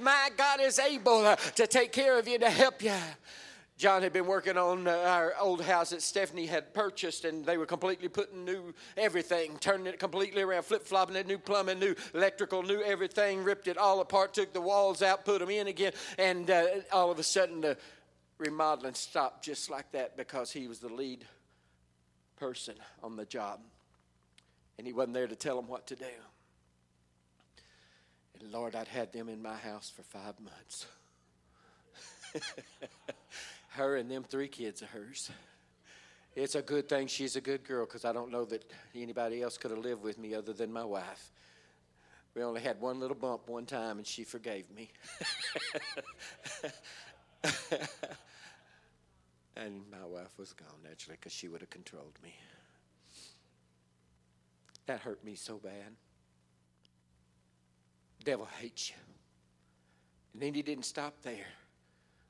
my 0.00 0.30
God 0.36 0.60
is 0.60 0.78
able 0.78 1.26
uh, 1.26 1.36
to 1.36 1.66
take 1.66 1.92
care 1.92 2.18
of 2.18 2.28
you, 2.28 2.38
to 2.38 2.50
help 2.50 2.82
you. 2.82 2.92
John 3.76 4.02
had 4.02 4.12
been 4.12 4.26
working 4.26 4.56
on 4.56 4.86
uh, 4.86 4.92
our 4.92 5.34
old 5.40 5.60
house 5.60 5.90
that 5.90 6.00
Stephanie 6.00 6.46
had 6.46 6.72
purchased, 6.72 7.24
and 7.24 7.44
they 7.44 7.56
were 7.56 7.66
completely 7.66 8.08
putting 8.08 8.44
new 8.44 8.72
everything, 8.96 9.56
turning 9.58 9.86
it 9.86 9.98
completely 9.98 10.42
around, 10.42 10.62
flip 10.62 10.84
flopping 10.84 11.16
it, 11.16 11.26
new 11.26 11.38
plumbing, 11.38 11.80
new 11.80 11.94
electrical, 12.14 12.62
new 12.62 12.80
everything, 12.82 13.42
ripped 13.42 13.66
it 13.66 13.76
all 13.76 14.00
apart, 14.00 14.32
took 14.32 14.52
the 14.52 14.60
walls 14.60 15.02
out, 15.02 15.24
put 15.24 15.40
them 15.40 15.50
in 15.50 15.66
again, 15.66 15.92
and 16.18 16.50
uh, 16.50 16.66
all 16.92 17.10
of 17.10 17.18
a 17.18 17.24
sudden 17.24 17.60
the 17.62 17.76
remodeling 18.38 18.94
stopped 18.94 19.44
just 19.44 19.68
like 19.70 19.90
that 19.90 20.16
because 20.16 20.52
he 20.52 20.68
was 20.68 20.78
the 20.78 20.88
lead 20.88 21.24
person 22.36 22.76
on 23.02 23.16
the 23.16 23.24
job, 23.24 23.58
and 24.78 24.86
he 24.86 24.92
wasn't 24.92 25.14
there 25.14 25.26
to 25.26 25.36
tell 25.36 25.56
them 25.56 25.66
what 25.66 25.88
to 25.88 25.96
do. 25.96 26.04
Lord, 28.50 28.74
I'd 28.74 28.88
had 28.88 29.12
them 29.12 29.28
in 29.28 29.42
my 29.42 29.56
house 29.56 29.90
for 29.94 30.02
five 30.02 30.34
months. 30.40 30.86
her 33.68 33.96
and 33.96 34.10
them 34.10 34.24
three 34.24 34.48
kids 34.48 34.82
of 34.82 34.88
hers. 34.88 35.30
It's 36.36 36.54
a 36.56 36.62
good 36.62 36.88
thing 36.88 37.06
she's 37.06 37.36
a 37.36 37.40
good 37.40 37.64
girl 37.64 37.86
because 37.86 38.04
I 38.04 38.12
don't 38.12 38.30
know 38.30 38.44
that 38.46 38.64
anybody 38.94 39.40
else 39.42 39.56
could 39.56 39.70
have 39.70 39.80
lived 39.80 40.02
with 40.02 40.18
me 40.18 40.34
other 40.34 40.52
than 40.52 40.72
my 40.72 40.84
wife. 40.84 41.30
We 42.34 42.42
only 42.42 42.60
had 42.60 42.80
one 42.80 42.98
little 42.98 43.16
bump 43.16 43.48
one 43.48 43.66
time 43.66 43.98
and 43.98 44.06
she 44.06 44.24
forgave 44.24 44.68
me. 44.70 44.90
and 49.56 49.82
my 49.90 50.04
wife 50.04 50.36
was 50.36 50.52
gone 50.52 50.82
naturally 50.82 51.16
because 51.20 51.32
she 51.32 51.46
would 51.46 51.60
have 51.60 51.70
controlled 51.70 52.18
me. 52.22 52.34
That 54.86 55.00
hurt 55.00 55.24
me 55.24 55.36
so 55.36 55.58
bad. 55.58 55.94
Devil 58.24 58.48
hates 58.58 58.90
you. 58.90 58.96
And 60.32 60.42
then 60.42 60.54
he 60.54 60.62
didn't 60.62 60.84
stop 60.84 61.14
there. 61.22 61.46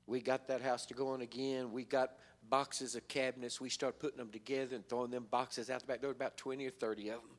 We 0.06 0.20
got 0.20 0.48
that 0.48 0.60
house 0.60 0.84
to 0.86 0.94
going 0.94 1.22
again. 1.22 1.72
We 1.72 1.84
got 1.84 2.12
boxes 2.50 2.94
of 2.94 3.08
cabinets. 3.08 3.60
We 3.60 3.70
started 3.70 3.98
putting 3.98 4.18
them 4.18 4.30
together 4.30 4.76
and 4.76 4.86
throwing 4.86 5.10
them 5.10 5.26
boxes 5.30 5.70
out 5.70 5.80
the 5.80 5.86
back. 5.86 6.00
There 6.00 6.08
were 6.08 6.14
about 6.14 6.36
20 6.36 6.66
or 6.66 6.70
30 6.70 7.08
of 7.08 7.20
them. 7.20 7.30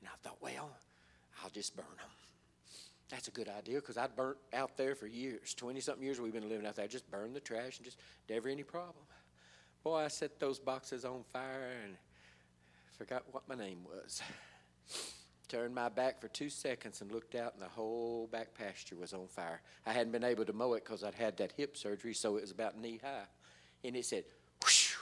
And 0.00 0.08
I 0.08 0.16
thought, 0.22 0.38
well, 0.40 0.70
I'll 1.42 1.50
just 1.50 1.76
burn 1.76 1.84
them. 1.84 2.10
That's 3.10 3.28
a 3.28 3.30
good 3.30 3.48
idea 3.48 3.76
because 3.76 3.96
I'd 3.96 4.16
burnt 4.16 4.38
out 4.52 4.76
there 4.76 4.94
for 4.96 5.06
years 5.06 5.54
20 5.54 5.80
something 5.80 6.02
years 6.02 6.20
we've 6.20 6.32
been 6.32 6.48
living 6.48 6.66
out 6.66 6.74
there. 6.74 6.88
Just 6.88 7.08
burn 7.10 7.34
the 7.34 7.40
trash 7.40 7.76
and 7.76 7.84
just 7.84 7.98
never 8.28 8.48
any 8.48 8.64
problem. 8.64 9.04
Boy, 9.84 9.98
I 9.98 10.08
set 10.08 10.40
those 10.40 10.58
boxes 10.58 11.04
on 11.04 11.22
fire 11.32 11.70
and 11.84 11.96
forgot 12.98 13.22
what 13.30 13.48
my 13.48 13.54
name 13.54 13.84
was. 13.84 14.22
Turned 15.48 15.74
my 15.74 15.88
back 15.88 16.20
for 16.20 16.26
two 16.28 16.50
seconds 16.50 17.00
and 17.00 17.12
looked 17.12 17.36
out, 17.36 17.54
and 17.54 17.62
the 17.62 17.68
whole 17.68 18.26
back 18.32 18.52
pasture 18.54 18.96
was 18.96 19.12
on 19.12 19.28
fire. 19.28 19.60
I 19.86 19.92
hadn't 19.92 20.10
been 20.10 20.24
able 20.24 20.44
to 20.44 20.52
mow 20.52 20.74
it 20.74 20.84
because 20.84 21.04
I'd 21.04 21.14
had 21.14 21.36
that 21.36 21.52
hip 21.52 21.76
surgery, 21.76 22.14
so 22.14 22.36
it 22.36 22.40
was 22.42 22.50
about 22.50 22.76
knee 22.78 23.00
high. 23.02 23.26
And 23.84 23.94
it 23.94 24.04
said, 24.04 24.24
whoosh. 24.62 24.96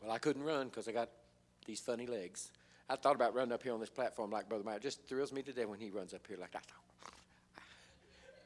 Well, 0.00 0.12
I 0.12 0.18
couldn't 0.18 0.44
run 0.44 0.68
because 0.68 0.86
I 0.86 0.92
got 0.92 1.08
these 1.66 1.80
funny 1.80 2.06
legs. 2.06 2.50
I 2.88 2.96
thought 2.96 3.16
about 3.16 3.34
running 3.34 3.52
up 3.52 3.62
here 3.62 3.72
on 3.72 3.80
this 3.80 3.90
platform 3.90 4.30
like 4.30 4.48
Brother 4.48 4.64
Mike. 4.64 4.76
It 4.76 4.82
just 4.82 5.06
thrills 5.08 5.32
me 5.32 5.42
to 5.42 5.52
death 5.52 5.66
when 5.66 5.80
he 5.80 5.90
runs 5.90 6.14
up 6.14 6.26
here 6.28 6.36
like 6.38 6.52
that. 6.52 6.64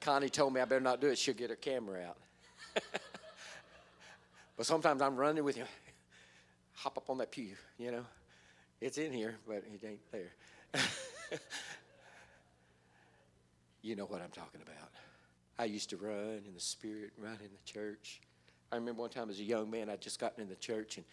Connie 0.01 0.29
told 0.29 0.55
me 0.55 0.61
I 0.61 0.65
better 0.65 0.81
not 0.81 1.01
do 1.01 1.09
it. 1.09 1.19
She'll 1.19 1.35
get 1.35 1.51
her 1.51 1.57
camera 1.57 2.05
out. 2.09 2.17
but 4.57 4.65
sometimes 4.65 5.03
I'm 5.03 5.17
running 5.17 5.45
with 5.45 5.57
him. 5.57 5.67
Hop 6.75 6.97
up 6.97 7.11
on 7.11 7.19
that 7.19 7.31
pew, 7.31 7.57
you 7.79 7.91
know. 7.91 8.05
It's 8.81 8.99
in 8.99 9.13
here, 9.13 9.37
but 9.47 9.65
it 9.73 9.85
ain't 9.85 10.13
there. 10.13 10.33
you 13.83 13.97
know 13.97 14.05
what 14.05 14.21
I'm 14.21 14.31
talking 14.31 14.61
about. 14.63 14.91
I 15.59 15.65
used 15.65 15.89
to 15.91 15.97
run 15.97 16.43
in 16.47 16.53
the 16.55 16.61
spirit, 16.61 17.13
run 17.19 17.39
in 17.43 17.51
the 17.51 17.73
church. 17.73 18.21
I 18.71 18.77
remember 18.77 19.01
one 19.01 19.11
time 19.11 19.31
as 19.31 19.39
a 19.39 19.45
young 19.45 19.71
man, 19.71 19.89
I'd 19.89 20.03
just 20.03 20.21
gotten 20.21 20.43
in 20.43 20.49
the 20.49 20.57
church, 20.57 20.99
and 20.99 21.07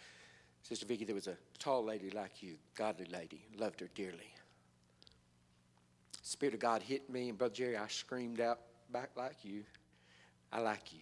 Sister 0.64 0.86
Vicky, 0.86 1.06
there 1.06 1.16
was 1.16 1.28
a 1.28 1.38
tall 1.60 1.86
lady 1.86 2.10
like 2.10 2.44
you, 2.44 2.56
godly 2.76 3.06
lady, 3.06 3.46
loved 3.58 3.80
her 3.80 3.90
dearly. 3.96 4.34
Spirit 6.22 6.56
of 6.56 6.60
God 6.60 6.82
hit 6.82 7.10
me, 7.10 7.30
and 7.30 7.38
Brother 7.38 7.54
Jerry, 7.54 7.78
I 7.78 7.88
screamed 7.88 8.42
out 8.42 8.60
back 8.92 9.12
like 9.16 9.38
you. 9.44 9.64
I 10.52 10.60
like 10.60 10.92
you. 10.94 11.00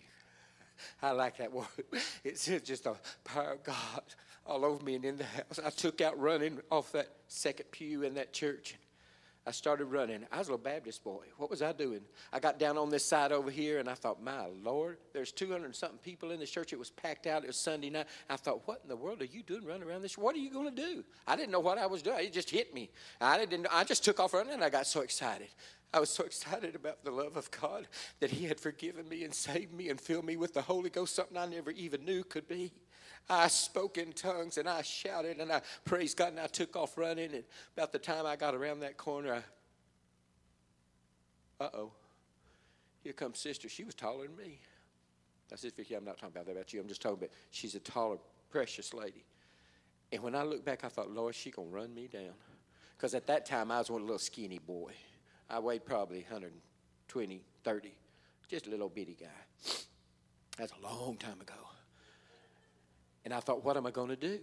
I 1.01 1.11
like 1.11 1.37
that 1.37 1.51
word. 1.51 1.67
It's 2.23 2.45
just 2.45 2.85
a 2.85 2.95
power 3.23 3.53
of 3.53 3.63
God 3.63 4.03
all 4.45 4.65
over 4.65 4.83
me 4.83 4.95
and 4.95 5.05
in 5.05 5.17
the 5.17 5.23
house. 5.23 5.59
I 5.63 5.69
took 5.69 6.01
out 6.01 6.19
running 6.19 6.59
off 6.71 6.91
that 6.93 7.07
second 7.27 7.71
pew 7.71 8.03
in 8.03 8.15
that 8.15 8.33
church. 8.33 8.75
I 9.45 9.49
started 9.49 9.85
running. 9.85 10.23
I 10.31 10.37
was 10.37 10.49
a 10.49 10.51
little 10.51 10.63
Baptist 10.63 11.03
boy. 11.03 11.23
What 11.37 11.49
was 11.49 11.63
I 11.63 11.71
doing? 11.71 12.01
I 12.31 12.39
got 12.39 12.59
down 12.59 12.77
on 12.77 12.91
this 12.91 13.03
side 13.03 13.31
over 13.31 13.49
here 13.49 13.79
and 13.79 13.89
I 13.89 13.95
thought, 13.95 14.21
my 14.21 14.45
Lord, 14.63 14.97
there's 15.13 15.31
200 15.31 15.65
and 15.65 15.75
something 15.75 15.97
people 15.97 16.29
in 16.29 16.39
this 16.39 16.51
church. 16.51 16.73
It 16.73 16.79
was 16.79 16.91
packed 16.91 17.25
out. 17.25 17.43
It 17.43 17.47
was 17.47 17.57
Sunday 17.57 17.89
night. 17.89 18.05
I 18.29 18.35
thought, 18.35 18.67
what 18.67 18.81
in 18.83 18.89
the 18.89 18.95
world 18.95 19.19
are 19.21 19.25
you 19.25 19.41
doing 19.41 19.65
running 19.65 19.87
around 19.87 20.03
this? 20.03 20.15
What 20.15 20.35
are 20.35 20.39
you 20.39 20.51
going 20.51 20.75
to 20.75 20.81
do? 20.81 21.03
I 21.25 21.35
didn't 21.35 21.51
know 21.51 21.59
what 21.59 21.79
I 21.79 21.87
was 21.87 22.03
doing. 22.03 22.23
It 22.23 22.33
just 22.33 22.51
hit 22.51 22.71
me. 22.71 22.91
I 23.19 23.43
didn't. 23.43 23.65
I 23.71 23.83
just 23.83 24.05
took 24.05 24.19
off 24.19 24.35
running 24.35 24.53
and 24.53 24.63
I 24.63 24.69
got 24.69 24.85
so 24.85 25.01
excited. 25.01 25.47
I 25.91 25.99
was 25.99 26.11
so 26.11 26.23
excited 26.23 26.75
about 26.75 27.03
the 27.03 27.11
love 27.11 27.35
of 27.35 27.49
God 27.49 27.87
that 28.19 28.29
He 28.29 28.45
had 28.45 28.59
forgiven 28.59 29.09
me 29.09 29.23
and 29.23 29.33
saved 29.33 29.73
me 29.73 29.89
and 29.89 29.99
filled 29.99 30.25
me 30.25 30.37
with 30.37 30.53
the 30.53 30.61
Holy 30.61 30.91
Ghost, 30.91 31.15
something 31.15 31.35
I 31.35 31.47
never 31.47 31.71
even 31.71 32.05
knew 32.05 32.23
could 32.23 32.47
be. 32.47 32.71
I 33.29 33.47
spoke 33.47 33.97
in 33.97 34.11
tongues 34.13 34.57
and 34.57 34.67
I 34.67 34.81
shouted 34.81 35.39
and 35.39 35.51
I 35.51 35.61
praised 35.85 36.17
God 36.17 36.29
and 36.29 36.39
I 36.39 36.47
took 36.47 36.75
off 36.75 36.97
running. 36.97 37.33
And 37.33 37.43
about 37.77 37.91
the 37.91 37.99
time 37.99 38.25
I 38.25 38.35
got 38.35 38.55
around 38.55 38.81
that 38.81 38.97
corner, 38.97 39.43
uh 41.59 41.69
oh. 41.73 41.91
Here 43.03 43.13
comes 43.13 43.39
sister. 43.39 43.67
She 43.67 43.83
was 43.83 43.95
taller 43.95 44.27
than 44.27 44.35
me. 44.35 44.59
I 45.51 45.55
said, 45.55 45.73
Vicky, 45.73 45.95
I'm 45.95 46.05
not 46.05 46.17
talking 46.17 46.29
about 46.35 46.45
that 46.45 46.51
about 46.53 46.71
you. 46.73 46.79
I'm 46.79 46.87
just 46.87 47.01
talking 47.01 47.17
about 47.17 47.29
she's 47.49 47.75
a 47.75 47.79
taller, 47.79 48.17
precious 48.49 48.93
lady. 48.93 49.25
And 50.11 50.21
when 50.23 50.35
I 50.35 50.43
looked 50.43 50.65
back, 50.65 50.83
I 50.83 50.87
thought, 50.87 51.09
Lord, 51.09 51.35
she 51.35 51.51
gonna 51.51 51.69
run 51.69 51.93
me 51.93 52.07
down. 52.07 52.33
Because 52.95 53.13
at 53.15 53.27
that 53.27 53.45
time 53.45 53.71
I 53.71 53.79
was 53.79 53.89
one 53.89 54.01
little 54.01 54.19
skinny 54.19 54.59
boy. 54.59 54.91
I 55.49 55.59
weighed 55.59 55.85
probably 55.85 56.19
120, 56.19 57.41
30. 57.63 57.93
Just 58.47 58.67
a 58.67 58.69
little 58.69 58.89
bitty 58.89 59.17
guy. 59.19 59.73
That's 60.57 60.73
a 60.73 60.83
long 60.83 61.17
time 61.17 61.39
ago. 61.41 61.53
And 63.23 63.33
I 63.33 63.39
thought, 63.39 63.63
what 63.63 63.77
am 63.77 63.85
I 63.85 63.91
going 63.91 64.09
to 64.09 64.15
do? 64.15 64.39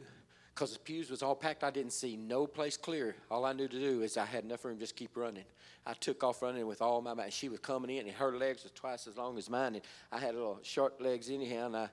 Because 0.54 0.72
the 0.72 0.78
pews 0.78 1.08
was 1.10 1.22
all 1.22 1.36
packed, 1.36 1.62
I 1.62 1.70
didn't 1.70 1.92
see 1.92 2.16
no 2.16 2.46
place 2.46 2.76
clear. 2.76 3.14
All 3.30 3.44
I 3.44 3.52
knew 3.52 3.68
to 3.68 3.78
do 3.78 4.02
is 4.02 4.16
I 4.16 4.24
had 4.24 4.44
enough 4.44 4.64
room 4.64 4.74
to 4.74 4.80
just 4.80 4.96
keep 4.96 5.16
running. 5.16 5.44
I 5.86 5.92
took 5.94 6.24
off 6.24 6.42
running 6.42 6.66
with 6.66 6.82
all 6.82 7.00
my 7.00 7.14
might. 7.14 7.32
She 7.32 7.48
was 7.48 7.60
coming 7.60 7.96
in, 7.96 8.06
and 8.06 8.16
her 8.16 8.36
legs 8.36 8.64
was 8.64 8.72
twice 8.72 9.06
as 9.06 9.16
long 9.16 9.38
as 9.38 9.48
mine, 9.48 9.76
and 9.76 9.84
I 10.10 10.18
had 10.18 10.34
little 10.34 10.58
short 10.62 11.00
legs 11.00 11.30
anyhow. 11.30 11.66
And 11.66 11.76
I, 11.76 11.88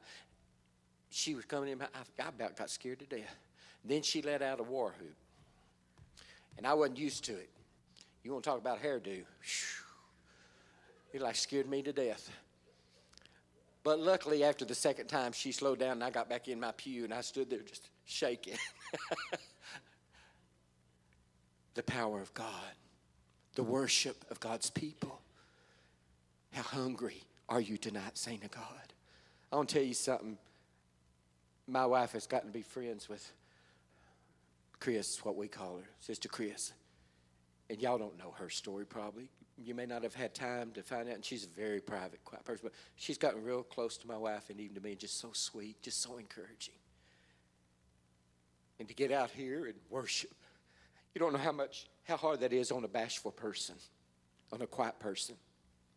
she 1.11 1.35
was 1.35 1.45
coming 1.45 1.69
in. 1.69 1.81
I, 1.81 1.85
I 2.19 2.29
about 2.29 2.57
got 2.57 2.69
scared 2.69 2.99
to 2.99 3.05
death. 3.05 3.35
Then 3.83 4.01
she 4.01 4.23
let 4.23 4.41
out 4.41 4.59
a 4.59 4.63
war 4.63 4.95
whoop, 4.99 5.15
and 6.57 6.65
I 6.65 6.73
wasn't 6.73 6.97
used 6.97 7.23
to 7.25 7.33
it. 7.33 7.49
You 8.23 8.31
want 8.31 8.43
to 8.43 8.49
talk 8.49 8.59
about 8.59 8.81
hairdo? 8.81 9.23
It 11.13 11.21
like 11.21 11.35
scared 11.35 11.69
me 11.69 11.83
to 11.83 11.93
death. 11.93 12.31
But 13.85 13.99
luckily, 13.99 14.43
after 14.43 14.65
the 14.65 14.73
second 14.73 15.07
time, 15.09 15.31
she 15.31 15.51
slowed 15.51 15.77
down 15.77 15.91
and 15.91 16.03
I 16.03 16.09
got 16.09 16.27
back 16.27 16.47
in 16.47 16.59
my 16.59 16.71
pew 16.71 17.03
and 17.03 17.13
I 17.13 17.21
stood 17.21 17.51
there 17.51 17.59
just 17.59 17.87
shaking. 18.05 18.57
the 21.75 21.83
power 21.83 22.19
of 22.19 22.33
God, 22.33 22.73
the 23.53 23.61
worship 23.61 24.25
of 24.31 24.39
God's 24.39 24.71
people. 24.71 25.21
How 26.51 26.63
hungry 26.63 27.21
are 27.47 27.61
you 27.61 27.77
tonight, 27.77 28.17
saint 28.17 28.43
of 28.43 28.49
God? 28.49 28.63
I 29.53 29.57
want 29.57 29.69
to 29.69 29.75
tell 29.75 29.83
you 29.83 29.93
something. 29.93 30.39
My 31.67 31.85
wife 31.85 32.13
has 32.13 32.25
gotten 32.25 32.49
to 32.49 32.53
be 32.53 32.63
friends 32.63 33.07
with 33.07 33.31
Chris, 34.79 35.23
what 35.23 35.35
we 35.35 35.47
call 35.47 35.77
her, 35.77 35.89
Sister 35.99 36.27
Chris. 36.27 36.73
And 37.69 37.79
y'all 37.79 37.99
don't 37.99 38.17
know 38.17 38.33
her 38.39 38.49
story 38.49 38.85
probably. 38.85 39.29
You 39.57 39.73
may 39.73 39.85
not 39.85 40.03
have 40.03 40.13
had 40.13 40.35
time 40.35 40.71
to 40.71 40.83
find 40.83 41.07
out. 41.07 41.15
And 41.15 41.25
she's 41.25 41.45
a 41.45 41.49
very 41.49 41.79
private, 41.79 42.23
quiet 42.25 42.43
person. 42.43 42.61
But 42.63 42.73
she's 42.95 43.17
gotten 43.17 43.43
real 43.43 43.63
close 43.63 43.97
to 43.97 44.07
my 44.07 44.17
wife 44.17 44.49
and 44.49 44.59
even 44.59 44.75
to 44.75 44.81
me, 44.81 44.91
and 44.91 44.99
just 44.99 45.19
so 45.19 45.29
sweet, 45.33 45.81
just 45.81 46.01
so 46.01 46.17
encouraging. 46.17 46.75
And 48.79 48.87
to 48.89 48.93
get 48.93 49.11
out 49.11 49.31
here 49.31 49.65
and 49.65 49.75
worship, 49.89 50.35
you 51.13 51.19
don't 51.19 51.31
know 51.31 51.39
how 51.39 51.53
much, 51.53 51.87
how 52.03 52.17
hard 52.17 52.41
that 52.41 52.51
is 52.51 52.71
on 52.71 52.83
a 52.83 52.89
bashful 52.89 53.31
person, 53.31 53.75
on 54.51 54.61
a 54.61 54.67
quiet 54.67 54.99
person. 54.99 55.35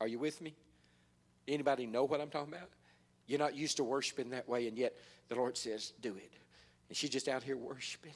Are 0.00 0.06
you 0.06 0.20
with 0.20 0.40
me? 0.40 0.54
Anybody 1.48 1.86
know 1.86 2.04
what 2.04 2.20
I'm 2.20 2.30
talking 2.30 2.54
about? 2.54 2.68
You're 3.26 3.40
not 3.40 3.56
used 3.56 3.78
to 3.78 3.84
worshiping 3.84 4.30
that 4.30 4.48
way, 4.48 4.68
and 4.68 4.78
yet 4.78 4.94
the 5.28 5.34
Lord 5.34 5.56
says, 5.56 5.92
do 6.00 6.14
it. 6.14 6.32
And 6.88 6.96
she's 6.96 7.11
just 7.11 7.26
out 7.28 7.42
here 7.42 7.56
worshiping. 7.56 8.12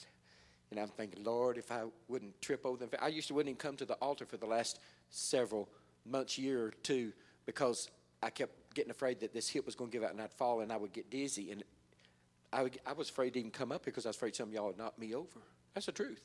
And 0.71 0.81
I'm 0.81 0.89
thinking, 0.89 1.25
Lord, 1.25 1.59
if 1.59 1.71
I 1.71 1.83
wouldn't 2.09 2.41
trip 2.41 2.65
over 2.65 2.79
them. 2.79 2.89
I 3.01 3.09
used 3.09 3.29
to 3.29 3.35
wouldn't 3.35 3.51
even 3.51 3.59
come 3.59 3.77
to 3.77 3.85
the 3.85 3.95
altar 3.95 4.25
for 4.25 4.39
the 4.39 4.47
last 4.47 4.79
several 5.13 5.69
months, 6.05 6.37
year 6.37 6.67
or 6.67 6.71
two, 6.83 7.13
because 7.47 7.89
I 8.23 8.31
kept 8.31 8.75
getting 8.75 8.91
afraid 8.91 9.21
that 9.21 9.33
this 9.33 9.49
hip 9.49 9.67
was 9.67 9.75
going 9.75 9.91
to 9.91 9.97
give 9.97 10.05
out 10.05 10.13
and 10.13 10.21
I'd 10.21 10.33
fall 10.33 10.61
and 10.61 10.73
I 10.73 10.77
would 10.77 10.93
get 10.93 11.11
dizzy. 11.11 11.53
And 11.53 11.63
I, 12.53 12.65
would, 12.65 12.81
I 12.87 12.93
was 12.93 13.11
afraid 13.11 13.35
to 13.35 13.39
even 13.39 13.51
come 13.51 13.71
up 13.71 13.85
because 13.85 14.07
I 14.07 14.09
was 14.09 14.17
afraid 14.17 14.35
some 14.35 14.49
of 14.49 14.55
y'all 14.55 14.67
would 14.67 14.79
knock 14.79 14.99
me 14.99 15.15
over. 15.15 15.41
That's 15.75 15.87
the 15.87 15.93
truth. 15.93 16.23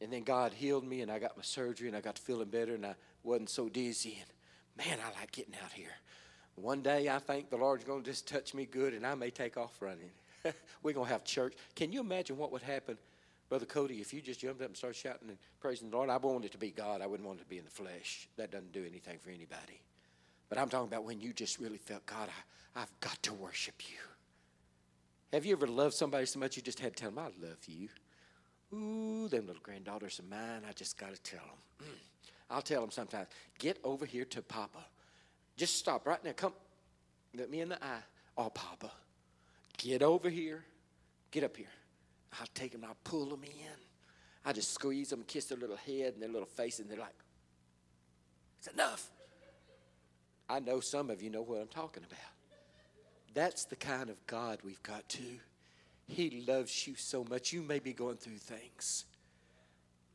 And 0.00 0.12
then 0.12 0.22
God 0.22 0.52
healed 0.52 0.84
me 0.84 1.00
and 1.00 1.10
I 1.10 1.18
got 1.18 1.36
my 1.36 1.42
surgery 1.42 1.88
and 1.88 1.96
I 1.96 2.00
got 2.00 2.18
feeling 2.18 2.48
better 2.48 2.74
and 2.74 2.86
I 2.86 2.94
wasn't 3.22 3.50
so 3.50 3.68
dizzy. 3.68 4.18
And 4.20 4.86
man, 4.86 4.98
I 5.04 5.18
like 5.18 5.32
getting 5.32 5.54
out 5.62 5.72
here. 5.72 5.94
One 6.54 6.82
day 6.82 7.08
I 7.08 7.18
think 7.18 7.50
the 7.50 7.56
Lord's 7.56 7.84
going 7.84 8.02
to 8.02 8.10
just 8.10 8.28
touch 8.28 8.54
me 8.54 8.66
good 8.66 8.94
and 8.94 9.06
I 9.06 9.14
may 9.14 9.30
take 9.30 9.56
off 9.56 9.80
running. 9.80 10.10
We're 10.82 10.94
going 10.94 11.06
to 11.06 11.12
have 11.12 11.24
church. 11.24 11.54
Can 11.74 11.92
you 11.92 12.00
imagine 12.00 12.36
what 12.36 12.52
would 12.52 12.62
happen, 12.62 12.96
Brother 13.48 13.66
Cody, 13.66 14.00
if 14.00 14.12
you 14.12 14.20
just 14.20 14.40
jumped 14.40 14.60
up 14.60 14.68
and 14.68 14.76
started 14.76 14.96
shouting 14.96 15.28
and 15.28 15.38
praising 15.60 15.90
the 15.90 15.96
Lord? 15.96 16.10
I 16.10 16.16
wanted 16.18 16.46
it 16.46 16.52
to 16.52 16.58
be 16.58 16.70
God. 16.70 17.00
I 17.00 17.06
wouldn't 17.06 17.26
want 17.26 17.40
it 17.40 17.44
to 17.44 17.48
be 17.48 17.58
in 17.58 17.64
the 17.64 17.70
flesh. 17.70 18.28
That 18.36 18.50
doesn't 18.50 18.72
do 18.72 18.84
anything 18.84 19.18
for 19.18 19.30
anybody. 19.30 19.80
But 20.48 20.58
I'm 20.58 20.68
talking 20.68 20.88
about 20.88 21.04
when 21.04 21.20
you 21.20 21.32
just 21.32 21.58
really 21.58 21.78
felt, 21.78 22.04
God, 22.06 22.28
I, 22.76 22.82
I've 22.82 23.00
got 23.00 23.22
to 23.22 23.34
worship 23.34 23.74
you. 23.88 23.98
Have 25.32 25.44
you 25.44 25.52
ever 25.52 25.66
loved 25.66 25.94
somebody 25.94 26.26
so 26.26 26.38
much 26.38 26.56
you 26.56 26.62
just 26.62 26.80
had 26.80 26.96
to 26.96 27.02
tell 27.02 27.10
them, 27.10 27.18
I 27.18 27.46
love 27.46 27.58
you? 27.66 27.88
Ooh, 28.72 29.28
them 29.28 29.46
little 29.46 29.62
granddaughters 29.62 30.18
of 30.18 30.28
mine, 30.28 30.62
I 30.68 30.72
just 30.72 30.98
got 30.98 31.14
to 31.14 31.22
tell 31.22 31.40
them. 31.40 31.88
Mm. 31.88 31.98
I'll 32.50 32.62
tell 32.62 32.80
them 32.80 32.90
sometimes, 32.90 33.28
get 33.58 33.78
over 33.84 34.06
here 34.06 34.24
to 34.26 34.42
Papa. 34.42 34.84
Just 35.56 35.76
stop 35.76 36.06
right 36.06 36.22
now. 36.24 36.32
Come, 36.32 36.52
look 37.34 37.50
me 37.50 37.60
in 37.60 37.70
the 37.70 37.82
eye. 37.82 38.00
Oh, 38.36 38.50
Papa. 38.50 38.90
Get 39.76 40.02
over 40.02 40.30
here. 40.30 40.64
Get 41.30 41.44
up 41.44 41.56
here. 41.56 41.66
I'll 42.40 42.46
take 42.54 42.72
them, 42.72 42.84
I'll 42.84 42.96
pull 43.04 43.26
them 43.26 43.44
in. 43.44 43.78
I 44.44 44.52
just 44.52 44.72
squeeze 44.72 45.10
them, 45.10 45.24
kiss 45.26 45.46
their 45.46 45.58
little 45.58 45.76
head 45.76 46.14
and 46.14 46.22
their 46.22 46.30
little 46.30 46.46
face, 46.46 46.78
and 46.78 46.88
they're 46.88 46.98
like, 46.98 47.14
it's 48.58 48.68
enough. 48.68 49.10
I 50.48 50.60
know 50.60 50.80
some 50.80 51.10
of 51.10 51.22
you 51.22 51.30
know 51.30 51.42
what 51.42 51.60
I'm 51.60 51.68
talking 51.68 52.02
about. 52.04 52.18
That's 53.34 53.64
the 53.64 53.76
kind 53.76 54.08
of 54.08 54.26
God 54.26 54.60
we've 54.64 54.82
got 54.82 55.08
too. 55.08 55.38
He 56.06 56.42
loves 56.46 56.86
you 56.86 56.94
so 56.96 57.24
much. 57.24 57.52
You 57.52 57.62
may 57.62 57.78
be 57.78 57.92
going 57.92 58.16
through 58.16 58.38
things. 58.38 59.04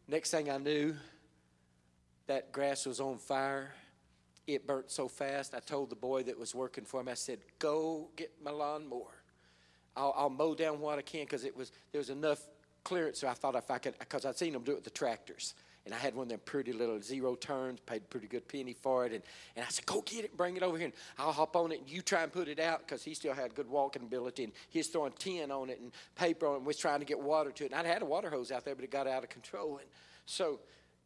Next 0.07 0.31
thing 0.31 0.49
I 0.49 0.57
knew, 0.57 0.95
that 2.27 2.51
grass 2.51 2.85
was 2.85 2.99
on 2.99 3.17
fire. 3.17 3.73
It 4.47 4.65
burnt 4.65 4.91
so 4.91 5.07
fast. 5.07 5.53
I 5.53 5.59
told 5.59 5.89
the 5.89 5.95
boy 5.95 6.23
that 6.23 6.37
was 6.37 6.55
working 6.55 6.83
for 6.83 7.03
me, 7.03 7.11
I 7.11 7.15
said, 7.15 7.39
Go 7.59 8.09
get 8.15 8.31
my 8.43 8.51
lawnmower. 8.51 9.22
I'll, 9.95 10.13
I'll 10.15 10.29
mow 10.29 10.55
down 10.55 10.79
what 10.79 10.99
I 10.99 11.01
can 11.01 11.21
because 11.21 11.43
it 11.43 11.55
was 11.55 11.71
there 11.91 11.99
was 11.99 12.09
enough 12.09 12.39
clearance. 12.83 13.19
So 13.19 13.27
I 13.27 13.33
thought 13.33 13.55
if 13.55 13.69
I 13.71 13.77
could, 13.77 13.97
because 13.99 14.25
I'd 14.25 14.37
seen 14.37 14.53
them 14.53 14.63
do 14.63 14.71
it 14.71 14.75
with 14.75 14.83
the 14.83 14.89
tractors, 14.89 15.53
and 15.85 15.93
I 15.93 15.97
had 15.97 16.15
one 16.15 16.23
of 16.23 16.29
them 16.29 16.39
pretty 16.45 16.73
little 16.73 17.01
zero 17.01 17.35
turns, 17.35 17.79
paid 17.81 18.03
a 18.03 18.05
pretty 18.05 18.27
good 18.27 18.47
penny 18.47 18.73
for 18.73 19.05
it, 19.05 19.13
and, 19.13 19.23
and 19.55 19.65
I 19.65 19.69
said, 19.69 19.85
"Go 19.85 20.01
get 20.01 20.25
it, 20.25 20.35
bring 20.37 20.57
it 20.57 20.63
over 20.63 20.77
here, 20.77 20.85
and 20.85 20.93
I'll 21.17 21.31
hop 21.31 21.55
on 21.55 21.71
it, 21.71 21.81
and 21.81 21.89
you 21.89 22.01
try 22.01 22.23
and 22.23 22.31
put 22.31 22.47
it 22.47 22.59
out," 22.59 22.79
because 22.79 23.03
he 23.03 23.13
still 23.13 23.33
had 23.33 23.53
good 23.55 23.69
walking 23.69 24.03
ability, 24.03 24.45
and 24.45 24.53
he 24.69 24.79
was 24.79 24.87
throwing 24.87 25.13
tin 25.13 25.51
on 25.51 25.69
it 25.69 25.79
and 25.79 25.91
paper 26.15 26.47
on 26.47 26.53
it, 26.53 26.57
and 26.57 26.65
was 26.65 26.77
trying 26.77 26.99
to 26.99 27.05
get 27.05 27.19
water 27.19 27.51
to 27.51 27.65
it. 27.65 27.71
And 27.71 27.79
I'd 27.79 27.85
had 27.85 28.01
a 28.01 28.05
water 28.05 28.29
hose 28.29 28.51
out 28.51 28.65
there, 28.65 28.75
but 28.75 28.83
it 28.83 28.91
got 28.91 29.07
out 29.07 29.23
of 29.23 29.29
control, 29.29 29.77
and 29.77 29.87
so 30.25 30.59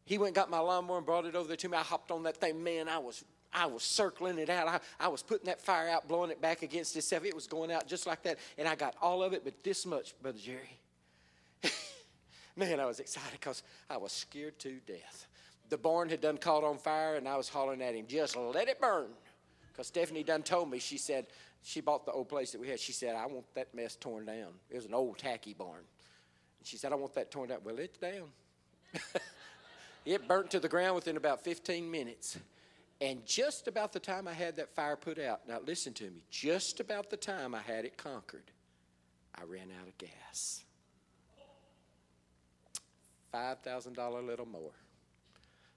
he 0.05 0.17
went 0.17 0.29
and 0.29 0.35
got 0.35 0.49
my 0.49 0.59
lawnmower 0.59 0.97
and 0.97 1.05
brought 1.05 1.25
it 1.25 1.35
over 1.35 1.47
there 1.47 1.57
to 1.57 1.69
me. 1.69 1.77
I 1.77 1.81
hopped 1.83 2.11
on 2.11 2.23
that 2.23 2.37
thing, 2.37 2.63
man. 2.63 2.87
I 2.87 2.97
was 2.97 3.25
I 3.53 3.65
was 3.65 3.83
circling 3.83 4.37
it 4.37 4.49
out. 4.49 4.67
I, 4.67 4.79
I 4.99 5.07
was 5.07 5.23
putting 5.23 5.45
that 5.45 5.61
fire 5.61 5.89
out, 5.89 6.07
blowing 6.07 6.31
it 6.31 6.41
back 6.41 6.61
against 6.61 6.95
itself. 6.95 7.25
It 7.25 7.33
was 7.33 7.47
going 7.47 7.71
out 7.71 7.87
just 7.87 8.05
like 8.05 8.23
that. 8.23 8.37
And 8.57 8.67
I 8.67 8.75
got 8.75 8.95
all 9.01 9.23
of 9.23 9.33
it, 9.33 9.43
but 9.43 9.63
this 9.63 9.85
much, 9.85 10.13
Brother 10.21 10.39
Jerry. 10.39 10.79
Man, 12.55 12.79
I 12.79 12.85
was 12.85 12.99
excited 12.99 13.31
because 13.39 13.63
I 13.89 13.97
was 13.97 14.11
scared 14.11 14.59
to 14.59 14.79
death. 14.85 15.27
The 15.69 15.77
barn 15.77 16.09
had 16.09 16.21
done 16.21 16.37
caught 16.37 16.63
on 16.63 16.77
fire, 16.77 17.15
and 17.15 17.27
I 17.27 17.35
was 17.35 17.49
hollering 17.49 17.81
at 17.81 17.93
him, 17.93 18.05
just 18.07 18.35
let 18.35 18.67
it 18.67 18.79
burn. 18.79 19.07
Because 19.71 19.87
Stephanie 19.87 20.23
done 20.23 20.43
told 20.43 20.71
me, 20.71 20.79
she 20.79 20.97
said, 20.97 21.27
she 21.63 21.81
bought 21.81 22.05
the 22.05 22.11
old 22.11 22.29
place 22.29 22.51
that 22.51 22.61
we 22.61 22.69
had. 22.69 22.79
She 22.79 22.93
said, 22.93 23.15
I 23.15 23.25
want 23.25 23.45
that 23.55 23.73
mess 23.75 23.95
torn 23.95 24.25
down. 24.25 24.53
It 24.69 24.75
was 24.75 24.85
an 24.85 24.93
old 24.93 25.17
tacky 25.17 25.53
barn. 25.53 25.81
And 26.59 26.65
she 26.65 26.77
said, 26.77 26.91
I 26.91 26.95
want 26.95 27.13
that 27.15 27.29
torn 27.29 27.49
down. 27.49 27.59
Well, 27.63 27.77
it's 27.77 27.97
down. 27.97 28.29
it 30.05 30.27
burnt 30.27 30.51
to 30.51 30.59
the 30.59 30.69
ground 30.69 30.95
within 30.95 31.17
about 31.17 31.43
15 31.43 31.89
minutes. 31.89 32.37
And 32.99 33.25
just 33.25 33.67
about 33.67 33.93
the 33.93 33.99
time 33.99 34.27
I 34.27 34.33
had 34.33 34.55
that 34.55 34.73
fire 34.73 34.95
put 34.95 35.19
out, 35.19 35.47
now 35.47 35.59
listen 35.65 35.93
to 35.95 36.05
me, 36.05 36.23
just 36.31 36.79
about 36.79 37.09
the 37.09 37.17
time 37.17 37.53
I 37.53 37.61
had 37.61 37.85
it 37.85 37.95
conquered, 37.95 38.51
I 39.35 39.43
ran 39.43 39.67
out 39.79 39.87
of 39.87 39.97
gas. 39.97 40.63
$5,000 43.33 44.25
little 44.25 44.47
more. 44.47 44.71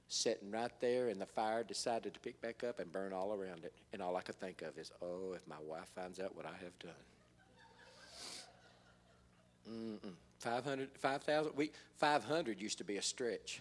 Sitting 0.09 0.51
right 0.51 0.73
there, 0.81 1.09
and 1.09 1.21
the 1.21 1.27
fire 1.27 1.63
decided 1.63 2.15
to 2.15 2.21
pick 2.21 2.41
back 2.41 2.65
up 2.65 2.81
and 2.81 2.91
burn 2.91 3.13
all 3.13 3.33
around 3.33 3.65
it. 3.65 3.75
And 3.93 4.03
all 4.03 4.17
I 4.17 4.23
could 4.23 4.37
think 4.37 4.63
of 4.63 4.77
is, 4.79 4.91
oh, 5.03 5.35
if 5.35 5.47
my 5.47 5.57
wife 5.63 5.89
finds 5.95 6.19
out 6.19 6.35
what 6.35 6.47
I 6.47 6.57
have 6.65 6.79
done. 6.79 6.93
Mm-mm. 9.71 10.15
500, 10.39 10.89
5,000, 10.99 11.53
we, 11.55 11.71
500 11.99 12.61
used 12.61 12.79
to 12.79 12.85
be 12.85 12.97
a 12.97 13.03
stretch. 13.03 13.61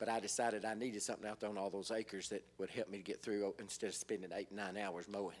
But 0.00 0.08
I 0.08 0.18
decided 0.18 0.64
I 0.64 0.74
needed 0.74 1.02
something 1.02 1.28
out 1.28 1.38
there 1.38 1.50
on 1.50 1.58
all 1.58 1.70
those 1.70 1.92
acres 1.92 2.30
that 2.30 2.42
would 2.58 2.70
help 2.70 2.90
me 2.90 2.98
to 2.98 3.04
get 3.04 3.22
through 3.22 3.54
instead 3.60 3.88
of 3.88 3.94
spending 3.94 4.30
eight, 4.34 4.50
nine 4.50 4.76
hours 4.76 5.06
mowing. 5.06 5.36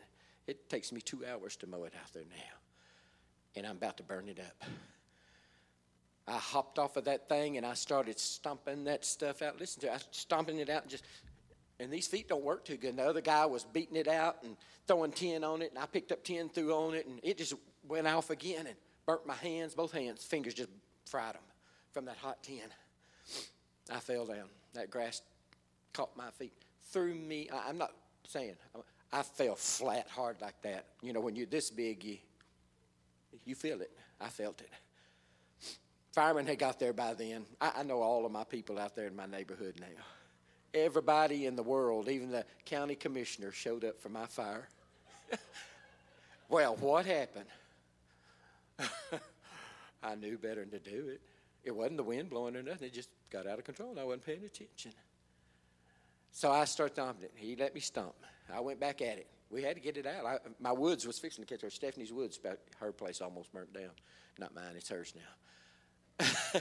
It 0.46 0.68
takes 0.68 0.92
me 0.92 1.00
two 1.00 1.24
hours 1.26 1.56
to 1.56 1.66
mow 1.66 1.84
it 1.84 1.94
out 2.00 2.12
there 2.12 2.24
now. 2.30 3.56
And 3.56 3.66
I'm 3.66 3.76
about 3.76 3.96
to 3.96 4.02
burn 4.04 4.28
it 4.28 4.38
up. 4.38 4.62
I 6.28 6.36
hopped 6.36 6.78
off 6.78 6.96
of 6.96 7.06
that 7.06 7.28
thing 7.28 7.56
and 7.56 7.66
I 7.66 7.74
started 7.74 8.18
stomping 8.20 8.84
that 8.84 9.04
stuff 9.04 9.42
out. 9.42 9.58
Listen 9.58 9.80
to 9.80 9.86
it, 9.88 9.94
I 9.94 9.98
stomping 10.12 10.58
it 10.58 10.68
out 10.68 10.82
and 10.82 10.90
just 10.90 11.04
and 11.80 11.90
these 11.90 12.06
feet 12.06 12.28
don't 12.28 12.44
work 12.44 12.66
too 12.66 12.76
good. 12.76 12.90
And 12.90 12.98
the 12.98 13.08
other 13.08 13.22
guy 13.22 13.46
was 13.46 13.64
beating 13.64 13.96
it 13.96 14.06
out 14.06 14.42
and 14.44 14.54
throwing 14.86 15.12
tin 15.12 15.42
on 15.42 15.62
it, 15.62 15.70
and 15.70 15.78
I 15.78 15.86
picked 15.86 16.12
up 16.12 16.22
tin, 16.22 16.50
threw 16.50 16.74
on 16.74 16.94
it, 16.94 17.06
and 17.06 17.18
it 17.22 17.38
just 17.38 17.54
went 17.88 18.06
off 18.06 18.28
again 18.28 18.66
and 18.66 18.76
burnt 19.06 19.26
my 19.26 19.34
hands, 19.34 19.74
both 19.74 19.90
hands, 19.90 20.22
fingers 20.22 20.52
just 20.52 20.68
fried 21.06 21.34
them 21.34 21.42
from 21.92 22.04
that 22.04 22.18
hot 22.18 22.42
tin. 22.42 22.68
I 23.90 23.98
fell 23.98 24.26
down. 24.26 24.48
That 24.74 24.90
grass 24.90 25.22
caught 25.92 26.16
my 26.16 26.30
feet, 26.30 26.52
threw 26.92 27.14
me. 27.14 27.48
I, 27.52 27.68
am 27.68 27.78
not 27.78 27.92
saying 28.26 28.54
I 29.12 29.22
fell 29.22 29.56
flat 29.56 30.08
hard 30.08 30.40
like 30.40 30.60
that. 30.62 30.86
You 31.02 31.12
know, 31.12 31.20
when 31.20 31.34
you're 31.36 31.46
this 31.46 31.70
big, 31.70 32.04
you 32.04 32.18
you 33.44 33.54
feel 33.54 33.80
it. 33.80 33.90
I 34.20 34.28
felt 34.28 34.60
it. 34.60 34.70
Firemen 36.12 36.46
had 36.46 36.58
got 36.58 36.78
there 36.80 36.92
by 36.92 37.14
then. 37.14 37.46
I, 37.60 37.72
I 37.78 37.82
know 37.84 38.02
all 38.02 38.26
of 38.26 38.32
my 38.32 38.44
people 38.44 38.78
out 38.78 38.96
there 38.96 39.06
in 39.06 39.14
my 39.14 39.26
neighborhood 39.26 39.76
now. 39.80 39.86
Everybody 40.74 41.46
in 41.46 41.56
the 41.56 41.62
world, 41.62 42.08
even 42.08 42.30
the 42.30 42.44
county 42.64 42.94
commissioner, 42.94 43.52
showed 43.52 43.84
up 43.84 44.00
for 44.00 44.08
my 44.08 44.26
fire. 44.26 44.68
well, 46.48 46.76
what 46.76 47.06
happened? 47.06 47.46
I 50.02 50.14
knew 50.14 50.38
better 50.38 50.64
than 50.64 50.70
to 50.70 50.78
do 50.78 51.08
it. 51.08 51.20
It 51.64 51.74
wasn't 51.74 51.98
the 51.98 52.04
wind 52.04 52.30
blowing 52.30 52.56
or 52.56 52.62
nothing. 52.62 52.88
It 52.88 52.94
just 52.94 53.10
got 53.30 53.46
out 53.46 53.58
of 53.58 53.64
control, 53.64 53.90
and 53.90 54.00
I 54.00 54.04
wasn't 54.04 54.24
paying 54.24 54.44
attention. 54.44 54.92
So 56.32 56.50
I 56.50 56.64
started 56.64 56.94
stomping 56.94 57.24
it. 57.24 57.32
He 57.34 57.56
let 57.56 57.74
me 57.74 57.80
stomp. 57.80 58.14
I 58.52 58.60
went 58.60 58.80
back 58.80 59.02
at 59.02 59.18
it. 59.18 59.28
We 59.50 59.62
had 59.62 59.74
to 59.74 59.82
get 59.82 59.96
it 59.96 60.06
out. 60.06 60.24
I, 60.24 60.38
my 60.60 60.72
woods 60.72 61.06
was 61.06 61.18
fixing 61.18 61.44
to 61.44 61.52
catch 61.52 61.62
her. 61.62 61.70
Stephanie's 61.70 62.12
woods, 62.12 62.38
her 62.78 62.92
place 62.92 63.20
almost 63.20 63.52
burnt 63.52 63.72
down. 63.72 63.90
Not 64.38 64.54
mine, 64.54 64.74
it's 64.76 64.88
hers 64.88 65.12
now. 65.16 66.30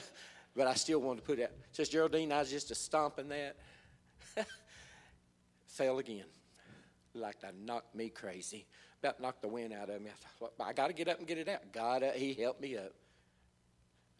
but 0.55 0.67
I 0.67 0.73
still 0.73 0.99
wanted 0.99 1.21
to 1.21 1.27
put 1.27 1.39
it. 1.39 1.43
Out. 1.43 1.51
Says 1.71 1.89
Geraldine, 1.89 2.31
I 2.31 2.39
was 2.39 2.49
just 2.49 2.71
a 2.71 2.75
stomping 2.75 3.29
that. 3.29 3.57
Fell 5.67 5.99
again, 5.99 6.25
like 7.13 7.39
that 7.41 7.55
knocked 7.55 7.95
me 7.95 8.09
crazy. 8.09 8.65
About 9.01 9.21
knocked 9.21 9.41
the 9.41 9.47
wind 9.47 9.71
out 9.71 9.89
of 9.89 10.01
me. 10.01 10.09
I 10.09 10.39
thought, 10.39 10.53
I 10.59 10.73
got 10.73 10.87
to 10.87 10.93
get 10.93 11.07
up 11.07 11.19
and 11.19 11.27
get 11.27 11.37
it 11.37 11.47
out. 11.47 11.71
God, 11.71 12.03
uh, 12.03 12.11
He 12.11 12.33
helped 12.33 12.59
me 12.59 12.75
up. 12.75 12.91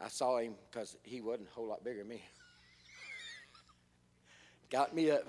I 0.02 0.08
saw 0.08 0.38
him 0.38 0.54
because 0.72 0.96
he 1.04 1.22
wasn't 1.22 1.50
a 1.50 1.54
whole 1.54 1.68
lot 1.68 1.84
bigger 1.84 2.00
than 2.00 2.08
me. 2.08 2.24
Got 4.70 4.96
me 4.96 5.12
up. 5.12 5.28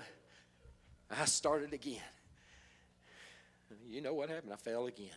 I 1.11 1.25
started 1.25 1.73
again. 1.73 2.03
You 3.89 4.01
know 4.01 4.14
what 4.14 4.29
happened? 4.29 4.53
I 4.53 4.57
fell 4.57 4.87
again. 4.87 5.09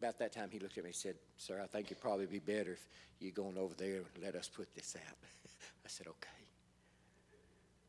About 0.00 0.18
that 0.18 0.32
time, 0.32 0.48
he 0.50 0.58
looked 0.58 0.78
at 0.78 0.84
me 0.84 0.90
and 0.90 0.96
said, 0.96 1.16
Sir, 1.36 1.60
I 1.62 1.66
think 1.66 1.86
it'd 1.86 2.00
probably 2.00 2.26
be 2.26 2.38
better 2.38 2.72
if 2.72 2.88
you're 3.20 3.32
going 3.32 3.58
over 3.58 3.74
there 3.74 3.96
and 3.96 4.22
let 4.22 4.34
us 4.34 4.48
put 4.48 4.72
this 4.74 4.96
out. 4.96 5.16
I 5.84 5.88
said, 5.88 6.06
Okay. 6.06 6.28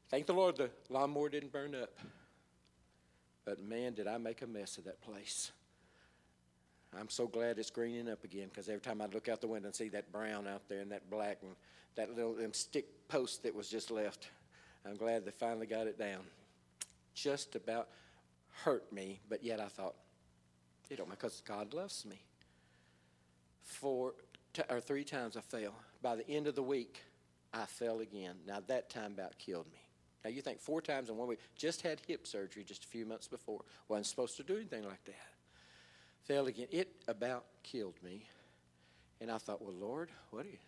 Thank 0.09 0.25
the 0.25 0.33
Lord 0.33 0.57
the 0.57 0.71
lawnmower 0.89 1.29
didn't 1.29 1.51
burn 1.51 1.75
up. 1.75 1.91
But 3.45 3.61
man, 3.63 3.93
did 3.93 4.07
I 4.07 4.17
make 4.17 4.41
a 4.41 4.47
mess 4.47 4.77
of 4.77 4.85
that 4.85 5.01
place. 5.01 5.51
I'm 6.97 7.09
so 7.09 7.27
glad 7.27 7.59
it's 7.59 7.69
greening 7.69 8.09
up 8.09 8.23
again 8.23 8.47
because 8.49 8.67
every 8.67 8.81
time 8.81 9.01
I 9.01 9.05
look 9.07 9.29
out 9.29 9.41
the 9.41 9.47
window 9.47 9.67
and 9.67 9.75
see 9.75 9.89
that 9.89 10.11
brown 10.11 10.47
out 10.47 10.67
there 10.67 10.81
and 10.81 10.91
that 10.91 11.09
black 11.09 11.39
and 11.43 11.51
that 11.95 12.15
little 12.15 12.33
them 12.33 12.53
stick 12.53 12.85
post 13.07 13.43
that 13.43 13.53
was 13.53 13.69
just 13.69 13.91
left, 13.91 14.29
I'm 14.85 14.95
glad 14.95 15.25
they 15.25 15.31
finally 15.31 15.67
got 15.67 15.87
it 15.87 15.99
down. 15.99 16.21
Just 17.13 17.55
about 17.55 17.89
hurt 18.63 18.91
me, 18.91 19.19
but 19.29 19.43
yet 19.43 19.59
I 19.59 19.67
thought, 19.67 19.95
you 20.89 20.97
don't 20.97 21.09
because 21.09 21.41
God 21.45 21.73
loves 21.73 22.05
me. 22.05 22.21
Four 23.61 24.15
t- 24.53 24.63
or 24.69 24.79
three 24.79 25.03
times 25.03 25.37
I 25.37 25.41
fell. 25.41 25.75
By 26.01 26.15
the 26.15 26.27
end 26.27 26.47
of 26.47 26.55
the 26.55 26.63
week, 26.63 27.03
I 27.53 27.65
fell 27.65 27.99
again. 27.99 28.35
Now 28.47 28.61
that 28.67 28.89
time 28.89 29.13
about 29.13 29.37
killed 29.37 29.67
me. 29.71 29.79
Now 30.23 30.31
you 30.31 30.41
think 30.41 30.59
four 30.59 30.81
times 30.81 31.09
in 31.09 31.17
one 31.17 31.27
week. 31.27 31.39
Just 31.55 31.81
had 31.81 32.01
hip 32.07 32.25
surgery 32.25 32.63
just 32.63 32.83
a 32.83 32.87
few 32.87 33.05
months 33.05 33.27
before. 33.27 33.61
wasn't 33.87 34.07
supposed 34.07 34.37
to 34.37 34.43
do 34.43 34.55
anything 34.55 34.83
like 34.83 35.03
that. 35.05 35.38
Fell 36.29 36.45
again. 36.45 36.67
It 36.69 36.91
about 37.07 37.45
killed 37.63 37.95
me. 38.03 38.23
And 39.19 39.31
I 39.31 39.39
thought, 39.39 39.63
well, 39.63 39.73
Lord, 39.73 40.11
what 40.29 40.45
are 40.45 40.49
you 40.49 40.59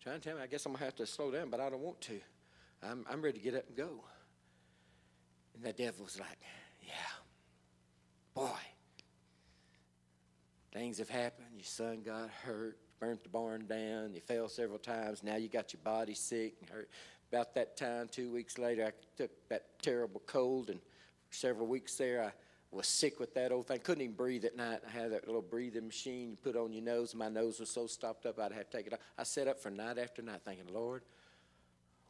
trying 0.00 0.20
to 0.20 0.28
tell 0.28 0.36
me? 0.36 0.42
I 0.44 0.46
guess 0.46 0.64
I'm 0.64 0.72
gonna 0.72 0.84
have 0.84 0.94
to 0.96 1.06
slow 1.06 1.32
down, 1.32 1.50
but 1.50 1.58
I 1.58 1.68
don't 1.68 1.80
want 1.80 2.00
to. 2.02 2.20
I'm 2.80 3.04
I'm 3.10 3.20
ready 3.20 3.38
to 3.38 3.44
get 3.44 3.56
up 3.56 3.66
and 3.66 3.76
go. 3.76 4.04
And 5.56 5.64
the 5.64 5.72
devil 5.72 6.04
was 6.04 6.20
like, 6.20 6.38
yeah, 6.86 6.92
boy, 8.34 8.56
things 10.72 10.98
have 10.98 11.10
happened. 11.10 11.48
Your 11.56 11.64
son 11.64 12.02
got 12.06 12.30
hurt, 12.30 12.78
burnt 13.00 13.24
the 13.24 13.30
barn 13.30 13.66
down. 13.66 14.14
You 14.14 14.20
fell 14.20 14.48
several 14.48 14.78
times. 14.78 15.24
Now 15.24 15.34
you 15.34 15.48
got 15.48 15.72
your 15.72 15.80
body 15.82 16.14
sick 16.14 16.54
and 16.60 16.70
hurt. 16.70 16.88
About 17.32 17.52
that 17.56 17.76
time, 17.76 18.06
two 18.08 18.30
weeks 18.30 18.58
later, 18.58 18.86
I 18.86 18.92
took 19.16 19.32
that 19.48 19.82
terrible 19.82 20.22
cold, 20.28 20.70
and 20.70 20.78
several 21.30 21.66
weeks 21.66 21.96
there, 21.96 22.22
I 22.22 22.32
was 22.72 22.86
sick 22.86 23.18
with 23.18 23.34
that 23.34 23.50
old 23.50 23.66
thing. 23.66 23.80
Couldn't 23.80 24.02
even 24.02 24.14
breathe 24.14 24.44
at 24.44 24.56
night. 24.56 24.80
I 24.86 24.90
had 24.90 25.12
that 25.12 25.26
little 25.26 25.42
breathing 25.42 25.86
machine 25.86 26.30
you 26.30 26.36
put 26.36 26.56
on 26.56 26.72
your 26.72 26.84
nose. 26.84 27.14
My 27.14 27.28
nose 27.28 27.58
was 27.58 27.70
so 27.70 27.86
stopped 27.86 28.26
up, 28.26 28.38
I'd 28.38 28.52
have 28.52 28.70
to 28.70 28.76
take 28.76 28.86
it 28.86 28.92
off. 28.92 29.00
I 29.18 29.24
sat 29.24 29.48
up 29.48 29.60
for 29.60 29.70
night 29.70 29.98
after 29.98 30.22
night 30.22 30.40
thinking, 30.44 30.72
Lord, 30.72 31.02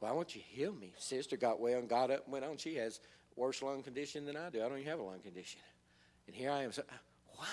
why 0.01 0.13
won't 0.13 0.35
you 0.35 0.43
heal 0.45 0.73
me? 0.73 0.93
Sister 0.99 1.37
got 1.37 1.61
well 1.61 1.79
and 1.79 1.89
got 1.89 2.11
up 2.11 2.25
and 2.25 2.33
went 2.33 2.45
on. 2.45 2.57
She 2.57 2.75
has 2.77 3.01
worse 3.37 3.63
lung 3.63 3.83
condition 3.83 4.25
than 4.25 4.37
I 4.37 4.51
do. 4.51 4.59
I 4.59 4.69
don't 4.69 4.79
even 4.79 4.91
have 4.91 5.01
a 5.01 5.03
lung 5.03 5.21
condition. 5.21 5.61
And 6.27 6.37
here 6.37 6.51
I 6.51 6.63
am. 6.63 6.73
So, 6.73 6.83
why? 7.37 7.47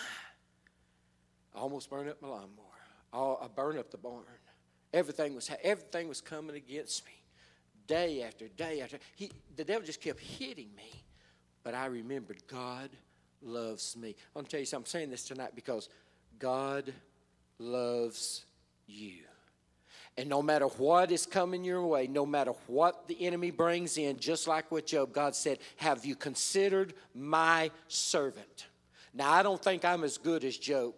I 1.55 1.59
almost 1.59 1.89
burned 1.89 2.09
up 2.09 2.21
my 2.21 2.27
lawnmower. 2.27 3.37
I 3.41 3.47
burned 3.47 3.79
up 3.79 3.89
the 3.89 3.97
barn. 3.97 4.23
Everything 4.93 5.35
was 5.35 5.49
everything 5.63 6.07
was 6.07 6.21
coming 6.21 6.55
against 6.55 7.05
me, 7.05 7.11
day 7.87 8.23
after 8.23 8.47
day 8.47 8.81
after. 8.81 8.99
He, 9.15 9.31
the 9.55 9.63
devil 9.63 9.85
just 9.85 10.01
kept 10.01 10.19
hitting 10.19 10.69
me, 10.75 11.03
but 11.67 11.75
I 11.75 11.87
remembered 11.87 12.37
God 12.47 12.89
loves 13.41 13.97
me. 13.97 14.11
I 14.11 14.13
want 14.33 14.47
to 14.47 14.51
tell 14.51 14.61
you 14.61 14.65
something. 14.65 14.85
I'm 14.87 14.89
saying 14.89 15.09
this 15.09 15.25
tonight 15.25 15.51
because 15.53 15.89
God 16.39 16.93
loves 17.59 18.45
you. 18.87 19.23
And 20.17 20.29
no 20.29 20.41
matter 20.41 20.67
what 20.67 21.11
is 21.11 21.25
coming 21.25 21.65
your 21.65 21.85
way, 21.85 22.07
no 22.07 22.25
matter 22.25 22.53
what 22.67 23.09
the 23.09 23.21
enemy 23.21 23.51
brings 23.51 23.97
in, 23.97 24.15
just 24.17 24.47
like 24.47 24.71
with 24.71 24.85
Job, 24.85 25.11
God 25.11 25.35
said, 25.35 25.59
Have 25.75 26.05
you 26.05 26.15
considered 26.15 26.93
my 27.13 27.69
servant? 27.89 28.67
Now, 29.13 29.33
I 29.33 29.43
don't 29.43 29.61
think 29.61 29.83
I'm 29.83 30.05
as 30.05 30.17
good 30.17 30.45
as 30.45 30.57
Job. 30.57 30.93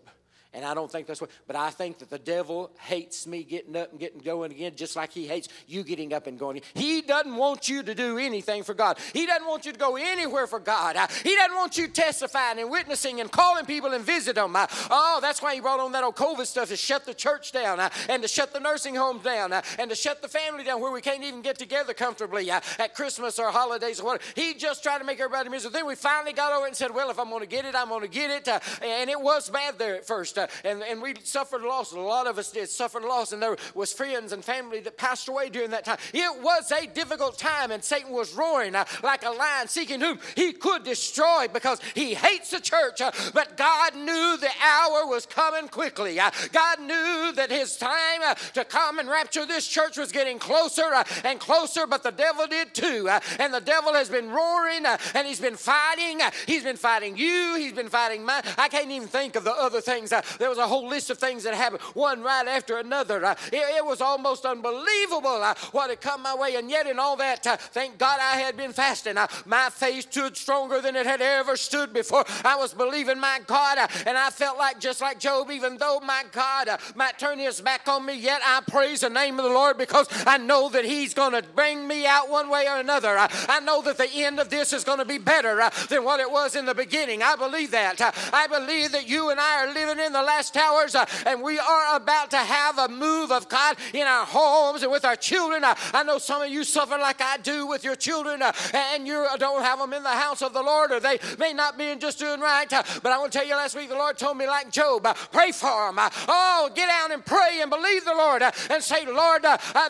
And 0.52 0.66
I 0.66 0.74
don't 0.74 0.92
think 0.92 1.06
that's 1.06 1.22
what, 1.22 1.30
but 1.46 1.56
I 1.56 1.70
think 1.70 2.00
that 2.00 2.10
the 2.10 2.18
devil 2.18 2.72
hates 2.80 3.28
me 3.28 3.44
getting 3.44 3.76
up 3.76 3.92
and 3.92 4.00
getting 4.00 4.20
going 4.20 4.52
again, 4.52 4.74
just 4.76 4.96
like 4.96 5.12
he 5.12 5.28
hates 5.28 5.48
you 5.68 5.84
getting 5.84 6.12
up 6.12 6.26
and 6.26 6.40
going. 6.40 6.62
He 6.74 7.04
doesn't 7.04 7.36
want 7.36 7.70
you 7.70 7.84
to 7.84 7.94
do 7.94 8.18
anything 8.18 8.64
for 8.64 8.74
God. 8.74 8.98
He 9.14 9.28
doesn't 9.28 9.48
want 9.48 9.68
you 9.68 9.74
to 9.74 9.78
go 9.78 9.96
anywhere 9.96 10.48
for 10.48 10.60
God. 10.60 10.96
Uh, 10.96 11.06
he 11.24 11.36
doesn't 11.36 11.56
want 11.56 11.78
you 11.78 11.88
testifying 11.88 12.58
and 12.58 12.72
witnessing 12.72 13.22
and 13.22 13.32
calling 13.32 13.66
people 13.66 13.94
and 13.94 14.04
visit 14.04 14.36
them. 14.36 14.56
Uh, 14.56 14.66
oh, 14.90 15.20
that's 15.22 15.40
why 15.40 15.54
he 15.54 15.62
brought 15.62 15.80
on 15.80 15.92
that 15.92 16.04
old 16.04 16.16
COVID 16.16 16.48
stuff 16.48 16.70
to 16.70 16.76
shut 16.76 17.06
the 17.06 17.14
church 17.14 17.52
down 17.52 17.80
uh, 17.80 17.90
and 18.10 18.24
to 18.24 18.28
shut 18.28 18.52
the 18.52 18.60
nursing 18.60 18.96
homes 18.96 19.24
down 19.24 19.54
and 19.54 19.90
to 19.92 19.96
shut 19.96 20.24
the 20.24 20.28
family 20.28 20.64
down 20.64 20.82
where 20.82 20.92
we 20.92 21.02
can't 21.02 21.24
even 21.24 21.44
get 21.44 21.60
together 21.60 21.94
comfortably 21.94 22.50
at 22.50 22.96
Christmas 22.96 23.38
or 23.38 23.52
holidays 23.52 24.00
or 24.00 24.06
whatever. 24.06 24.24
He 24.34 24.56
just 24.56 24.82
tried 24.82 24.98
to 24.98 25.04
make 25.04 25.20
everybody 25.20 25.48
miserable. 25.50 25.78
Then 25.78 25.86
we 25.86 25.94
finally 25.94 26.34
got 26.34 26.54
over 26.54 26.66
it 26.66 26.70
and 26.70 26.78
said, 26.78 26.90
well, 26.90 27.12
if 27.12 27.20
I'm 27.20 27.30
going 27.30 27.42
to 27.42 27.48
get 27.48 27.66
it, 27.66 27.76
I'm 27.76 27.90
going 27.90 28.02
to 28.02 28.08
get 28.08 28.32
it. 28.32 28.48
and 28.82 29.10
it 29.12 29.22
was 29.22 29.48
bad 29.48 29.78
there 29.78 29.96
at 29.96 30.08
first 30.08 30.39
uh, 30.40 30.48
and, 30.64 30.82
and 30.84 31.02
we 31.02 31.14
suffered 31.24 31.62
loss. 31.62 31.92
A 31.92 32.00
lot 32.00 32.28
of 32.28 32.38
us 32.38 32.52
did 32.52 32.70
suffer 32.70 33.00
loss, 33.00 33.34
and 33.34 33.42
there 33.42 33.58
was 33.76 33.94
friends 33.94 34.32
and 34.32 34.44
family 34.44 34.80
that 34.82 34.98
passed 34.98 35.28
away 35.28 35.50
during 35.50 35.72
that 35.72 35.86
time. 35.86 35.98
It 36.14 36.42
was 36.42 36.72
a 36.72 36.88
difficult 36.88 37.38
time, 37.38 37.72
and 37.72 37.84
Satan 37.84 38.12
was 38.12 38.34
roaring 38.34 38.76
uh, 38.76 38.86
like 39.04 39.24
a 39.24 39.30
lion 39.30 39.68
seeking 39.68 40.00
whom 40.00 40.20
he 40.36 40.54
could 40.54 40.84
destroy 40.84 41.48
because 41.52 41.80
he 41.94 42.14
hates 42.14 42.52
the 42.52 42.60
church. 42.60 43.02
Uh, 43.02 43.12
but 43.34 43.58
God 43.58 43.96
knew 43.96 44.38
the 44.38 44.50
hour 44.64 45.08
was 45.08 45.26
coming 45.26 45.68
quickly. 45.68 46.20
Uh, 46.20 46.32
God 46.52 46.80
knew 46.80 47.32
that 47.36 47.50
his 47.50 47.78
time 47.78 48.22
uh, 48.24 48.36
to 48.54 48.64
come 48.66 49.00
and 49.00 49.10
rapture 49.10 49.46
this 49.46 49.68
church 49.68 49.98
was 49.98 50.12
getting 50.12 50.40
closer 50.40 50.94
uh, 50.94 51.04
and 51.24 51.40
closer, 51.40 51.86
but 51.88 52.04
the 52.04 52.12
devil 52.12 52.48
did 52.48 52.74
too. 52.74 53.08
Uh, 53.10 53.20
and 53.40 53.54
the 53.54 53.62
devil 53.62 53.94
has 53.94 54.10
been 54.10 54.30
roaring 54.30 54.86
and 54.86 55.28
he's 55.28 55.40
been 55.40 55.56
fighting. 55.56 56.22
he's 56.48 56.64
been 56.64 56.78
fighting 56.78 57.18
you, 57.18 57.56
he's 57.58 57.74
been 57.74 57.90
fighting 57.90 58.24
mine. 58.26 58.44
I 58.58 58.68
can't 58.70 58.90
even 58.92 59.08
think 59.08 59.36
of 59.36 59.44
the 59.44 59.54
other 59.54 59.82
things. 59.82 60.14
There 60.38 60.50
was 60.50 60.58
a 60.58 60.68
whole 60.68 60.88
list 60.88 61.10
of 61.10 61.18
things 61.18 61.44
that 61.44 61.54
happened, 61.54 61.82
one 61.94 62.22
right 62.22 62.48
after 62.48 62.78
another. 62.78 63.24
Uh, 63.26 63.36
it, 63.52 63.58
it, 63.78 63.86
was 63.90 64.02
almost 64.02 64.46
unbelievable 64.46 65.42
uh, 65.42 65.56
what 65.72 65.90
had 65.90 66.00
come 66.00 66.22
my 66.22 66.36
way, 66.36 66.56
and 66.56 66.70
yet 66.70 66.86
in 66.86 67.00
all 67.00 67.16
that, 67.18 67.48
uh, 67.48 67.58
thank 67.58 67.98
God 67.98 68.20
I 68.22 68.38
had 68.38 68.56
been 68.56 68.72
fasting. 68.72 69.16
My 69.46 69.70
faith 69.72 70.12
stood 70.12 70.38
stronger 70.38 70.82
than 70.82 70.96
it 70.96 71.06
had 71.06 71.22
ever 71.22 71.58
stood 71.58 71.92
before. 71.94 72.24
I 72.46 72.56
was 72.56 72.74
believing 72.74 73.20
my 73.20 73.40
God, 73.48 73.80
and 74.06 74.18
I 74.18 74.30
felt 74.30 74.58
like 74.58 74.80
just 74.80 75.02
like 75.02 75.20
Job, 75.20 75.50
even 75.50 75.78
though 75.78 76.00
my 76.02 76.24
God 76.32 76.70
might 76.96 77.18
turn 77.18 77.40
his 77.40 77.62
back 77.62 77.88
on 77.88 78.06
me, 78.06 78.20
yet 78.20 78.42
I 78.46 78.62
praise 78.68 79.02
the 79.02 79.10
name 79.10 79.40
of 79.40 79.46
the 79.46 79.52
Lord 79.52 79.78
because 79.78 80.08
I 80.28 80.38
know 80.38 80.70
that 80.70 80.86
He's 80.86 81.14
going 81.14 81.34
to 81.34 81.44
bring 81.56 81.88
me 81.88 82.06
out 82.06 82.30
one 82.30 82.50
way 82.50 82.68
or 82.68 82.78
another. 82.78 83.18
I 83.18 83.60
know 83.62 83.82
that 83.84 83.98
the 83.98 84.10
end 84.14 84.40
of 84.40 84.50
this 84.50 84.74
is 84.74 84.84
going 84.84 85.00
to 85.00 85.06
be 85.06 85.18
better 85.18 85.70
than 85.90 86.04
what 86.04 86.20
it 86.20 86.30
was 86.30 86.56
in 86.56 86.66
the 86.66 86.76
beginning. 86.76 87.24
I 87.24 87.36
believe 87.36 87.72
that. 87.72 88.00
I 88.34 88.48
believe 88.48 88.92
that 88.92 89.08
you 89.08 89.30
and 89.30 89.40
I 89.40 89.66
are 89.66 89.74
living 89.74 90.04
in 90.04 90.14
the 90.14 90.19
last 90.24 90.50
last 90.56 90.56
hours, 90.56 90.96
uh, 90.96 91.06
and 91.26 91.42
we 91.42 91.60
are 91.60 91.96
about 91.98 92.32
to 92.32 92.38
have 92.38 92.78
a 92.78 92.88
move 92.88 93.32
of 93.32 93.50
God 93.50 93.76
in 93.94 94.08
our 94.08 94.26
homes 94.26 94.84
and 94.84 94.92
with 94.92 95.06
our 95.06 95.16
children. 95.16 95.64
Uh, 95.64 95.76
I 95.94 96.04
know 96.04 96.18
some 96.18 96.42
of 96.42 96.50
you 96.50 96.64
suffer 96.64 96.98
like 96.98 97.22
I 97.22 97.38
do 97.38 97.68
with 97.68 97.84
your 97.84 97.96
children, 97.96 98.42
uh, 98.42 98.54
and 98.74 99.06
you 99.06 99.28
don't 99.38 99.62
have 99.62 99.80
them 99.80 99.94
in 99.94 100.04
the 100.04 100.10
house 100.10 100.42
of 100.42 100.54
the 100.54 100.62
Lord, 100.62 100.92
or 100.92 101.00
they 101.00 101.20
may 101.38 101.54
not 101.54 101.78
be 101.78 101.94
just 101.98 102.20
doing 102.20 102.40
right. 102.40 102.72
Uh, 102.72 102.84
but 103.04 103.12
I 103.12 103.18
want 103.18 103.34
to 103.34 103.38
tell 103.38 103.48
you, 103.48 103.56
last 103.56 103.76
week 103.76 103.90
the 103.90 103.96
Lord 103.96 104.18
told 104.18 104.38
me, 104.38 104.48
like 104.48 104.72
Job, 104.72 105.06
uh, 105.06 105.14
pray 105.32 105.52
for 105.52 105.88
them. 105.88 106.00
Uh, 106.00 106.10
oh, 106.28 106.72
get 106.74 106.90
out 106.90 107.12
and 107.12 107.26
pray 107.26 107.60
and 107.62 107.70
believe 107.70 108.06
the 108.06 108.14
Lord 108.14 108.42
and 108.42 108.82
say, 108.82 109.06
Lord, 109.06 109.44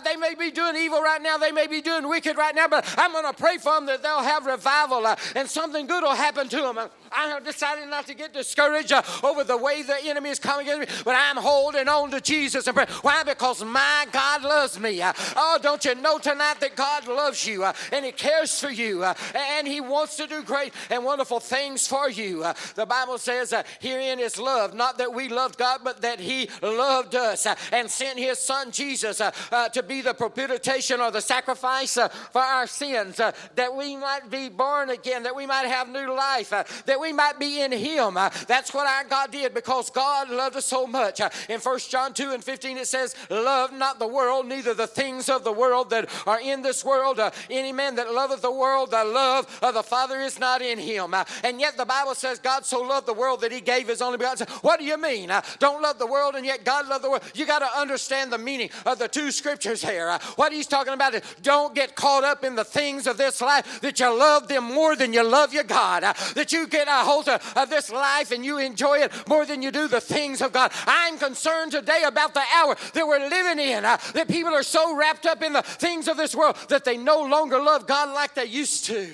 they 0.04 0.16
may 0.16 0.34
be 0.36 0.52
doing 0.52 0.76
evil 0.76 1.02
right 1.02 1.22
now, 1.22 1.38
they 1.38 1.52
may 1.52 1.68
be 1.68 1.82
doing 1.82 2.08
wicked 2.10 2.38
right 2.38 2.56
now, 2.56 2.68
but 2.68 2.92
I'm 2.98 3.12
going 3.12 3.26
to 3.26 3.34
pray 3.34 3.58
for 3.58 3.74
them 3.76 3.86
that 3.86 4.02
they'll 4.02 4.24
have 4.24 4.46
revival 4.46 5.06
and 5.36 5.48
something 5.48 5.86
good 5.86 6.04
will 6.04 6.16
happen 6.16 6.50
to 6.50 6.58
them. 6.58 6.90
I 7.12 7.28
have 7.28 7.44
decided 7.44 7.90
not 7.90 8.08
to 8.08 8.14
get 8.14 8.34
discouraged 8.34 8.92
uh, 8.92 9.02
over 9.24 9.44
the 9.44 9.58
way 9.58 9.82
the 9.84 9.98
enemy 10.04 10.30
is 10.30 10.40
coming 10.40 10.68
against 10.68 10.90
me, 10.90 11.02
but 11.06 11.16
I'm 11.16 11.38
holding 11.38 11.88
on 11.88 12.12
to 12.12 12.22
Jesus 12.22 12.68
and 12.68 12.76
pray. 12.76 12.86
Why? 13.02 13.24
Because 13.24 13.64
my 13.64 14.08
God 14.12 14.44
loves 14.44 14.80
me. 14.80 15.02
Uh, 15.02 15.14
oh, 15.36 15.60
don't 15.62 15.84
you 15.86 15.96
know 15.96 16.18
tonight 16.20 16.60
that 16.60 16.76
God 16.76 17.08
loves 17.08 17.46
you 17.46 17.64
uh, 17.64 17.74
and 17.92 18.06
He 18.06 18.12
cares 18.12 18.60
for 18.60 18.70
you 18.70 19.04
uh, 19.04 19.14
and 19.36 19.68
He 19.68 19.82
wants 19.82 20.18
to 20.18 20.28
do 20.28 20.44
great 20.44 20.74
and 20.90 21.04
wonderful 21.04 21.40
things 21.40 21.88
for 21.88 22.10
you. 22.10 22.44
Uh. 22.44 22.54
the 22.76 22.86
Bible 22.86 23.18
says, 23.18 23.54
uh, 23.54 23.64
herein 23.80 24.20
is 24.20 24.40
love, 24.40 24.74
not 24.74 24.98
that 24.98 25.14
we 25.14 25.30
loved 25.30 25.58
God, 25.58 25.82
but 25.84 26.02
that 26.02 26.20
He 26.20 26.50
loved 26.62 27.16
us 27.16 27.48
and 27.72 27.90
sent 27.90 28.20
His 28.20 28.40
Son 28.40 28.72
Jesus 28.72 29.18
to 29.18 29.84
be 29.88 30.02
the 30.02 30.14
propitiation 30.14 31.02
or 31.02 31.12
the 31.12 31.22
sacrifice 31.22 31.94
for 31.94 32.42
our 32.42 32.68
sins, 32.68 33.18
that 33.18 33.76
we 33.76 33.96
might 33.96 34.30
be 34.30 34.50
born 34.50 34.90
again, 34.90 35.24
that 35.24 35.36
we 35.36 35.46
might 35.46 35.68
have 35.68 35.90
new 35.90 36.14
life, 36.14 36.50
that 36.50 36.99
that 37.00 37.02
we 37.02 37.14
might 37.14 37.40
be 37.40 37.62
in 37.62 37.72
him. 37.72 38.18
Uh, 38.18 38.30
that's 38.48 38.74
what 38.74 38.88
our 38.88 39.04
God 39.06 39.32
did 39.32 39.54
because 39.54 39.90
God 39.90 40.30
loved 40.30 40.56
us 40.56 40.66
so 40.66 40.86
much. 40.86 41.22
Uh, 41.22 41.30
in 41.48 41.60
1 41.60 41.80
John 41.90 42.14
2 42.14 42.32
and 42.32 42.44
15 42.44 42.78
it 42.78 42.88
says, 42.88 43.16
Love 43.30 43.72
not 43.74 44.00
the 44.00 44.08
world, 44.08 44.48
neither 44.48 44.74
the 44.74 44.88
things 44.88 45.30
of 45.30 45.44
the 45.44 45.52
world 45.52 45.90
that 45.92 46.10
are 46.28 46.40
in 46.40 46.62
this 46.62 46.84
world. 46.84 47.20
Uh, 47.20 47.32
any 47.50 47.72
man 47.72 47.96
that 47.96 48.14
loveth 48.14 48.42
the 48.42 48.52
world, 48.52 48.92
the 48.92 49.04
love 49.04 49.60
of 49.62 49.74
the 49.74 49.84
Father 49.84 50.20
is 50.20 50.40
not 50.40 50.62
in 50.62 50.78
him. 50.78 51.14
And 51.44 51.60
yet 51.60 51.78
the 51.78 51.86
Bible 51.86 52.16
says 52.16 52.40
God 52.40 52.66
so 52.66 52.82
loved 52.82 53.08
the 53.08 53.14
world 53.14 53.42
that 53.42 53.52
he 53.52 53.62
gave 53.62 53.88
his 53.88 54.02
only 54.02 54.18
begotten. 54.18 54.48
What 54.62 54.80
do 54.80 54.86
you 54.86 54.98
mean? 54.98 55.32
Don't 55.60 55.82
love 55.82 56.00
the 56.00 56.08
world 56.08 56.36
and 56.36 56.46
yet 56.46 56.64
God 56.64 56.88
loved 56.88 57.04
the 57.04 57.10
world. 57.10 57.24
You 57.34 57.46
got 57.46 57.60
to 57.60 57.80
understand 57.80 58.32
the 58.32 58.38
meaning 58.38 58.70
of 58.86 59.00
the 59.00 59.08
two 59.08 59.32
scriptures 59.32 59.84
here. 59.84 60.18
What 60.36 60.52
he's 60.52 60.68
talking 60.68 60.94
about 60.94 61.14
is 61.14 61.22
don't 61.42 61.74
get 61.74 61.96
caught 61.96 62.24
up 62.24 62.44
in 62.44 62.56
the 62.56 62.64
things 62.64 63.08
of 63.08 63.18
this 63.18 63.42
life 63.42 63.82
that 63.82 64.00
you 64.00 64.18
love 64.18 64.48
them 64.48 64.64
more 64.64 64.96
than 64.96 65.14
you 65.14 65.24
love 65.24 65.54
your 65.54 65.64
God. 65.64 66.04
That 66.36 66.52
you 66.52 66.68
get 66.68 66.89
a 66.90 67.04
hold 67.04 67.30
of, 67.30 67.54
of 67.56 67.70
this 67.70 67.92
life 67.92 68.32
and 68.32 68.46
you 68.46 68.58
enjoy 68.58 69.00
it 69.00 69.12
more 69.28 69.46
than 69.46 69.62
you 69.62 69.72
do 69.72 69.88
the 69.88 70.02
things 70.02 70.42
of 70.42 70.52
God. 70.52 70.72
I'm 70.86 71.18
concerned 71.18 71.72
today 71.72 72.04
about 72.06 72.34
the 72.34 72.44
hour 72.56 72.76
that 72.94 73.08
we're 73.08 73.30
living 73.30 73.60
in. 73.60 73.86
Uh, 73.86 73.98
that 74.14 74.28
people 74.28 74.54
are 74.54 74.64
so 74.64 74.96
wrapped 74.96 75.26
up 75.26 75.42
in 75.44 75.54
the 75.54 75.62
things 75.62 76.08
of 76.08 76.18
this 76.18 76.36
world 76.36 76.56
that 76.70 76.86
they 76.86 76.98
no 76.98 77.22
longer 77.24 77.62
love 77.62 77.88
God 77.88 78.14
like 78.14 78.36
they 78.36 78.46
used 78.46 78.86
to. 78.86 79.10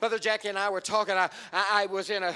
Brother 0.00 0.20
Jackie 0.20 0.46
and 0.46 0.56
I 0.56 0.70
were 0.70 0.80
talking. 0.80 1.16
I, 1.16 1.28
I, 1.52 1.86
was 1.86 2.08
in 2.08 2.22
a 2.22 2.32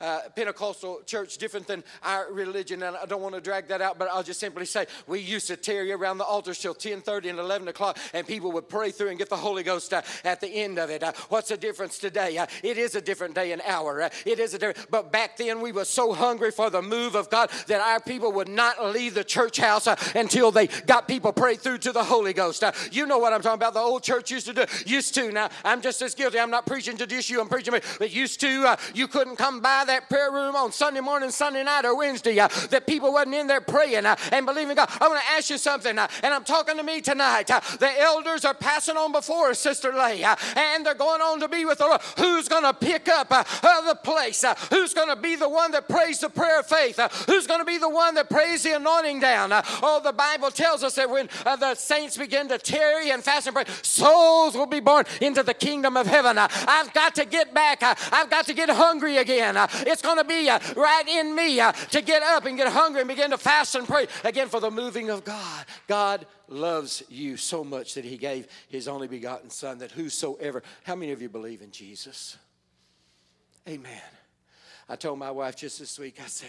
uh, 0.00 0.20
Pentecostal 0.34 1.02
church, 1.04 1.36
different 1.36 1.66
than 1.66 1.84
our 2.02 2.32
religion, 2.32 2.82
and 2.82 2.96
I 2.96 3.04
don't 3.04 3.20
want 3.20 3.34
to 3.34 3.40
drag 3.42 3.68
that 3.68 3.82
out, 3.82 3.98
but 3.98 4.08
I'll 4.10 4.22
just 4.22 4.40
simply 4.40 4.64
say 4.64 4.86
we 5.06 5.20
used 5.20 5.46
to 5.48 5.58
tarry 5.58 5.92
around 5.92 6.16
the 6.16 6.24
altars 6.24 6.58
till 6.58 6.74
10:30 6.74 7.28
and 7.28 7.38
11 7.38 7.68
o'clock, 7.68 7.98
and 8.14 8.26
people 8.26 8.50
would 8.52 8.66
pray 8.66 8.90
through 8.92 9.10
and 9.10 9.18
get 9.18 9.28
the 9.28 9.36
Holy 9.36 9.62
Ghost 9.62 9.92
uh, 9.92 10.00
at 10.24 10.40
the 10.40 10.48
end 10.48 10.78
of 10.78 10.88
it. 10.88 11.02
Uh, 11.02 11.12
what's 11.28 11.50
the 11.50 11.56
difference 11.58 11.98
today? 11.98 12.38
Uh, 12.38 12.46
it 12.62 12.78
is 12.78 12.94
a 12.94 13.00
different 13.02 13.34
day 13.34 13.52
and 13.52 13.60
hour. 13.66 14.00
Uh, 14.00 14.08
it 14.24 14.38
is 14.38 14.54
a 14.54 14.58
different, 14.58 14.90
but 14.90 15.12
back 15.12 15.36
then 15.36 15.60
we 15.60 15.70
were 15.70 15.84
so 15.84 16.14
hungry 16.14 16.50
for 16.50 16.70
the 16.70 16.80
move 16.80 17.14
of 17.14 17.28
God 17.28 17.50
that 17.66 17.82
our 17.82 18.00
people 18.00 18.32
would 18.32 18.48
not 18.48 18.86
leave 18.86 19.12
the 19.12 19.24
church 19.24 19.58
house 19.58 19.86
until 20.14 20.50
they 20.50 20.66
got 20.66 21.06
people 21.06 21.30
prayed 21.30 21.60
through 21.60 21.78
to 21.78 21.92
the 21.92 22.04
Holy 22.04 22.32
Ghost. 22.32 22.64
you 22.90 23.04
know 23.04 23.18
what 23.18 23.34
I'm 23.34 23.42
talking 23.42 23.56
about? 23.56 23.74
The 23.74 23.80
old 23.80 24.02
church 24.02 24.30
used 24.30 24.46
to 24.46 24.54
do. 24.54 24.64
Used 24.86 25.14
to. 25.16 25.30
Now 25.30 25.50
I'm 25.62 25.82
just 25.82 26.00
as 26.00 26.14
guilty. 26.14 26.40
I'm 26.40 26.50
not 26.50 26.64
preaching 26.64 26.96
to 27.08 27.14
this 27.14 27.30
you. 27.30 27.40
I'm 27.40 27.48
preaching, 27.48 27.74
but 27.98 28.12
used 28.12 28.40
to. 28.40 28.76
you 28.94 29.08
couldn't 29.08 29.36
come 29.36 29.60
by 29.60 29.84
that 29.86 30.08
prayer 30.08 30.30
room 30.30 30.56
on 30.56 30.72
Sunday 30.72 31.00
morning, 31.00 31.30
Sunday 31.30 31.62
night, 31.62 31.84
or 31.84 31.96
Wednesday 31.96 32.38
uh, 32.38 32.48
that 32.70 32.86
people 32.86 33.12
wasn't 33.12 33.34
in 33.34 33.46
there 33.46 33.60
praying 33.60 34.06
uh, 34.06 34.16
and 34.30 34.46
believing 34.46 34.76
God. 34.76 34.90
I 35.00 35.08
want 35.08 35.20
to 35.20 35.30
ask 35.32 35.50
you 35.50 35.58
something, 35.58 35.98
uh, 35.98 36.08
and 36.22 36.32
I'm 36.32 36.44
talking 36.44 36.76
to 36.76 36.82
me 36.82 37.00
tonight. 37.00 37.50
Uh, 37.50 37.60
the 37.78 38.00
elders 38.00 38.44
are 38.44 38.54
passing 38.54 38.96
on 38.96 39.12
before 39.12 39.50
us, 39.50 39.58
Sister 39.58 39.92
Lay, 39.92 40.22
uh, 40.22 40.36
and 40.56 40.84
they're 40.84 40.94
going 40.94 41.20
on 41.20 41.40
to 41.40 41.48
be 41.48 41.64
with 41.64 41.78
the 41.78 41.86
Lord. 41.86 42.00
Who's 42.18 42.48
going 42.48 42.64
to 42.64 42.74
pick 42.74 43.08
up 43.08 43.28
uh, 43.30 43.42
the 43.86 43.98
place? 44.02 44.44
who's 44.70 44.94
going 44.94 45.08
to 45.08 45.16
be 45.16 45.36
the 45.36 45.48
one 45.48 45.72
that 45.72 45.88
prays 45.88 46.20
the 46.20 46.28
prayer 46.28 46.60
of 46.60 46.66
faith? 46.66 46.98
who's 47.26 47.46
going 47.46 47.60
to 47.60 47.66
be 47.66 47.78
the 47.78 47.88
one 47.88 48.14
that 48.14 48.30
prays 48.30 48.62
the 48.62 48.76
anointing 48.76 49.20
down? 49.20 49.50
oh, 49.52 50.00
the 50.02 50.12
Bible 50.12 50.50
tells 50.50 50.82
us 50.82 50.94
that 50.94 51.08
when 51.08 51.28
the 51.44 51.74
saints 51.74 52.16
begin 52.16 52.48
to 52.48 52.58
tarry 52.58 53.10
and 53.10 53.22
fast 53.22 53.46
and 53.46 53.54
pray, 53.54 53.64
souls 53.82 54.54
will 54.54 54.66
be 54.66 54.80
born 54.80 55.04
into 55.20 55.42
the 55.42 55.54
kingdom 55.54 55.96
of 55.96 56.06
heaven. 56.06 56.38
I've 56.38 56.91
got 56.92 57.14
to 57.16 57.24
get 57.24 57.54
back. 57.54 57.82
I've 58.12 58.30
got 58.30 58.46
to 58.46 58.54
get 58.54 58.70
hungry 58.70 59.18
again. 59.18 59.56
it's 59.86 60.02
going 60.02 60.18
to 60.18 60.24
be 60.24 60.48
uh, 60.48 60.58
right 60.76 61.08
in 61.08 61.34
me 61.34 61.60
uh, 61.60 61.72
to 61.72 62.00
get 62.00 62.22
up 62.22 62.46
and 62.46 62.56
get 62.56 62.68
hungry 62.68 63.00
and 63.00 63.08
begin 63.08 63.30
to 63.30 63.38
fast 63.38 63.74
and 63.74 63.86
pray 63.86 64.06
again 64.24 64.48
for 64.48 64.60
the 64.60 64.70
moving 64.70 65.10
of 65.10 65.24
God. 65.24 65.64
God 65.88 66.26
loves 66.48 67.02
you 67.08 67.36
so 67.36 67.64
much 67.64 67.94
that 67.94 68.04
he 68.04 68.16
gave 68.16 68.46
his 68.68 68.88
only 68.88 69.08
begotten 69.08 69.50
Son 69.50 69.78
that 69.78 69.90
whosoever, 69.90 70.62
how 70.84 70.94
many 70.94 71.12
of 71.12 71.22
you 71.22 71.28
believe 71.28 71.62
in 71.62 71.70
Jesus? 71.70 72.36
Amen. 73.68 74.02
I 74.88 74.96
told 74.96 75.18
my 75.18 75.30
wife 75.30 75.56
just 75.56 75.78
this 75.78 75.98
week, 75.98 76.18
I 76.22 76.26
said, 76.26 76.48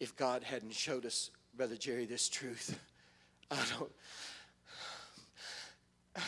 if 0.00 0.16
God 0.16 0.42
hadn't 0.42 0.72
showed 0.72 1.04
us, 1.04 1.30
Brother 1.56 1.76
Jerry, 1.76 2.06
this 2.06 2.28
truth, 2.28 2.78
I 3.50 3.58
don't. 3.78 3.92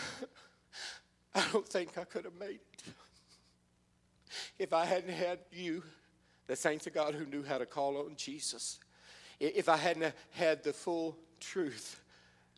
I 1.34 1.42
don't 1.50 1.66
think 1.66 1.96
I 1.96 2.04
could 2.04 2.24
have 2.24 2.38
made 2.38 2.56
it 2.56 2.71
if 4.58 4.72
I 4.72 4.84
hadn't 4.84 5.12
had 5.12 5.40
you 5.52 5.82
the 6.46 6.56
saints 6.56 6.86
of 6.86 6.94
God 6.94 7.14
who 7.14 7.24
knew 7.26 7.42
how 7.42 7.58
to 7.58 7.66
call 7.66 7.96
on 7.98 8.14
Jesus. 8.16 8.78
If 9.40 9.68
I 9.68 9.76
hadn't 9.76 10.14
had 10.32 10.62
the 10.62 10.72
full 10.72 11.16
truth 11.40 12.00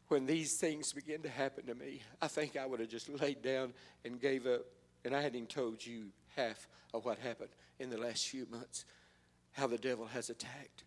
when 0.09 0.27
these 0.27 0.57
things 0.57 0.93
began 0.93 1.22
to 1.22 1.29
happen 1.29 1.66
to 1.66 1.75
me, 1.75 2.03
I 2.20 2.29
think 2.29 2.57
I 2.57 2.66
would 2.66 2.81
have 2.81 2.89
just 2.89 3.09
laid 3.09 3.43
down 3.43 3.72
and 4.05 4.20
gave 4.20 4.47
up. 4.47 4.62
And 5.05 5.14
I 5.14 5.20
hadn't 5.20 5.37
even 5.37 5.47
told 5.47 5.85
you 5.85 6.07
half 6.37 6.66
of 6.93 7.05
what 7.05 7.18
happened 7.18 7.51
in 7.79 7.91
the 7.91 7.99
last 7.99 8.27
few 8.27 8.47
months, 8.51 8.85
how 9.53 9.66
the 9.66 9.79
devil 9.79 10.07
has 10.07 10.31
attacked. 10.31 10.85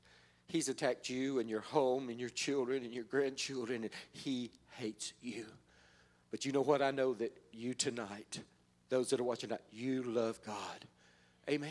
He's 0.48 0.70
attacked 0.70 1.10
you 1.10 1.40
and 1.40 1.50
your 1.50 1.62
home 1.62 2.10
and 2.10 2.20
your 2.20 2.30
children 2.30 2.84
and 2.84 2.94
your 2.94 3.04
grandchildren, 3.04 3.84
and 3.84 3.92
he 4.12 4.52
hates 4.78 5.14
you. 5.22 5.46
But 6.32 6.46
you 6.46 6.52
know 6.52 6.62
what? 6.62 6.82
I 6.82 6.92
know 6.92 7.14
that 7.16 7.36
you 7.52 7.74
tonight, 7.74 8.42
those 8.90 9.10
that 9.10 9.20
are 9.20 9.24
watching 9.24 9.50
tonight, 9.50 9.64
you 9.72 10.04
love 10.04 10.40
God. 10.46 10.86
Amen. 11.50 11.70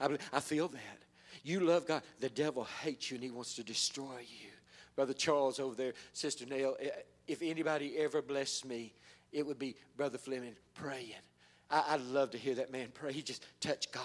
I, 0.00 0.06
believe, 0.06 0.30
I 0.32 0.40
feel 0.40 0.68
that. 0.68 0.98
You 1.44 1.60
love 1.60 1.86
God. 1.86 2.02
The 2.20 2.28
devil 2.28 2.64
hates 2.82 3.10
you 3.10 3.16
and 3.16 3.24
he 3.24 3.30
wants 3.30 3.54
to 3.54 3.64
destroy 3.64 4.18
you. 4.20 4.50
Brother 4.94 5.14
Charles 5.14 5.58
over 5.58 5.74
there, 5.74 5.92
Sister 6.12 6.44
Nell, 6.46 6.76
eh, 6.78 6.90
if 7.26 7.40
anybody 7.42 7.96
ever 7.98 8.20
blessed 8.20 8.66
me, 8.66 8.92
it 9.32 9.46
would 9.46 9.58
be 9.58 9.76
Brother 9.96 10.18
Fleming 10.18 10.54
praying. 10.74 11.14
I, 11.70 11.84
I 11.88 11.96
love 11.96 12.30
to 12.32 12.38
hear 12.38 12.54
that 12.56 12.70
man 12.70 12.88
pray. 12.92 13.12
He 13.12 13.22
just 13.22 13.44
touched 13.60 13.92
God 13.92 14.02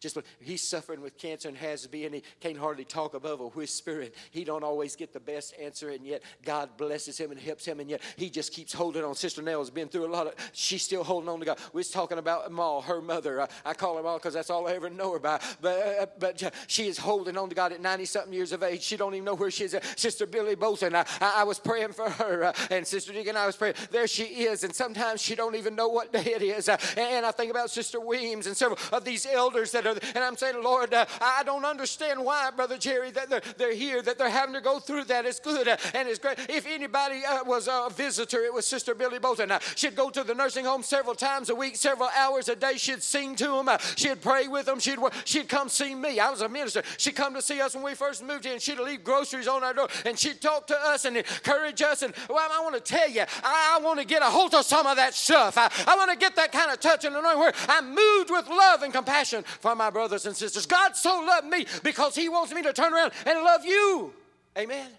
just 0.00 0.18
he's 0.40 0.62
suffering 0.62 1.02
with 1.02 1.18
cancer 1.18 1.48
and 1.48 1.56
has 1.58 1.82
to 1.82 1.88
be, 1.88 2.06
and 2.06 2.14
He 2.14 2.22
can't 2.40 2.56
hardly 2.56 2.84
talk 2.84 3.14
above 3.14 3.40
a 3.40 3.48
whisper, 3.48 4.00
and 4.00 4.10
he 4.30 4.44
don't 4.44 4.64
always 4.64 4.96
get 4.96 5.12
the 5.12 5.20
best 5.20 5.54
answer. 5.60 5.90
And 5.90 6.06
yet 6.06 6.22
God 6.42 6.70
blesses 6.78 7.18
him 7.18 7.30
and 7.30 7.38
helps 7.38 7.66
him, 7.66 7.80
and 7.80 7.90
yet 7.90 8.00
he 8.16 8.30
just 8.30 8.52
keeps 8.52 8.72
holding 8.72 9.04
on. 9.04 9.14
Sister 9.14 9.42
Nell's 9.42 9.70
been 9.70 9.88
through 9.88 10.06
a 10.06 10.12
lot 10.12 10.26
of. 10.26 10.34
She's 10.52 10.82
still 10.82 11.04
holding 11.04 11.28
on 11.28 11.38
to 11.40 11.44
God. 11.44 11.58
We 11.74 11.80
was 11.80 11.90
talking 11.90 12.18
about 12.18 12.50
Ma, 12.50 12.80
her 12.80 13.02
mother. 13.02 13.42
I, 13.42 13.48
I 13.64 13.74
call 13.74 13.96
her 13.98 14.02
Ma 14.02 14.16
because 14.16 14.34
that's 14.34 14.48
all 14.48 14.66
I 14.66 14.72
ever 14.72 14.88
know 14.88 15.12
her 15.12 15.18
by. 15.18 15.38
But 15.60 15.98
uh, 16.00 16.06
but 16.18 16.52
she 16.66 16.88
is 16.88 16.96
holding 16.96 17.36
on 17.36 17.50
to 17.50 17.54
God 17.54 17.72
at 17.72 17.82
ninety 17.82 18.06
something 18.06 18.32
years 18.32 18.52
of 18.52 18.62
age. 18.62 18.82
She 18.82 18.96
don't 18.96 19.14
even 19.14 19.26
know 19.26 19.34
where 19.34 19.50
she 19.50 19.64
is. 19.64 19.74
Uh, 19.74 19.80
Sister 19.96 20.26
Billy 20.26 20.54
Bolton. 20.54 20.94
I, 20.94 21.04
I, 21.20 21.34
I, 21.36 21.44
was 21.44 21.58
praying 21.58 21.92
for 21.92 22.08
her, 22.08 22.44
uh, 22.44 22.52
and 22.70 22.86
Sister 22.86 23.12
Deacon, 23.12 23.36
I 23.36 23.44
was 23.44 23.56
praying. 23.56 23.74
There 23.90 24.06
she 24.06 24.24
is, 24.24 24.64
and 24.64 24.74
sometimes 24.74 25.20
she 25.20 25.34
don't 25.34 25.56
even 25.56 25.74
know 25.74 25.88
what 25.88 26.10
day 26.10 26.32
it 26.34 26.42
is. 26.42 26.68
Uh, 26.68 26.78
and 26.96 27.26
I 27.26 27.32
think 27.32 27.50
about 27.50 27.70
Sister 27.70 28.00
Weems 28.00 28.46
and 28.46 28.56
several 28.56 28.78
of 28.92 29.04
these 29.04 29.26
elders 29.26 29.72
that 29.72 29.86
are. 29.86 29.89
And 30.14 30.24
I'm 30.24 30.36
saying, 30.36 30.62
Lord, 30.62 30.92
uh, 30.94 31.06
I 31.20 31.42
don't 31.44 31.64
understand 31.64 32.24
why, 32.24 32.50
Brother 32.50 32.78
Jerry, 32.78 33.10
that 33.12 33.30
they're, 33.30 33.42
they're 33.56 33.74
here, 33.74 34.02
that 34.02 34.18
they're 34.18 34.30
having 34.30 34.54
to 34.54 34.60
go 34.60 34.78
through 34.78 35.04
that. 35.04 35.26
It's 35.26 35.40
good 35.40 35.68
uh, 35.68 35.76
and 35.94 36.08
it's 36.08 36.18
great. 36.18 36.38
If 36.48 36.66
anybody 36.66 37.22
uh, 37.24 37.44
was 37.44 37.68
a 37.68 37.88
visitor, 37.90 38.40
it 38.40 38.52
was 38.52 38.66
Sister 38.66 38.94
Billy 38.94 39.18
Bolton. 39.18 39.50
Uh, 39.50 39.58
she'd 39.74 39.96
go 39.96 40.10
to 40.10 40.24
the 40.24 40.34
nursing 40.34 40.64
home 40.64 40.82
several 40.82 41.14
times 41.14 41.50
a 41.50 41.54
week, 41.54 41.76
several 41.76 42.08
hours 42.16 42.48
a 42.48 42.56
day. 42.56 42.74
She'd 42.76 43.02
sing 43.02 43.36
to 43.36 43.48
them. 43.48 43.68
Uh, 43.68 43.78
she'd 43.96 44.20
pray 44.20 44.48
with 44.48 44.66
them. 44.66 44.78
She'd, 44.78 44.98
she'd 45.24 45.48
come 45.48 45.68
see 45.68 45.94
me. 45.94 46.20
I 46.20 46.30
was 46.30 46.40
a 46.40 46.48
minister. 46.48 46.82
She'd 46.98 47.16
come 47.16 47.34
to 47.34 47.42
see 47.42 47.60
us 47.60 47.74
when 47.74 47.84
we 47.84 47.94
first 47.94 48.22
moved 48.22 48.44
here, 48.44 48.52
and 48.52 48.62
she'd 48.62 48.78
leave 48.78 49.04
groceries 49.04 49.48
on 49.48 49.64
our 49.64 49.74
door, 49.74 49.88
and 50.04 50.18
she'd 50.18 50.40
talk 50.40 50.66
to 50.68 50.78
us 50.78 51.04
and 51.04 51.16
encourage 51.16 51.82
us. 51.82 52.02
And 52.02 52.14
well, 52.28 52.48
I 52.52 52.60
want 52.62 52.74
to 52.74 52.80
tell 52.80 53.08
you, 53.08 53.24
I, 53.42 53.78
I 53.78 53.84
want 53.84 53.98
to 53.98 54.04
get 54.04 54.22
a 54.22 54.26
hold 54.26 54.54
of 54.54 54.64
some 54.64 54.86
of 54.86 54.96
that 54.96 55.14
stuff. 55.14 55.56
I, 55.56 55.70
I 55.86 55.96
want 55.96 56.10
to 56.10 56.16
get 56.16 56.36
that 56.36 56.52
kind 56.52 56.70
of 56.70 56.80
touch 56.80 57.04
and 57.04 57.14
anointing 57.16 57.40
where 57.40 57.52
I'm 57.68 57.94
moved 57.94 58.30
with 58.30 58.48
love 58.48 58.82
and 58.82 58.92
compassion 58.92 59.44
for 59.60 59.74
my 59.80 59.88
brothers 59.88 60.26
and 60.26 60.36
sisters. 60.36 60.66
God 60.66 60.94
so 60.94 61.24
loved 61.26 61.46
me 61.46 61.64
because 61.82 62.14
He 62.14 62.28
wants 62.28 62.52
me 62.52 62.62
to 62.62 62.72
turn 62.74 62.92
around 62.92 63.12
and 63.24 63.42
love 63.42 63.64
you. 63.64 64.12
Amen. 64.58 64.90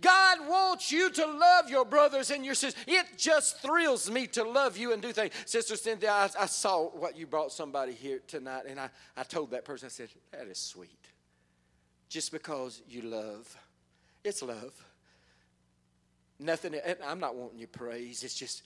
God 0.00 0.38
wants 0.48 0.90
you 0.90 1.08
to 1.10 1.24
love 1.24 1.70
your 1.70 1.84
brothers 1.84 2.32
and 2.32 2.44
your 2.44 2.56
sisters. 2.56 2.82
It 2.88 3.06
just 3.16 3.60
thrills 3.62 4.10
me 4.10 4.26
to 4.28 4.42
love 4.42 4.76
you 4.76 4.92
and 4.92 5.00
do 5.00 5.12
things. 5.12 5.32
Sister 5.46 5.76
Cynthia, 5.76 6.10
I, 6.10 6.28
I 6.40 6.46
saw 6.46 6.88
what 6.88 7.16
you 7.16 7.28
brought 7.28 7.52
somebody 7.52 7.92
here 7.92 8.20
tonight, 8.26 8.64
and 8.68 8.80
I, 8.80 8.90
I 9.16 9.22
told 9.22 9.52
that 9.52 9.64
person, 9.64 9.86
I 9.86 9.90
said, 9.90 10.08
that 10.32 10.48
is 10.48 10.58
sweet. 10.58 10.98
Just 12.08 12.32
because 12.32 12.82
you 12.88 13.02
love. 13.02 13.56
It's 14.24 14.42
love. 14.42 14.74
Nothing, 16.40 16.74
and 16.74 16.96
I'm 17.06 17.20
not 17.20 17.36
wanting 17.36 17.60
your 17.60 17.68
praise. 17.68 18.24
It's 18.24 18.34
just, 18.34 18.62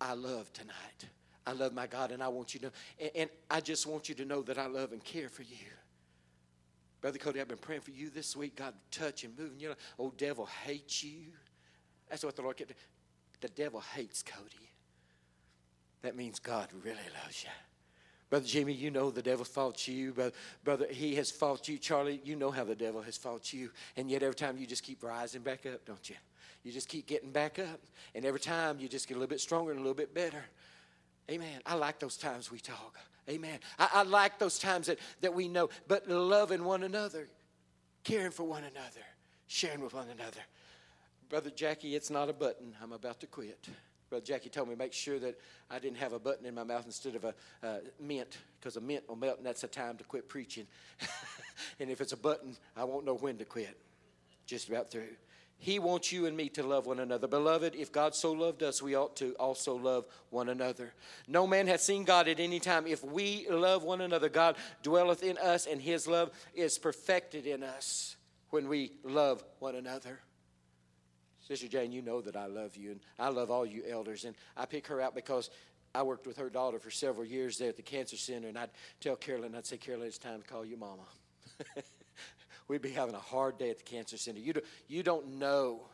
I 0.00 0.12
love 0.12 0.52
tonight. 0.52 1.06
I 1.46 1.52
love 1.52 1.72
my 1.72 1.86
God, 1.86 2.10
and 2.10 2.22
I 2.22 2.28
want 2.28 2.54
you 2.54 2.60
to, 2.60 2.72
and, 2.98 3.10
and 3.14 3.30
I 3.50 3.60
just 3.60 3.86
want 3.86 4.08
you 4.08 4.14
to 4.16 4.24
know 4.24 4.42
that 4.42 4.58
I 4.58 4.66
love 4.66 4.92
and 4.92 5.02
care 5.02 5.28
for 5.28 5.42
you. 5.42 5.56
Brother 7.00 7.18
Cody, 7.18 7.40
I've 7.40 7.48
been 7.48 7.58
praying 7.58 7.82
for 7.82 7.92
you 7.92 8.10
this 8.10 8.34
week. 8.34 8.56
God, 8.56 8.74
touch 8.90 9.22
and 9.22 9.38
move. 9.38 9.52
And 9.52 9.60
you 9.60 9.68
know, 9.68 9.74
oh, 9.98 10.12
devil 10.16 10.46
hates 10.64 11.04
you. 11.04 11.26
That's 12.08 12.24
what 12.24 12.34
the 12.34 12.42
Lord 12.42 12.56
kept. 12.56 12.72
The 13.40 13.48
devil 13.48 13.80
hates 13.80 14.22
Cody. 14.22 14.70
That 16.02 16.16
means 16.16 16.38
God 16.38 16.68
really 16.82 16.96
loves 17.22 17.44
you. 17.44 17.50
Brother 18.28 18.46
Jimmy, 18.46 18.72
you 18.72 18.90
know 18.90 19.10
the 19.10 19.22
devil 19.22 19.44
fought 19.44 19.86
you. 19.86 20.12
Brother, 20.12 20.32
brother, 20.64 20.86
he 20.90 21.14
has 21.14 21.30
fought 21.30 21.68
you. 21.68 21.78
Charlie, 21.78 22.20
you 22.24 22.34
know 22.34 22.50
how 22.50 22.64
the 22.64 22.74
devil 22.74 23.00
has 23.02 23.16
fought 23.16 23.52
you. 23.52 23.70
And 23.96 24.10
yet 24.10 24.22
every 24.22 24.34
time 24.34 24.58
you 24.58 24.66
just 24.66 24.82
keep 24.82 25.04
rising 25.04 25.42
back 25.42 25.64
up, 25.66 25.84
don't 25.84 26.08
you? 26.10 26.16
You 26.64 26.72
just 26.72 26.88
keep 26.88 27.06
getting 27.06 27.30
back 27.30 27.60
up. 27.60 27.80
And 28.14 28.24
every 28.24 28.40
time 28.40 28.80
you 28.80 28.88
just 28.88 29.06
get 29.06 29.14
a 29.14 29.18
little 29.20 29.30
bit 29.30 29.40
stronger 29.40 29.70
and 29.70 29.78
a 29.78 29.82
little 29.82 29.94
bit 29.94 30.12
better. 30.12 30.44
Amen. 31.30 31.60
I 31.66 31.74
like 31.74 31.98
those 31.98 32.16
times 32.16 32.50
we 32.50 32.60
talk. 32.60 32.96
Amen. 33.28 33.58
I, 33.78 33.88
I 33.94 34.02
like 34.04 34.38
those 34.38 34.58
times 34.58 34.86
that, 34.86 34.98
that 35.20 35.34
we 35.34 35.48
know, 35.48 35.68
but 35.88 36.08
loving 36.08 36.64
one 36.64 36.84
another, 36.84 37.28
caring 38.04 38.30
for 38.30 38.44
one 38.44 38.62
another, 38.62 39.04
sharing 39.48 39.80
with 39.80 39.94
one 39.94 40.08
another. 40.08 40.40
Brother 41.28 41.50
Jackie, 41.50 41.96
it's 41.96 42.10
not 42.10 42.28
a 42.28 42.32
button. 42.32 42.74
I'm 42.80 42.92
about 42.92 43.20
to 43.20 43.26
quit. 43.26 43.68
Brother 44.08 44.24
Jackie 44.24 44.48
told 44.48 44.68
me 44.68 44.76
make 44.76 44.92
sure 44.92 45.18
that 45.18 45.40
I 45.68 45.80
didn't 45.80 45.98
have 45.98 46.12
a 46.12 46.20
button 46.20 46.46
in 46.46 46.54
my 46.54 46.62
mouth 46.62 46.86
instead 46.86 47.16
of 47.16 47.24
a 47.24 47.34
mint, 48.00 48.38
because 48.60 48.76
a 48.76 48.80
mint 48.80 49.08
will 49.08 49.16
melt, 49.16 49.38
and 49.38 49.46
that's 49.46 49.62
the 49.62 49.66
time 49.66 49.96
to 49.96 50.04
quit 50.04 50.28
preaching. 50.28 50.66
and 51.80 51.90
if 51.90 52.00
it's 52.00 52.12
a 52.12 52.16
button, 52.16 52.56
I 52.76 52.84
won't 52.84 53.04
know 53.04 53.16
when 53.16 53.38
to 53.38 53.44
quit. 53.44 53.76
Just 54.46 54.68
about 54.68 54.90
through. 54.92 55.08
He 55.58 55.78
wants 55.78 56.12
you 56.12 56.26
and 56.26 56.36
me 56.36 56.48
to 56.50 56.62
love 56.62 56.86
one 56.86 57.00
another. 57.00 57.26
Beloved, 57.26 57.74
if 57.74 57.90
God 57.90 58.14
so 58.14 58.32
loved 58.32 58.62
us, 58.62 58.82
we 58.82 58.94
ought 58.94 59.16
to 59.16 59.32
also 59.34 59.74
love 59.74 60.04
one 60.30 60.48
another. 60.48 60.92
No 61.26 61.46
man 61.46 61.66
hath 61.66 61.80
seen 61.80 62.04
God 62.04 62.28
at 62.28 62.38
any 62.38 62.60
time. 62.60 62.86
If 62.86 63.02
we 63.02 63.46
love 63.48 63.82
one 63.82 64.02
another, 64.02 64.28
God 64.28 64.56
dwelleth 64.82 65.22
in 65.22 65.38
us, 65.38 65.66
and 65.66 65.80
his 65.80 66.06
love 66.06 66.30
is 66.54 66.78
perfected 66.78 67.46
in 67.46 67.62
us 67.62 68.16
when 68.50 68.68
we 68.68 68.92
love 69.02 69.42
one 69.58 69.74
another. 69.74 70.20
Sister 71.40 71.68
Jane, 71.68 71.92
you 71.92 72.02
know 72.02 72.20
that 72.20 72.36
I 72.36 72.46
love 72.46 72.76
you, 72.76 72.90
and 72.90 73.00
I 73.18 73.28
love 73.28 73.50
all 73.50 73.64
you 73.64 73.82
elders. 73.88 74.24
And 74.24 74.34
I 74.56 74.66
pick 74.66 74.86
her 74.88 75.00
out 75.00 75.14
because 75.14 75.48
I 75.94 76.02
worked 76.02 76.26
with 76.26 76.36
her 76.36 76.50
daughter 76.50 76.78
for 76.78 76.90
several 76.90 77.24
years 77.24 77.56
there 77.56 77.70
at 77.70 77.76
the 77.76 77.82
cancer 77.82 78.16
center, 78.16 78.48
and 78.48 78.58
I'd 78.58 78.70
tell 79.00 79.16
Carolyn, 79.16 79.54
I'd 79.54 79.64
say, 79.64 79.78
Carolyn, 79.78 80.08
it's 80.08 80.18
time 80.18 80.42
to 80.42 80.46
call 80.46 80.64
you 80.64 80.76
mama. 80.76 81.04
We'd 82.68 82.82
be 82.82 82.90
having 82.90 83.14
a 83.14 83.20
hard 83.20 83.58
day 83.58 83.70
at 83.70 83.78
the 83.78 83.84
cancer 83.84 84.16
center. 84.16 84.40
You, 84.40 84.54
do, 84.54 84.60
you 84.88 85.02
don't 85.02 85.38
know 85.38 85.88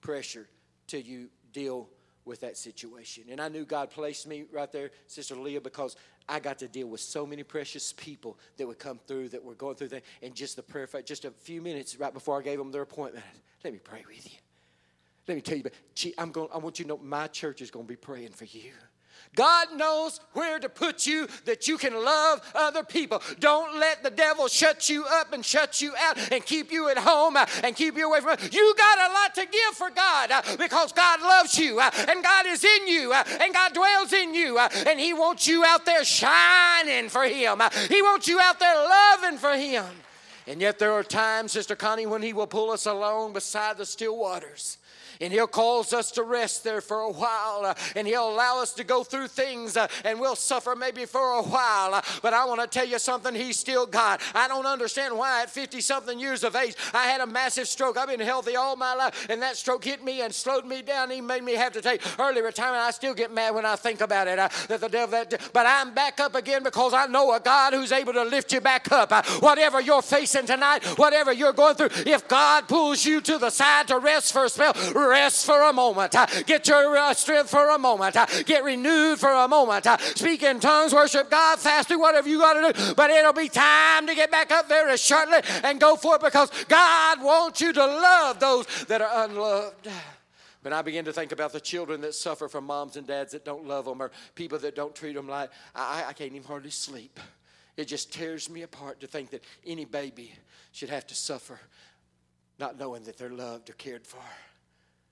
pressure 0.00 0.48
till 0.86 1.00
you 1.00 1.28
deal 1.52 1.88
with 2.24 2.40
that 2.40 2.56
situation. 2.56 3.24
And 3.30 3.40
I 3.40 3.48
knew 3.48 3.64
God 3.64 3.90
placed 3.90 4.26
me 4.26 4.44
right 4.52 4.70
there, 4.70 4.90
Sister 5.06 5.36
Leah, 5.36 5.60
because 5.60 5.96
I 6.28 6.40
got 6.40 6.58
to 6.58 6.68
deal 6.68 6.88
with 6.88 7.00
so 7.00 7.24
many 7.24 7.42
precious 7.42 7.92
people 7.92 8.38
that 8.56 8.66
would 8.66 8.78
come 8.78 8.98
through 9.06 9.28
that 9.30 9.44
were 9.44 9.54
going 9.54 9.76
through 9.76 9.88
that. 9.88 10.02
And 10.22 10.34
just 10.34 10.56
the 10.56 10.62
prayer, 10.62 10.88
just 11.04 11.24
a 11.24 11.30
few 11.30 11.62
minutes 11.62 11.98
right 11.98 12.12
before 12.12 12.38
I 12.38 12.42
gave 12.42 12.58
them 12.58 12.72
their 12.72 12.82
appointment, 12.82 13.24
let 13.62 13.72
me 13.72 13.78
pray 13.78 14.04
with 14.06 14.30
you. 14.30 14.38
Let 15.28 15.34
me 15.34 15.40
tell 15.40 15.56
you, 15.56 15.64
but 15.64 15.72
I'm 16.18 16.30
going, 16.30 16.48
I 16.52 16.58
want 16.58 16.78
you 16.78 16.84
to 16.84 16.88
know 16.90 16.98
my 16.98 17.26
church 17.26 17.60
is 17.60 17.70
going 17.70 17.84
to 17.84 17.88
be 17.88 17.96
praying 17.96 18.30
for 18.30 18.44
you. 18.44 18.72
God 19.34 19.68
knows 19.76 20.20
where 20.32 20.58
to 20.58 20.68
put 20.68 21.06
you 21.06 21.28
that 21.44 21.68
you 21.68 21.76
can 21.78 21.94
love 21.94 22.40
other 22.54 22.82
people. 22.82 23.22
Don't 23.38 23.78
let 23.78 24.02
the 24.02 24.10
devil 24.10 24.48
shut 24.48 24.88
you 24.88 25.04
up 25.04 25.32
and 25.32 25.44
shut 25.44 25.80
you 25.80 25.94
out 25.98 26.18
and 26.32 26.44
keep 26.44 26.72
you 26.72 26.88
at 26.88 26.98
home 26.98 27.36
uh, 27.36 27.46
and 27.62 27.76
keep 27.76 27.96
you 27.96 28.06
away 28.06 28.20
from 28.20 28.32
it. 28.32 28.54
You 28.54 28.74
got 28.76 29.10
a 29.10 29.12
lot 29.12 29.34
to 29.34 29.46
give 29.46 29.74
for 29.74 29.90
God 29.90 30.30
uh, 30.30 30.42
because 30.56 30.92
God 30.92 31.20
loves 31.20 31.58
you 31.58 31.78
uh, 31.80 31.90
and 32.08 32.22
God 32.22 32.46
is 32.46 32.64
in 32.64 32.88
you 32.88 33.12
and 33.12 33.52
God 33.52 33.74
dwells 33.74 34.12
in 34.12 34.34
you 34.34 34.58
and 34.58 34.98
He 34.98 35.12
wants 35.12 35.46
you 35.46 35.64
out 35.64 35.84
there 35.84 36.04
shining 36.04 37.08
for 37.08 37.24
Him. 37.24 37.60
He 37.88 38.02
wants 38.02 38.28
you 38.28 38.40
out 38.40 38.58
there 38.58 38.74
loving 38.74 39.38
for 39.38 39.54
Him. 39.54 39.84
And 40.48 40.60
yet 40.60 40.78
there 40.78 40.92
are 40.92 41.02
times, 41.02 41.52
Sister 41.52 41.74
Connie, 41.74 42.06
when 42.06 42.22
He 42.22 42.32
will 42.32 42.46
pull 42.46 42.70
us 42.70 42.86
along 42.86 43.32
beside 43.32 43.78
the 43.78 43.86
still 43.86 44.16
waters 44.16 44.78
and 45.20 45.32
He'll 45.32 45.46
cause 45.46 45.92
us 45.92 46.10
to 46.12 46.22
rest 46.22 46.64
there 46.64 46.80
for 46.80 47.00
a 47.00 47.10
while, 47.10 47.62
uh, 47.64 47.74
and 47.94 48.06
He'll 48.06 48.28
allow 48.28 48.60
us 48.60 48.72
to 48.74 48.84
go 48.84 49.02
through 49.04 49.28
things, 49.28 49.76
uh, 49.76 49.88
and 50.04 50.20
we'll 50.20 50.36
suffer 50.36 50.74
maybe 50.74 51.04
for 51.04 51.34
a 51.34 51.42
while. 51.42 51.94
Uh, 51.94 52.02
but 52.22 52.32
I 52.32 52.44
want 52.44 52.60
to 52.60 52.66
tell 52.66 52.86
you 52.86 52.98
something, 52.98 53.34
He's 53.34 53.58
still 53.58 53.86
God. 53.86 54.20
I 54.34 54.48
don't 54.48 54.66
understand 54.66 55.16
why 55.16 55.42
at 55.42 55.50
50 55.50 55.80
something 55.80 56.18
years 56.18 56.44
of 56.44 56.56
age 56.56 56.74
I 56.92 57.06
had 57.06 57.20
a 57.20 57.26
massive 57.26 57.68
stroke. 57.68 57.96
I've 57.96 58.08
been 58.08 58.20
healthy 58.20 58.56
all 58.56 58.76
my 58.76 58.94
life, 58.94 59.26
and 59.28 59.42
that 59.42 59.56
stroke 59.56 59.84
hit 59.84 60.04
me 60.04 60.20
and 60.22 60.34
slowed 60.34 60.64
me 60.64 60.82
down. 60.82 61.10
He 61.10 61.20
made 61.20 61.42
me 61.42 61.54
have 61.54 61.72
to 61.72 61.82
take 61.82 62.02
early 62.18 62.42
retirement. 62.42 62.82
I 62.82 62.90
still 62.90 63.14
get 63.14 63.32
mad 63.32 63.54
when 63.54 63.64
I 63.64 63.76
think 63.76 64.00
about 64.00 64.28
it. 64.28 64.36
That 64.36 64.80
the 64.80 64.88
devil 64.88 65.10
that, 65.10 65.50
but 65.52 65.66
I'm 65.66 65.94
back 65.94 66.20
up 66.20 66.34
again 66.34 66.62
because 66.62 66.92
I 66.94 67.06
know 67.06 67.34
a 67.34 67.40
God 67.40 67.72
who's 67.72 67.92
able 67.92 68.12
to 68.14 68.24
lift 68.24 68.52
you 68.52 68.60
back 68.60 68.90
up. 68.92 69.12
Whatever 69.40 69.80
you're 69.80 70.02
facing 70.02 70.46
tonight, 70.46 70.84
whatever 70.98 71.32
you're 71.32 71.52
going 71.52 71.74
through, 71.74 71.90
if 72.06 72.26
God 72.28 72.68
pulls 72.68 73.04
you 73.04 73.20
to 73.22 73.38
the 73.38 73.50
side 73.50 73.88
to 73.88 73.98
rest 73.98 74.32
for 74.32 74.44
a 74.44 74.48
spell, 74.48 74.72
rest 75.08 75.46
for 75.46 75.62
a 75.62 75.72
moment. 75.72 76.14
Uh, 76.14 76.26
get 76.46 76.66
your 76.68 76.96
uh, 76.96 77.14
strength 77.14 77.50
for 77.50 77.68
a 77.70 77.78
moment. 77.78 78.16
Uh, 78.16 78.26
get 78.44 78.64
renewed 78.64 79.18
for 79.18 79.30
a 79.30 79.48
moment. 79.48 79.86
Speak 80.14 80.42
in 80.42 80.60
tongues, 80.60 80.94
worship 80.94 81.30
God, 81.30 81.58
fast, 81.58 81.88
do 81.88 81.98
whatever 81.98 82.28
you 82.28 82.38
got 82.38 82.54
to 82.54 82.72
do. 82.72 82.94
But 82.94 83.10
it'll 83.10 83.32
be 83.32 83.48
time 83.48 84.06
to 84.06 84.14
get 84.14 84.30
back 84.30 84.50
up 84.50 84.68
very 84.68 84.96
shortly 84.96 85.38
and 85.64 85.80
go 85.80 85.96
for 85.96 86.16
it 86.16 86.22
because 86.22 86.50
God 86.68 87.22
wants 87.22 87.60
you 87.60 87.72
to 87.72 87.86
love 87.86 88.40
those 88.40 88.66
that 88.86 89.00
are 89.00 89.24
unloved. 89.24 89.88
When 90.62 90.72
I 90.72 90.82
begin 90.82 91.04
to 91.04 91.12
think 91.12 91.30
about 91.30 91.52
the 91.52 91.60
children 91.60 92.00
that 92.00 92.14
suffer 92.14 92.48
from 92.48 92.64
moms 92.64 92.96
and 92.96 93.06
dads 93.06 93.32
that 93.32 93.44
don't 93.44 93.66
love 93.66 93.84
them 93.84 94.02
or 94.02 94.10
people 94.34 94.58
that 94.58 94.74
don't 94.74 94.94
treat 94.94 95.14
them 95.14 95.28
like, 95.28 95.50
I, 95.74 96.06
I 96.08 96.12
can't 96.12 96.32
even 96.32 96.42
hardly 96.42 96.70
sleep. 96.70 97.20
It 97.76 97.84
just 97.84 98.12
tears 98.12 98.50
me 98.50 98.62
apart 98.62 99.00
to 99.00 99.06
think 99.06 99.30
that 99.30 99.44
any 99.64 99.84
baby 99.84 100.32
should 100.72 100.88
have 100.88 101.06
to 101.06 101.14
suffer 101.14 101.60
not 102.58 102.78
knowing 102.78 103.04
that 103.04 103.18
they're 103.18 103.30
loved 103.30 103.70
or 103.70 103.74
cared 103.74 104.06
for. 104.06 104.22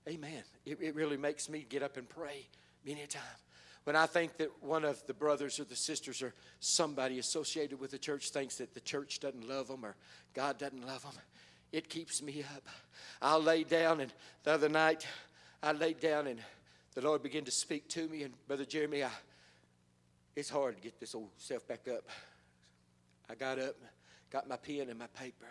Amen. 0.08 0.42
It, 0.66 0.78
it 0.80 0.94
really 0.94 1.16
makes 1.16 1.48
me 1.48 1.64
get 1.68 1.82
up 1.82 1.96
and 1.96 2.08
pray 2.08 2.46
many 2.84 3.02
a 3.02 3.06
time. 3.06 3.22
When 3.84 3.96
I 3.96 4.06
think 4.06 4.38
that 4.38 4.50
one 4.62 4.84
of 4.84 5.06
the 5.06 5.14
brothers 5.14 5.60
or 5.60 5.64
the 5.64 5.76
sisters 5.76 6.22
or 6.22 6.32
somebody 6.60 7.18
associated 7.18 7.78
with 7.78 7.90
the 7.90 7.98
church 7.98 8.30
thinks 8.30 8.56
that 8.56 8.72
the 8.74 8.80
church 8.80 9.20
doesn't 9.20 9.46
love 9.46 9.68
them 9.68 9.84
or 9.84 9.94
God 10.32 10.58
doesn't 10.58 10.86
love 10.86 11.02
them, 11.02 11.12
it 11.70 11.88
keeps 11.88 12.22
me 12.22 12.44
up. 12.54 12.66
I'll 13.20 13.42
lay 13.42 13.64
down, 13.64 14.00
and 14.00 14.12
the 14.42 14.52
other 14.52 14.68
night 14.68 15.06
I 15.62 15.72
laid 15.72 16.00
down, 16.00 16.28
and 16.28 16.40
the 16.94 17.00
Lord 17.00 17.22
began 17.22 17.44
to 17.44 17.50
speak 17.50 17.88
to 17.88 18.08
me. 18.08 18.22
And 18.22 18.32
Brother 18.46 18.64
Jeremy, 18.64 19.04
I, 19.04 19.10
it's 20.36 20.48
hard 20.48 20.76
to 20.76 20.80
get 20.80 21.00
this 21.00 21.14
old 21.14 21.30
self 21.36 21.66
back 21.66 21.88
up. 21.88 22.08
I 23.28 23.34
got 23.34 23.58
up, 23.58 23.74
got 24.30 24.48
my 24.48 24.56
pen 24.56 24.88
and 24.88 24.98
my 24.98 25.08
paper, 25.08 25.46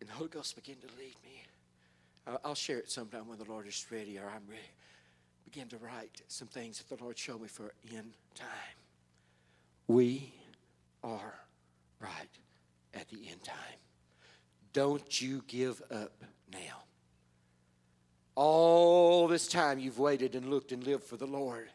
and 0.00 0.08
the 0.08 0.14
Holy 0.14 0.28
Ghost 0.30 0.56
began 0.56 0.76
to 0.76 0.88
lead 0.98 1.14
me. 1.22 1.42
I'll 2.44 2.54
share 2.54 2.78
it 2.78 2.90
sometime 2.90 3.28
when 3.28 3.38
the 3.38 3.44
Lord 3.44 3.66
is 3.66 3.86
ready 3.90 4.18
or 4.18 4.24
I'm 4.24 4.46
ready. 4.48 4.62
Begin 5.44 5.68
to 5.68 5.78
write 5.78 6.22
some 6.28 6.48
things 6.48 6.78
that 6.78 6.96
the 6.96 7.02
Lord 7.02 7.18
showed 7.18 7.40
me 7.40 7.48
for 7.48 7.72
end 7.92 8.12
time. 8.34 8.46
We 9.88 10.32
are 11.02 11.34
right 11.98 12.38
at 12.94 13.08
the 13.08 13.28
end 13.28 13.42
time. 13.42 13.56
Don't 14.72 15.20
you 15.20 15.42
give 15.46 15.82
up 15.90 16.12
now. 16.52 16.84
All 18.36 19.26
this 19.26 19.48
time 19.48 19.78
you've 19.78 19.98
waited 19.98 20.34
and 20.34 20.48
looked 20.48 20.72
and 20.72 20.84
lived 20.84 21.04
for 21.04 21.16
the 21.16 21.26
Lord. 21.26 21.68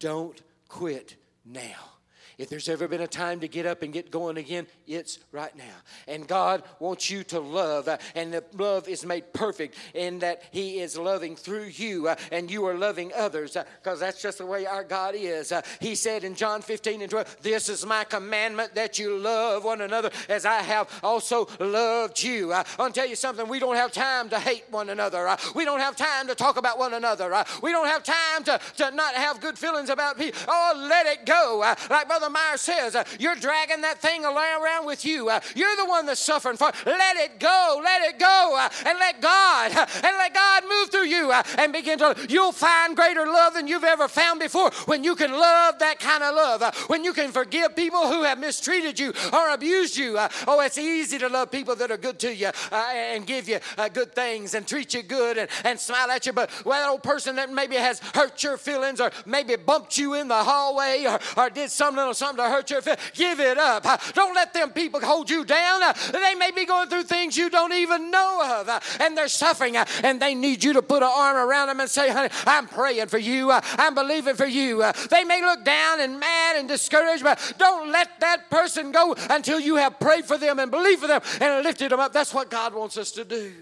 Don't 0.00 0.40
quit 0.68 1.16
now. 1.44 1.92
If 2.38 2.48
there's 2.48 2.68
ever 2.68 2.88
been 2.88 3.00
a 3.00 3.06
time 3.06 3.40
to 3.40 3.48
get 3.48 3.66
up 3.66 3.82
and 3.82 3.92
get 3.92 4.10
going 4.10 4.36
again, 4.36 4.66
it's 4.86 5.20
right 5.30 5.56
now. 5.56 5.74
And 6.08 6.26
God 6.26 6.64
wants 6.80 7.10
you 7.10 7.22
to 7.24 7.40
love, 7.40 7.88
uh, 7.88 7.98
and 8.14 8.32
the 8.32 8.44
love 8.54 8.88
is 8.88 9.04
made 9.04 9.32
perfect 9.32 9.76
in 9.94 10.18
that 10.20 10.42
He 10.50 10.80
is 10.80 10.98
loving 10.98 11.36
through 11.36 11.66
you, 11.66 12.08
uh, 12.08 12.16
and 12.32 12.50
you 12.50 12.66
are 12.66 12.74
loving 12.74 13.12
others, 13.14 13.56
because 13.82 14.02
uh, 14.02 14.06
that's 14.06 14.20
just 14.20 14.38
the 14.38 14.46
way 14.46 14.66
our 14.66 14.84
God 14.84 15.14
is. 15.16 15.52
He 15.80 15.94
said 15.94 16.24
in 16.24 16.34
John 16.34 16.62
15 16.62 17.02
and 17.02 17.10
12, 17.10 17.36
This 17.42 17.68
is 17.68 17.86
my 17.86 18.04
commandment 18.04 18.74
that 18.74 18.98
you 18.98 19.16
love 19.16 19.64
one 19.64 19.80
another 19.80 20.10
as 20.28 20.44
I 20.44 20.62
have 20.62 20.88
also 21.02 21.48
loved 21.60 22.22
you. 22.22 22.52
Uh, 22.52 22.64
I'll 22.78 22.90
tell 22.90 23.08
you 23.08 23.16
something, 23.16 23.48
we 23.48 23.58
don't 23.58 23.76
have 23.76 23.92
time 23.92 24.28
to 24.30 24.38
hate 24.38 24.64
one 24.70 24.90
another. 24.90 25.36
We 25.54 25.64
don't 25.64 25.80
have 25.80 25.96
time 25.96 26.26
to 26.26 26.34
talk 26.34 26.56
about 26.56 26.78
one 26.78 26.94
another. 26.94 27.44
we 27.62 27.70
don't 27.70 27.86
have 27.86 28.02
time 28.02 28.44
to, 28.44 28.60
to 28.78 28.90
not 28.90 29.14
have 29.14 29.40
good 29.40 29.58
feelings 29.58 29.90
about 29.90 30.18
people. 30.18 30.40
Oh, 30.48 30.86
let 30.88 31.06
it 31.06 31.26
go. 31.26 31.62
like 31.90 32.08
Brother 32.08 32.23
Brother 32.24 32.32
Meyer 32.32 32.56
says, 32.56 32.96
uh, 32.96 33.04
you're 33.18 33.34
dragging 33.34 33.82
that 33.82 34.00
thing 34.00 34.24
around 34.24 34.86
with 34.86 35.04
you. 35.04 35.28
Uh, 35.28 35.40
you're 35.54 35.76
the 35.76 35.84
one 35.84 36.06
that's 36.06 36.20
suffering 36.20 36.56
for. 36.56 36.72
Let 36.86 37.16
it 37.18 37.38
go, 37.38 37.80
let 37.84 38.02
it 38.02 38.18
go, 38.18 38.56
uh, 38.58 38.68
and 38.86 38.98
let 38.98 39.20
God 39.20 39.72
and 39.76 40.02
let 40.02 40.32
God 40.32 40.62
move 40.66 40.90
through 40.90 41.04
you 41.04 41.32
and 41.32 41.72
begin 41.72 41.98
to. 41.98 42.16
You'll 42.28 42.52
find 42.52 42.96
greater 42.96 43.26
love 43.26 43.54
than 43.54 43.68
you've 43.68 43.84
ever 43.84 44.08
found 44.08 44.40
before 44.40 44.70
when 44.86 45.04
you 45.04 45.14
can 45.16 45.32
love 45.32 45.78
that 45.80 45.98
kind 45.98 46.22
of 46.22 46.34
love. 46.34 46.74
when 46.88 47.04
you 47.04 47.12
can 47.12 47.30
forgive 47.30 47.76
people 47.76 48.08
who 48.08 48.22
have 48.22 48.38
mistreated 48.38 48.98
you 48.98 49.12
or 49.32 49.50
abused 49.50 49.96
you. 49.98 50.16
oh, 50.46 50.60
it's 50.60 50.78
easy 50.78 51.18
to 51.18 51.28
love 51.28 51.50
people 51.50 51.76
that 51.76 51.90
are 51.90 51.98
good 51.98 52.18
to 52.20 52.34
you 52.34 52.50
and 52.72 53.26
give 53.26 53.48
you 53.48 53.58
good 53.92 54.14
things 54.14 54.54
and 54.54 54.66
treat 54.66 54.94
you 54.94 55.02
good 55.02 55.36
and, 55.36 55.50
and 55.64 55.78
smile 55.78 56.10
at 56.10 56.24
you. 56.24 56.32
But 56.32 56.50
well, 56.64 56.80
that 56.80 56.88
old 56.88 57.02
person 57.02 57.36
that 57.36 57.52
maybe 57.52 57.76
has 57.76 57.98
hurt 58.14 58.42
your 58.42 58.56
feelings 58.56 59.00
or 59.00 59.10
maybe 59.26 59.56
bumped 59.56 59.98
you 59.98 60.14
in 60.14 60.28
the 60.28 60.42
hallway 60.42 61.04
or, 61.06 61.18
or 61.36 61.50
did 61.50 61.70
some 61.70 61.96
little 62.14 62.26
something 62.26 62.44
to 62.44 62.50
hurt 62.50 62.70
your 62.70 62.80
feelings, 62.80 63.02
give 63.14 63.40
it 63.40 63.58
up. 63.58 63.84
Don't 64.14 64.34
let 64.34 64.54
them 64.54 64.70
people 64.70 65.00
hold 65.00 65.28
you 65.28 65.44
down. 65.44 65.80
They 66.12 66.34
may 66.34 66.50
be 66.50 66.64
going 66.64 66.88
through 66.88 67.04
things 67.04 67.36
you 67.36 67.50
don't 67.50 67.72
even 67.72 68.10
know 68.10 68.60
of, 68.60 68.82
and 69.00 69.16
they're 69.16 69.28
suffering, 69.28 69.76
and 69.76 70.20
they 70.20 70.34
need 70.34 70.62
you 70.62 70.72
to 70.74 70.82
put 70.82 71.02
an 71.02 71.10
arm 71.12 71.36
around 71.36 71.68
them 71.68 71.80
and 71.80 71.90
say, 71.90 72.10
honey, 72.10 72.30
I'm 72.46 72.66
praying 72.66 73.08
for 73.08 73.18
you. 73.18 73.50
I'm 73.52 73.94
believing 73.94 74.36
for 74.36 74.46
you. 74.46 74.84
They 75.10 75.24
may 75.24 75.42
look 75.42 75.64
down 75.64 76.00
and 76.00 76.18
mad 76.20 76.56
and 76.56 76.68
discouraged, 76.68 77.22
but 77.22 77.54
don't 77.58 77.90
let 77.90 78.20
that 78.20 78.50
person 78.50 78.92
go 78.92 79.14
until 79.30 79.60
you 79.60 79.76
have 79.76 79.98
prayed 79.98 80.24
for 80.24 80.38
them 80.38 80.58
and 80.58 80.70
believed 80.70 81.00
for 81.00 81.08
them 81.08 81.20
and 81.40 81.64
lifted 81.64 81.90
them 81.90 82.00
up. 82.00 82.12
That's 82.12 82.34
what 82.34 82.50
God 82.50 82.74
wants 82.74 82.96
us 82.96 83.10
to 83.12 83.24
do. 83.24 83.52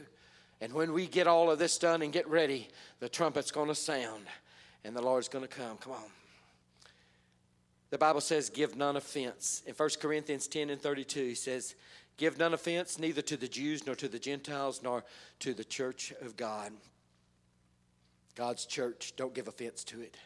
And 0.60 0.72
when 0.72 0.92
we 0.92 1.06
get 1.06 1.26
all 1.26 1.50
of 1.50 1.58
this 1.58 1.76
done 1.76 2.02
and 2.02 2.12
get 2.12 2.28
ready, 2.28 2.68
the 3.00 3.08
trumpet's 3.08 3.50
going 3.50 3.68
to 3.68 3.74
sound 3.74 4.26
and 4.84 4.94
the 4.94 5.02
Lord's 5.02 5.28
going 5.28 5.46
to 5.46 5.48
come. 5.48 5.76
Come 5.78 5.92
on. 5.92 6.21
The 7.92 7.98
Bible 7.98 8.22
says, 8.22 8.48
Give 8.48 8.74
none 8.74 8.96
offense. 8.96 9.62
In 9.66 9.74
1 9.74 9.90
Corinthians 10.00 10.48
10 10.48 10.70
and 10.70 10.80
32, 10.80 11.26
he 11.26 11.34
says, 11.34 11.74
Give 12.16 12.38
none 12.38 12.54
offense 12.54 12.98
neither 12.98 13.20
to 13.20 13.36
the 13.36 13.46
Jews, 13.46 13.84
nor 13.84 13.94
to 13.96 14.08
the 14.08 14.18
Gentiles, 14.18 14.80
nor 14.82 15.04
to 15.40 15.52
the 15.52 15.62
church 15.62 16.10
of 16.22 16.34
God. 16.34 16.72
God's 18.34 18.64
church, 18.64 19.12
don't 19.16 19.34
give 19.34 19.46
offense 19.46 19.84
to 19.84 20.00
it. 20.00 20.16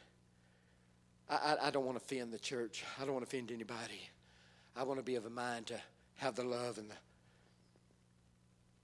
I, 1.29 1.35
I, 1.35 1.67
I 1.67 1.71
don't 1.73 1.85
want 1.85 1.99
to 1.99 2.05
offend 2.05 2.33
the 2.33 2.39
church. 2.39 2.85
I 3.01 3.05
don't 3.05 3.15
want 3.15 3.29
to 3.29 3.37
offend 3.37 3.51
anybody. 3.51 4.11
I 4.77 4.85
want 4.85 5.01
to 5.01 5.05
be 5.05 5.17
of 5.17 5.27
a 5.27 5.31
mind 5.31 5.67
to 5.67 5.81
have 6.19 6.37
the 6.37 6.45
love 6.45 6.79
and 6.79 6.89
the 6.89 6.95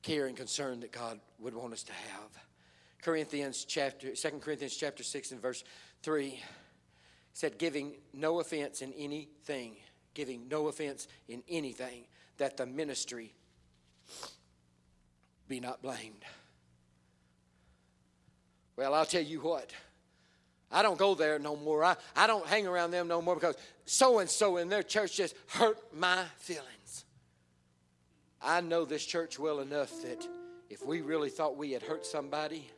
care 0.03 0.27
and 0.27 0.37
concern 0.37 0.81
that 0.81 0.91
God 0.91 1.21
would 1.39 1.55
want 1.55 1.73
us 1.73 1.85
to 1.85 1.93
have. 1.93 2.37
Corinthians 3.01 3.65
chapter 3.65 4.13
2 4.13 4.31
Corinthians 4.41 4.75
chapter 4.75 5.05
6 5.05 5.31
and 5.31 5.41
verse 5.41 5.63
3 6.03 6.41
said 7.33 7.59
giving 7.59 7.95
no 8.13 8.41
offense 8.41 8.83
in 8.83 8.93
anything, 8.95 9.77
giving 10.15 10.49
no 10.49 10.69
offense 10.69 11.09
in 11.29 11.43
anything 11.49 12.05
that 12.39 12.57
the 12.57 12.67
ministry 12.67 13.35
be 15.49 15.61
not 15.61 15.83
blamed. 15.83 16.25
Well, 18.77 18.95
I'll 18.95 19.07
tell 19.07 19.23
you 19.23 19.41
what. 19.41 19.73
I 20.71 20.83
don't 20.83 20.99
go 20.99 21.15
there 21.15 21.39
no 21.39 21.55
more. 21.55 21.85
I, 21.85 21.97
I 22.17 22.27
don't 22.27 22.47
hang 22.47 22.67
around 22.67 22.91
them 22.93 23.07
no 23.07 23.21
more 23.21 23.35
because 23.35 23.57
so 23.85 24.21
and 24.21 24.31
so 24.31 24.57
in 24.57 24.69
their 24.69 24.83
church 24.83 25.17
just 25.17 25.35
hurt 25.49 25.79
my 25.95 26.25
feelings. 26.39 27.05
I 28.41 28.61
know 28.63 28.85
this 28.85 29.05
church 29.05 29.39
well 29.39 29.61
enough 29.61 29.91
that 30.03 30.27
if 30.71 30.85
we 30.85 31.03
really 31.03 31.29
thought 31.29 31.57
we 31.57 31.73
had 31.73 31.83
hurt 31.83 32.07
somebody, 32.07 32.71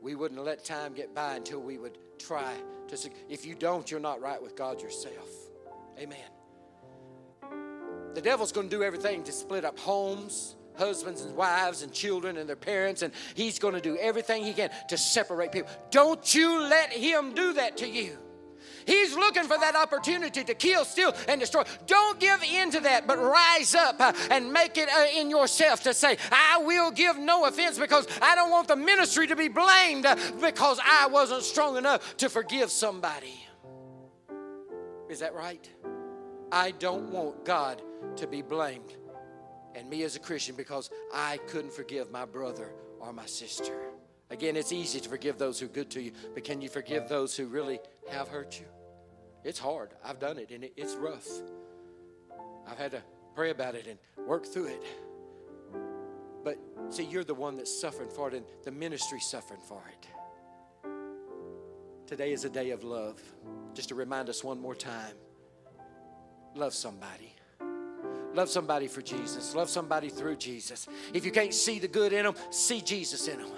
we 0.00 0.14
wouldn't 0.14 0.42
let 0.42 0.64
time 0.64 0.94
get 0.94 1.14
by 1.14 1.36
until 1.36 1.60
we 1.60 1.76
would 1.76 1.98
try 2.20 2.54
to. 2.88 3.10
If 3.28 3.46
you 3.46 3.54
don't, 3.54 3.90
you're 3.90 4.00
not 4.00 4.20
right 4.20 4.40
with 4.42 4.56
God 4.56 4.80
yourself. 4.80 5.28
Amen. 5.98 6.18
The 8.14 8.20
devil's 8.20 8.52
going 8.52 8.68
to 8.68 8.76
do 8.76 8.82
everything 8.82 9.22
to 9.24 9.32
split 9.32 9.64
up 9.64 9.78
homes, 9.78 10.56
husbands 10.76 11.22
and 11.22 11.36
wives 11.36 11.82
and 11.82 11.92
children 11.92 12.36
and 12.36 12.48
their 12.48 12.56
parents, 12.56 13.02
and 13.02 13.12
he's 13.34 13.58
going 13.58 13.74
to 13.74 13.80
do 13.80 13.96
everything 13.98 14.44
he 14.44 14.52
can 14.52 14.70
to 14.88 14.98
separate 14.98 15.52
people. 15.52 15.70
Don't 15.90 16.34
you 16.34 16.60
let 16.60 16.92
him 16.92 17.34
do 17.34 17.52
that 17.54 17.76
to 17.78 17.88
you. 17.88 18.18
He's 18.90 19.14
looking 19.14 19.44
for 19.44 19.56
that 19.56 19.76
opportunity 19.76 20.42
to 20.42 20.52
kill, 20.52 20.84
steal, 20.84 21.14
and 21.28 21.40
destroy. 21.40 21.62
Don't 21.86 22.18
give 22.18 22.42
in 22.42 22.72
to 22.72 22.80
that, 22.80 23.06
but 23.06 23.20
rise 23.20 23.72
up 23.76 24.00
uh, 24.00 24.12
and 24.32 24.52
make 24.52 24.76
it 24.76 24.88
uh, 24.88 25.06
in 25.16 25.30
yourself 25.30 25.84
to 25.84 25.94
say, 25.94 26.16
I 26.32 26.58
will 26.58 26.90
give 26.90 27.16
no 27.16 27.44
offense 27.44 27.78
because 27.78 28.08
I 28.20 28.34
don't 28.34 28.50
want 28.50 28.66
the 28.66 28.74
ministry 28.74 29.28
to 29.28 29.36
be 29.36 29.46
blamed 29.46 30.06
uh, 30.06 30.16
because 30.40 30.80
I 30.84 31.06
wasn't 31.06 31.44
strong 31.44 31.76
enough 31.76 32.16
to 32.16 32.28
forgive 32.28 32.68
somebody. 32.72 33.46
Is 35.08 35.20
that 35.20 35.34
right? 35.34 35.70
I 36.50 36.72
don't 36.72 37.12
want 37.12 37.44
God 37.44 37.80
to 38.16 38.26
be 38.26 38.42
blamed 38.42 38.96
and 39.76 39.88
me 39.88 40.02
as 40.02 40.16
a 40.16 40.18
Christian 40.18 40.56
because 40.56 40.90
I 41.14 41.36
couldn't 41.46 41.72
forgive 41.72 42.10
my 42.10 42.24
brother 42.24 42.72
or 42.98 43.12
my 43.12 43.26
sister. 43.26 43.78
Again, 44.30 44.56
it's 44.56 44.72
easy 44.72 44.98
to 44.98 45.08
forgive 45.08 45.38
those 45.38 45.60
who 45.60 45.66
are 45.66 45.68
good 45.68 45.90
to 45.90 46.02
you, 46.02 46.10
but 46.34 46.42
can 46.42 46.60
you 46.60 46.68
forgive 46.68 47.08
those 47.08 47.36
who 47.36 47.46
really 47.46 47.78
have 48.08 48.26
hurt 48.26 48.58
you? 48.58 48.66
It's 49.44 49.58
hard. 49.58 49.90
I've 50.04 50.18
done 50.18 50.38
it, 50.38 50.50
and 50.50 50.68
it's 50.76 50.94
rough. 50.94 51.26
I've 52.66 52.78
had 52.78 52.90
to 52.92 53.02
pray 53.34 53.50
about 53.50 53.74
it 53.74 53.86
and 53.86 53.98
work 54.26 54.46
through 54.46 54.66
it. 54.66 54.82
But 56.44 56.58
see, 56.90 57.04
you're 57.04 57.24
the 57.24 57.34
one 57.34 57.56
that's 57.56 57.80
suffering 57.80 58.10
for 58.10 58.28
it, 58.28 58.34
and 58.34 58.44
the 58.64 58.70
ministry's 58.70 59.26
suffering 59.26 59.60
for 59.66 59.82
it. 59.88 60.06
Today 62.06 62.32
is 62.32 62.44
a 62.44 62.50
day 62.50 62.70
of 62.70 62.82
love. 62.82 63.22
Just 63.72 63.88
to 63.90 63.94
remind 63.94 64.28
us 64.28 64.42
one 64.42 64.60
more 64.60 64.74
time 64.74 65.14
love 66.56 66.74
somebody. 66.74 67.32
Love 68.34 68.48
somebody 68.48 68.88
for 68.88 69.02
Jesus. 69.02 69.54
Love 69.54 69.68
somebody 69.68 70.08
through 70.08 70.36
Jesus. 70.36 70.88
If 71.12 71.24
you 71.24 71.32
can't 71.32 71.54
see 71.54 71.78
the 71.78 71.88
good 71.88 72.12
in 72.12 72.24
them, 72.24 72.34
see 72.50 72.80
Jesus 72.80 73.28
in 73.28 73.38
them. 73.38 73.50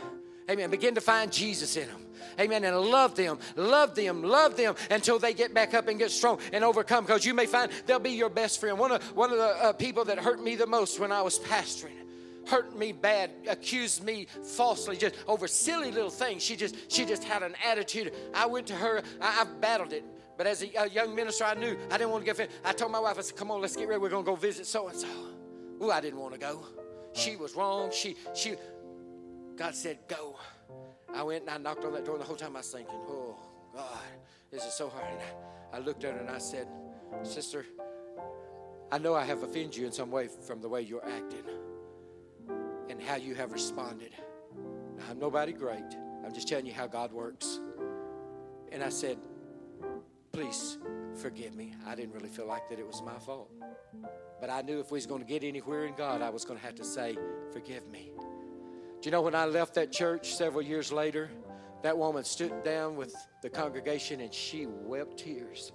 Amen. 0.50 0.70
Begin 0.70 0.94
to 0.94 1.00
find 1.00 1.32
Jesus 1.32 1.76
in 1.76 1.88
them. 1.88 2.06
Amen. 2.38 2.64
And 2.64 2.76
love 2.78 3.14
them, 3.14 3.38
love 3.56 3.94
them, 3.94 4.22
love 4.22 4.56
them 4.56 4.74
until 4.90 5.18
they 5.18 5.34
get 5.34 5.54
back 5.54 5.74
up 5.74 5.88
and 5.88 5.98
get 5.98 6.10
strong 6.10 6.38
and 6.52 6.64
overcome. 6.64 7.04
Because 7.04 7.24
you 7.24 7.34
may 7.34 7.46
find 7.46 7.70
they'll 7.86 7.98
be 7.98 8.10
your 8.10 8.30
best 8.30 8.60
friend. 8.60 8.78
One 8.78 8.92
of, 8.92 9.02
one 9.16 9.30
of 9.30 9.38
the 9.38 9.64
uh, 9.64 9.72
people 9.72 10.04
that 10.06 10.18
hurt 10.18 10.42
me 10.42 10.56
the 10.56 10.66
most 10.66 10.98
when 11.00 11.12
I 11.12 11.22
was 11.22 11.38
pastoring 11.38 12.02
hurt 12.46 12.76
me 12.76 12.92
bad, 12.92 13.30
accused 13.48 14.02
me 14.02 14.26
falsely, 14.42 14.96
just 14.96 15.14
over 15.26 15.46
silly 15.46 15.90
little 15.90 16.10
things. 16.10 16.42
She 16.42 16.56
just 16.56 16.76
she 16.90 17.04
just 17.04 17.24
had 17.24 17.42
an 17.42 17.54
attitude. 17.64 18.12
I 18.34 18.46
went 18.46 18.66
to 18.68 18.74
her. 18.74 19.02
I, 19.20 19.42
I 19.42 19.44
battled 19.60 19.92
it. 19.92 20.04
But 20.36 20.46
as 20.46 20.62
a, 20.62 20.70
a, 20.76 20.88
young 20.88 21.14
minister, 21.14 21.44
I 21.44 21.54
knew 21.54 21.76
I 21.90 21.98
didn't 21.98 22.10
want 22.10 22.22
to 22.22 22.26
get 22.26 22.36
fit. 22.36 22.50
I 22.64 22.72
told 22.72 22.90
my 22.90 23.00
wife, 23.00 23.18
I 23.18 23.22
said, 23.22 23.36
"Come 23.36 23.50
on, 23.50 23.60
let's 23.60 23.76
get 23.76 23.88
ready. 23.88 24.00
We're 24.00 24.08
gonna 24.08 24.24
go 24.24 24.34
visit 24.34 24.66
so 24.66 24.88
and 24.88 24.96
so." 24.96 25.06
Ooh, 25.82 25.90
I 25.90 26.00
didn't 26.00 26.20
want 26.20 26.34
to 26.34 26.40
go. 26.40 26.64
She 27.12 27.36
was 27.36 27.54
wrong. 27.54 27.90
She 27.92 28.16
she. 28.34 28.54
God 29.56 29.74
said, 29.74 29.98
"Go." 30.08 30.36
I 31.14 31.22
went 31.22 31.42
and 31.42 31.50
I 31.50 31.58
knocked 31.58 31.84
on 31.84 31.92
that 31.92 32.04
door, 32.04 32.14
and 32.14 32.22
the 32.22 32.26
whole 32.26 32.36
time 32.36 32.56
I 32.56 32.60
was 32.60 32.70
thinking, 32.70 32.98
"Oh 33.08 33.36
God, 33.74 33.98
this 34.50 34.64
is 34.64 34.72
so 34.74 34.88
hard." 34.88 35.06
And 35.10 35.20
I, 35.20 35.76
I 35.76 35.80
looked 35.80 36.04
at 36.04 36.14
her 36.14 36.20
and 36.20 36.30
I 36.30 36.38
said, 36.38 36.68
"Sister, 37.22 37.66
I 38.90 38.98
know 38.98 39.14
I 39.14 39.24
have 39.24 39.42
offended 39.42 39.76
you 39.76 39.86
in 39.86 39.92
some 39.92 40.10
way 40.10 40.28
from 40.28 40.60
the 40.60 40.68
way 40.68 40.82
you're 40.82 41.04
acting 41.04 41.44
and 42.88 43.00
how 43.02 43.16
you 43.16 43.34
have 43.34 43.52
responded. 43.52 44.12
I'm 45.08 45.18
nobody 45.18 45.52
great. 45.52 45.96
I'm 46.24 46.32
just 46.32 46.48
telling 46.48 46.66
you 46.66 46.72
how 46.72 46.86
God 46.86 47.12
works." 47.12 47.60
And 48.72 48.82
I 48.82 48.88
said, 48.88 49.18
please 50.32 50.78
forgive 51.14 51.54
me. 51.54 51.74
I 51.86 51.94
didn't 51.94 52.14
really 52.14 52.30
feel 52.30 52.46
like 52.46 52.68
that 52.70 52.78
it 52.78 52.86
was 52.86 53.02
my 53.02 53.18
fault. 53.18 53.50
But 54.40 54.48
I 54.48 54.62
knew 54.62 54.80
if 54.80 54.90
we 54.90 54.96
was 54.96 55.06
going 55.06 55.20
to 55.20 55.26
get 55.26 55.44
anywhere 55.44 55.84
in 55.84 55.94
God, 55.94 56.22
I 56.22 56.30
was 56.30 56.44
going 56.44 56.58
to 56.58 56.64
have 56.64 56.74
to 56.76 56.84
say, 56.84 57.16
forgive 57.52 57.86
me. 57.88 58.12
Do 59.02 59.08
you 59.08 59.10
know 59.10 59.20
when 59.20 59.34
I 59.34 59.46
left 59.46 59.74
that 59.74 59.90
church 59.90 60.34
several 60.34 60.62
years 60.62 60.92
later, 60.92 61.28
that 61.82 61.98
woman 61.98 62.22
stood 62.22 62.62
down 62.62 62.94
with 62.94 63.12
the 63.42 63.50
congregation 63.50 64.20
and 64.20 64.32
she 64.32 64.66
wept 64.66 65.18
tears. 65.18 65.72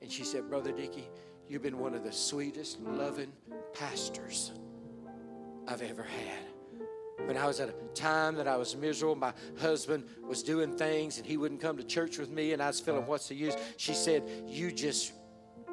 And 0.00 0.10
she 0.10 0.24
said, 0.24 0.48
Brother 0.48 0.72
Dickey, 0.72 1.10
you've 1.46 1.60
been 1.60 1.78
one 1.78 1.94
of 1.94 2.02
the 2.04 2.12
sweetest, 2.12 2.80
loving 2.80 3.32
pastors 3.74 4.52
I've 5.68 5.82
ever 5.82 6.02
had 6.02 6.50
when 7.26 7.36
I 7.36 7.46
was 7.46 7.60
at 7.60 7.68
a 7.68 7.74
time 7.94 8.34
that 8.36 8.48
I 8.48 8.56
was 8.56 8.74
miserable, 8.74 9.14
my 9.14 9.32
husband 9.60 10.04
was 10.26 10.42
doing 10.42 10.72
things 10.72 11.18
and 11.18 11.26
he 11.26 11.36
wouldn't 11.36 11.60
come 11.60 11.76
to 11.76 11.84
church 11.84 12.18
with 12.18 12.30
me, 12.30 12.54
and 12.54 12.62
I 12.62 12.68
was 12.68 12.80
feeling 12.80 13.06
what's 13.06 13.28
the 13.28 13.34
use. 13.34 13.54
She 13.76 13.94
said, 13.94 14.24
You 14.46 14.72
just 14.72 15.12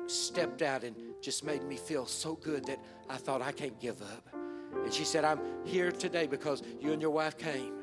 stepped 0.07 0.61
out 0.61 0.83
and 0.83 0.95
just 1.21 1.43
made 1.43 1.63
me 1.63 1.77
feel 1.77 2.05
so 2.05 2.35
good 2.35 2.65
that 2.65 2.79
I 3.09 3.17
thought 3.17 3.41
I 3.41 3.51
can't 3.51 3.79
give 3.79 4.01
up. 4.01 4.46
And 4.83 4.93
she 4.93 5.03
said, 5.03 5.25
I'm 5.25 5.39
here 5.65 5.91
today 5.91 6.27
because 6.27 6.63
you 6.79 6.93
and 6.93 7.01
your 7.01 7.11
wife 7.11 7.37
came 7.37 7.73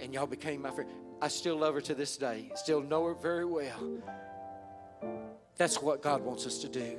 and 0.00 0.14
y'all 0.14 0.26
became 0.26 0.62
my 0.62 0.70
friend. 0.70 0.88
I 1.20 1.28
still 1.28 1.56
love 1.56 1.74
her 1.74 1.80
to 1.82 1.94
this 1.94 2.16
day, 2.16 2.50
still 2.54 2.80
know 2.82 3.06
her 3.06 3.14
very 3.14 3.44
well. 3.44 4.02
That's 5.56 5.80
what 5.80 6.02
God 6.02 6.22
wants 6.22 6.46
us 6.46 6.58
to 6.58 6.68
do 6.68 6.98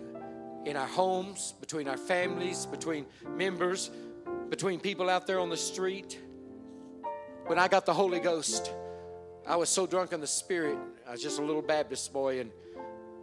in 0.65 0.75
our 0.75 0.87
homes, 0.87 1.53
between 1.59 1.87
our 1.87 1.97
families, 1.97 2.65
between 2.65 3.05
members, 3.29 3.91
between 4.49 4.79
people 4.79 5.09
out 5.09 5.27
there 5.27 5.39
on 5.39 5.49
the 5.49 5.57
street. 5.57 6.19
When 7.45 7.59
I 7.59 7.67
got 7.67 7.85
the 7.85 7.93
Holy 7.93 8.19
Ghost, 8.19 8.71
I 9.45 9.55
was 9.57 9.69
so 9.69 9.85
drunk 9.85 10.11
in 10.11 10.21
the 10.21 10.27
Spirit. 10.27 10.77
I 11.07 11.11
was 11.11 11.21
just 11.21 11.37
a 11.37 11.43
little 11.43 11.61
Baptist 11.61 12.11
boy, 12.11 12.39
and 12.39 12.51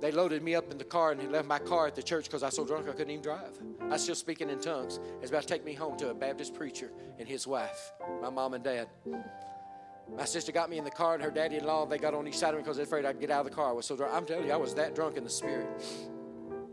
they 0.02 0.10
loaded 0.10 0.42
me 0.42 0.56
up 0.56 0.72
in 0.72 0.78
the 0.78 0.84
car 0.84 1.12
and 1.12 1.30
left 1.30 1.46
my 1.46 1.60
car 1.60 1.86
at 1.86 1.94
the 1.94 2.02
church 2.02 2.24
because 2.24 2.42
I 2.42 2.46
was 2.46 2.56
so 2.56 2.64
drunk 2.64 2.88
I 2.88 2.90
couldn't 2.92 3.10
even 3.10 3.22
drive. 3.22 3.56
I 3.82 3.86
was 3.86 4.02
still 4.02 4.16
speaking 4.16 4.50
in 4.50 4.60
tongues. 4.60 4.96
It 4.96 5.20
was 5.20 5.30
about 5.30 5.42
to 5.42 5.48
take 5.48 5.64
me 5.64 5.74
home 5.74 5.96
to 5.98 6.10
a 6.10 6.14
Baptist 6.14 6.54
preacher 6.54 6.90
and 7.20 7.28
his 7.28 7.46
wife, 7.46 7.92
my 8.20 8.28
mom 8.28 8.54
and 8.54 8.64
dad. 8.64 8.88
My 10.16 10.24
sister 10.24 10.50
got 10.50 10.68
me 10.68 10.78
in 10.78 10.84
the 10.84 10.90
car, 10.90 11.14
and 11.14 11.22
her 11.22 11.30
daddy 11.30 11.56
in 11.56 11.64
law, 11.64 11.86
they 11.86 11.98
got 11.98 12.14
on 12.14 12.26
each 12.26 12.36
side 12.36 12.48
of 12.48 12.56
me 12.56 12.62
because 12.62 12.76
they're 12.76 12.84
afraid 12.84 13.04
I'd 13.04 13.20
get 13.20 13.30
out 13.30 13.46
of 13.46 13.50
the 13.50 13.54
car. 13.54 13.68
I 13.68 13.72
was 13.72 13.86
so 13.86 13.96
drunk. 13.96 14.12
I'm 14.12 14.26
telling 14.26 14.44
you, 14.44 14.52
I 14.52 14.56
was 14.56 14.74
that 14.74 14.96
drunk 14.96 15.16
in 15.16 15.22
the 15.22 15.30
Spirit. 15.30 15.68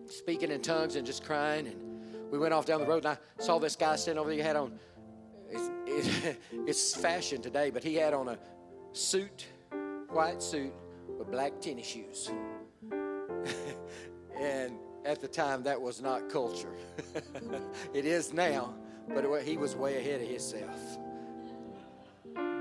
Speaking 0.08 0.50
in 0.50 0.62
tongues 0.62 0.96
and 0.96 1.06
just 1.06 1.24
crying 1.24 1.68
and 1.68 2.32
we 2.32 2.40
went 2.40 2.52
off 2.52 2.66
down 2.66 2.82
the 2.82 2.88
road 2.88 3.06
and 3.06 3.16
I 3.16 3.44
saw 3.44 3.60
this 3.60 3.76
guy 3.76 3.96
standing 3.96 4.20
over 4.20 4.30
there. 4.30 4.38
He 4.38 4.44
had 4.44 4.56
on, 4.56 4.80
it's, 5.52 5.70
it, 5.86 6.42
it's 6.68 6.96
fashion 6.96 7.44
today, 7.44 7.70
but 7.70 7.84
he 7.84 7.94
had 7.94 8.16
on 8.16 8.30
a 8.30 8.40
suit, 8.92 9.46
white 10.10 10.42
suit 10.42 10.74
with 11.20 11.30
black 11.30 11.62
tennis 11.62 11.86
shoes 11.86 12.32
and 14.40 14.74
at 15.06 15.22
the 15.22 15.28
time, 15.28 15.64
that 15.64 15.82
was 15.82 16.02
not 16.02 16.30
culture. 16.30 16.74
it 17.94 18.06
is 18.06 18.34
now, 18.34 18.74
but 19.08 19.26
he 19.44 19.58
was 19.58 19.76
way 19.76 19.98
ahead 19.98 20.22
of 20.22 20.28
himself. 20.28 20.98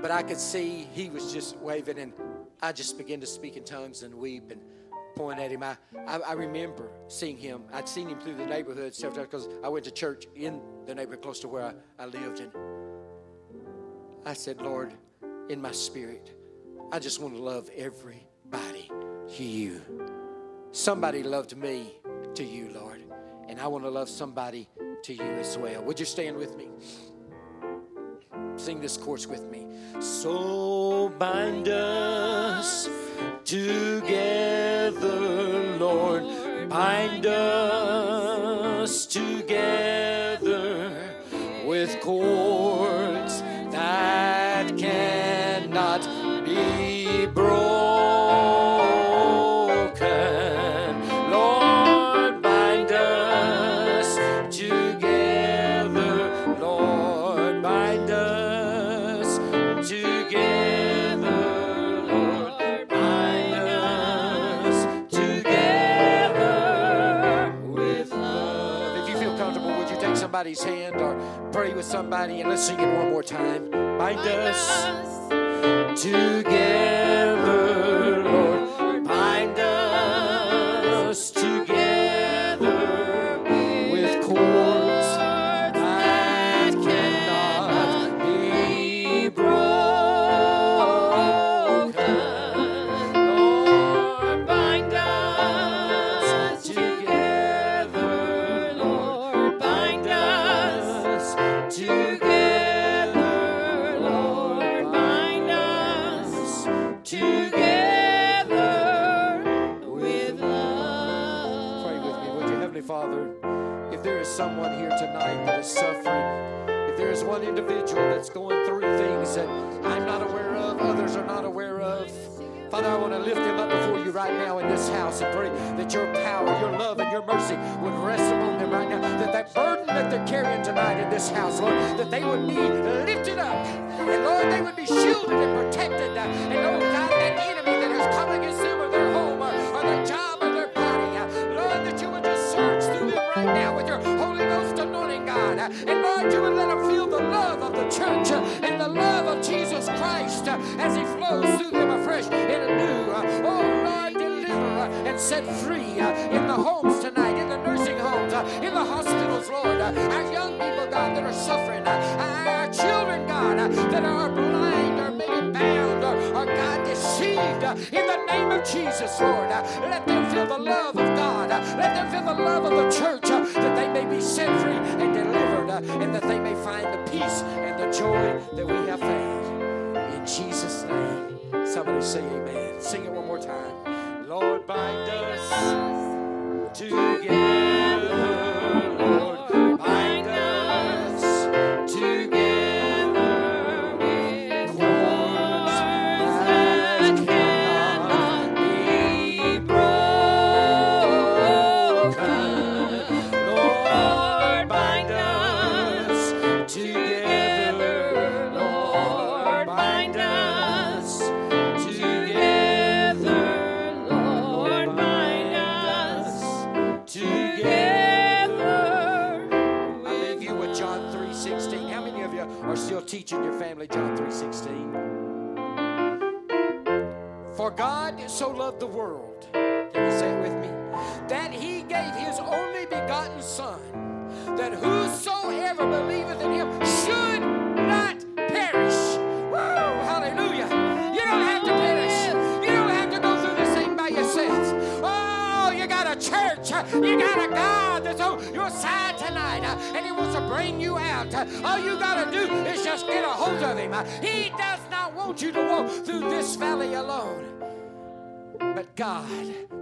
But 0.01 0.11
I 0.11 0.23
could 0.23 0.39
see 0.39 0.87
he 0.93 1.09
was 1.09 1.33
just 1.33 1.57
waving, 1.57 1.99
and 1.99 2.13
I 2.61 2.71
just 2.71 2.97
began 2.97 3.19
to 3.19 3.27
speak 3.27 3.57
in 3.57 3.63
tongues 3.63 4.03
and 4.03 4.15
weep 4.15 4.51
and 4.51 4.61
point 5.15 5.39
at 5.39 5.51
him. 5.51 5.63
I, 5.63 5.77
I, 6.07 6.19
I 6.19 6.33
remember 6.33 6.89
seeing 7.07 7.37
him. 7.37 7.63
I'd 7.73 7.89
seen 7.89 8.07
him 8.07 8.19
through 8.19 8.35
the 8.35 8.45
neighborhood 8.45 8.95
several 8.95 9.25
times 9.25 9.45
because 9.45 9.63
I 9.63 9.67
went 9.67 9.85
to 9.85 9.91
church 9.91 10.25
in 10.35 10.61
the 10.85 10.95
neighborhood 10.95 11.21
close 11.21 11.39
to 11.41 11.47
where 11.49 11.63
I, 11.63 11.73
I 12.03 12.05
lived. 12.05 12.39
And 12.39 12.51
I 14.25 14.33
said, 14.33 14.61
Lord, 14.61 14.93
in 15.49 15.61
my 15.61 15.71
spirit, 15.71 16.33
I 16.91 16.99
just 16.99 17.21
want 17.21 17.35
to 17.35 17.41
love 17.41 17.69
everybody 17.75 18.89
you. 19.37 19.81
Somebody 20.71 21.23
loved 21.23 21.57
me 21.57 21.95
to 22.35 22.43
you, 22.43 22.69
Lord, 22.69 23.01
and 23.47 23.59
I 23.59 23.65
want 23.65 23.83
to 23.85 23.89
love 23.89 24.07
somebody 24.07 24.69
to 25.01 25.13
you 25.15 25.23
as 25.23 25.57
well. 25.57 25.81
Would 25.83 25.99
you 25.99 26.05
stand 26.05 26.37
with 26.37 26.55
me? 26.55 26.67
Sing 28.55 28.79
this 28.79 28.95
chorus 28.95 29.25
with 29.25 29.49
me. 29.49 29.65
So 29.99 31.09
bind 31.17 31.69
us 31.69 32.87
together, 33.45 34.99
Lord. 35.79 36.23
Bind 36.69 37.25
us 37.25 39.07
together 39.07 40.95
with 41.65 41.99
cords. 41.99 42.68
somebody's 70.39 70.63
hand 70.63 70.95
or 71.01 71.49
pray 71.51 71.73
with 71.73 71.83
somebody, 71.83 72.39
and 72.39 72.49
let's 72.49 72.63
sing 72.63 72.79
it 72.79 72.95
one 72.95 73.09
more 73.09 73.21
time. 73.21 73.69
Bind, 73.71 74.15
Bind 74.15 74.19
us, 74.19 74.85
us 74.85 76.01
together. 76.01 76.98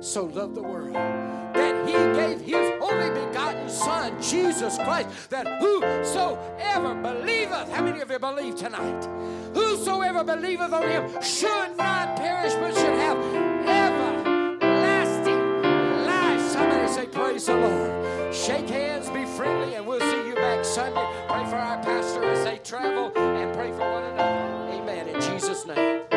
so 0.08 0.24
loved 0.24 0.56
the 0.56 0.64
world 0.64 0.94
that 0.94 1.86
he 1.86 1.92
gave 1.92 2.40
his 2.40 2.72
only 2.82 3.10
begotten 3.10 3.70
Son, 3.70 4.20
Jesus 4.22 4.78
Christ, 4.78 5.30
that 5.30 5.46
whosoever 5.60 6.96
believeth, 6.96 7.70
how 7.74 7.84
many 7.84 8.00
of 8.00 8.10
you 8.10 8.18
believe 8.18 8.56
tonight? 8.56 9.06
Whosoever 9.54 10.24
believeth 10.24 10.72
on 10.72 10.84
him 10.84 11.22
should 11.22 11.76
not 11.76 12.16
perish 12.16 12.54
but 12.54 12.74
should 12.74 12.98
have 13.00 13.18
everlasting 13.68 15.42
life. 16.06 16.42
Somebody 16.52 16.88
say, 16.88 17.08
Praise 17.08 17.46
the 17.48 17.58
Lord. 17.58 18.34
Shake 18.34 18.70
hands, 18.70 19.10
be 19.10 19.26
friendly, 19.26 19.76
and 19.76 19.86
we'll 19.86 20.00
see 20.00 20.26
you 20.26 20.36
back 20.36 20.64
Sunday. 20.64 21.06
Pray 21.28 21.44
for 21.50 21.58
our 21.58 21.84
pastor 21.84 22.24
as 22.24 22.46
they 22.46 22.60
travel 22.60 23.12
and 23.18 23.54
pray 23.54 23.72
for 23.72 23.80
one 23.80 24.04
another. 24.04 24.72
Amen. 24.72 25.10
In 25.10 25.20
Jesus' 25.20 25.66
name. 25.66 26.17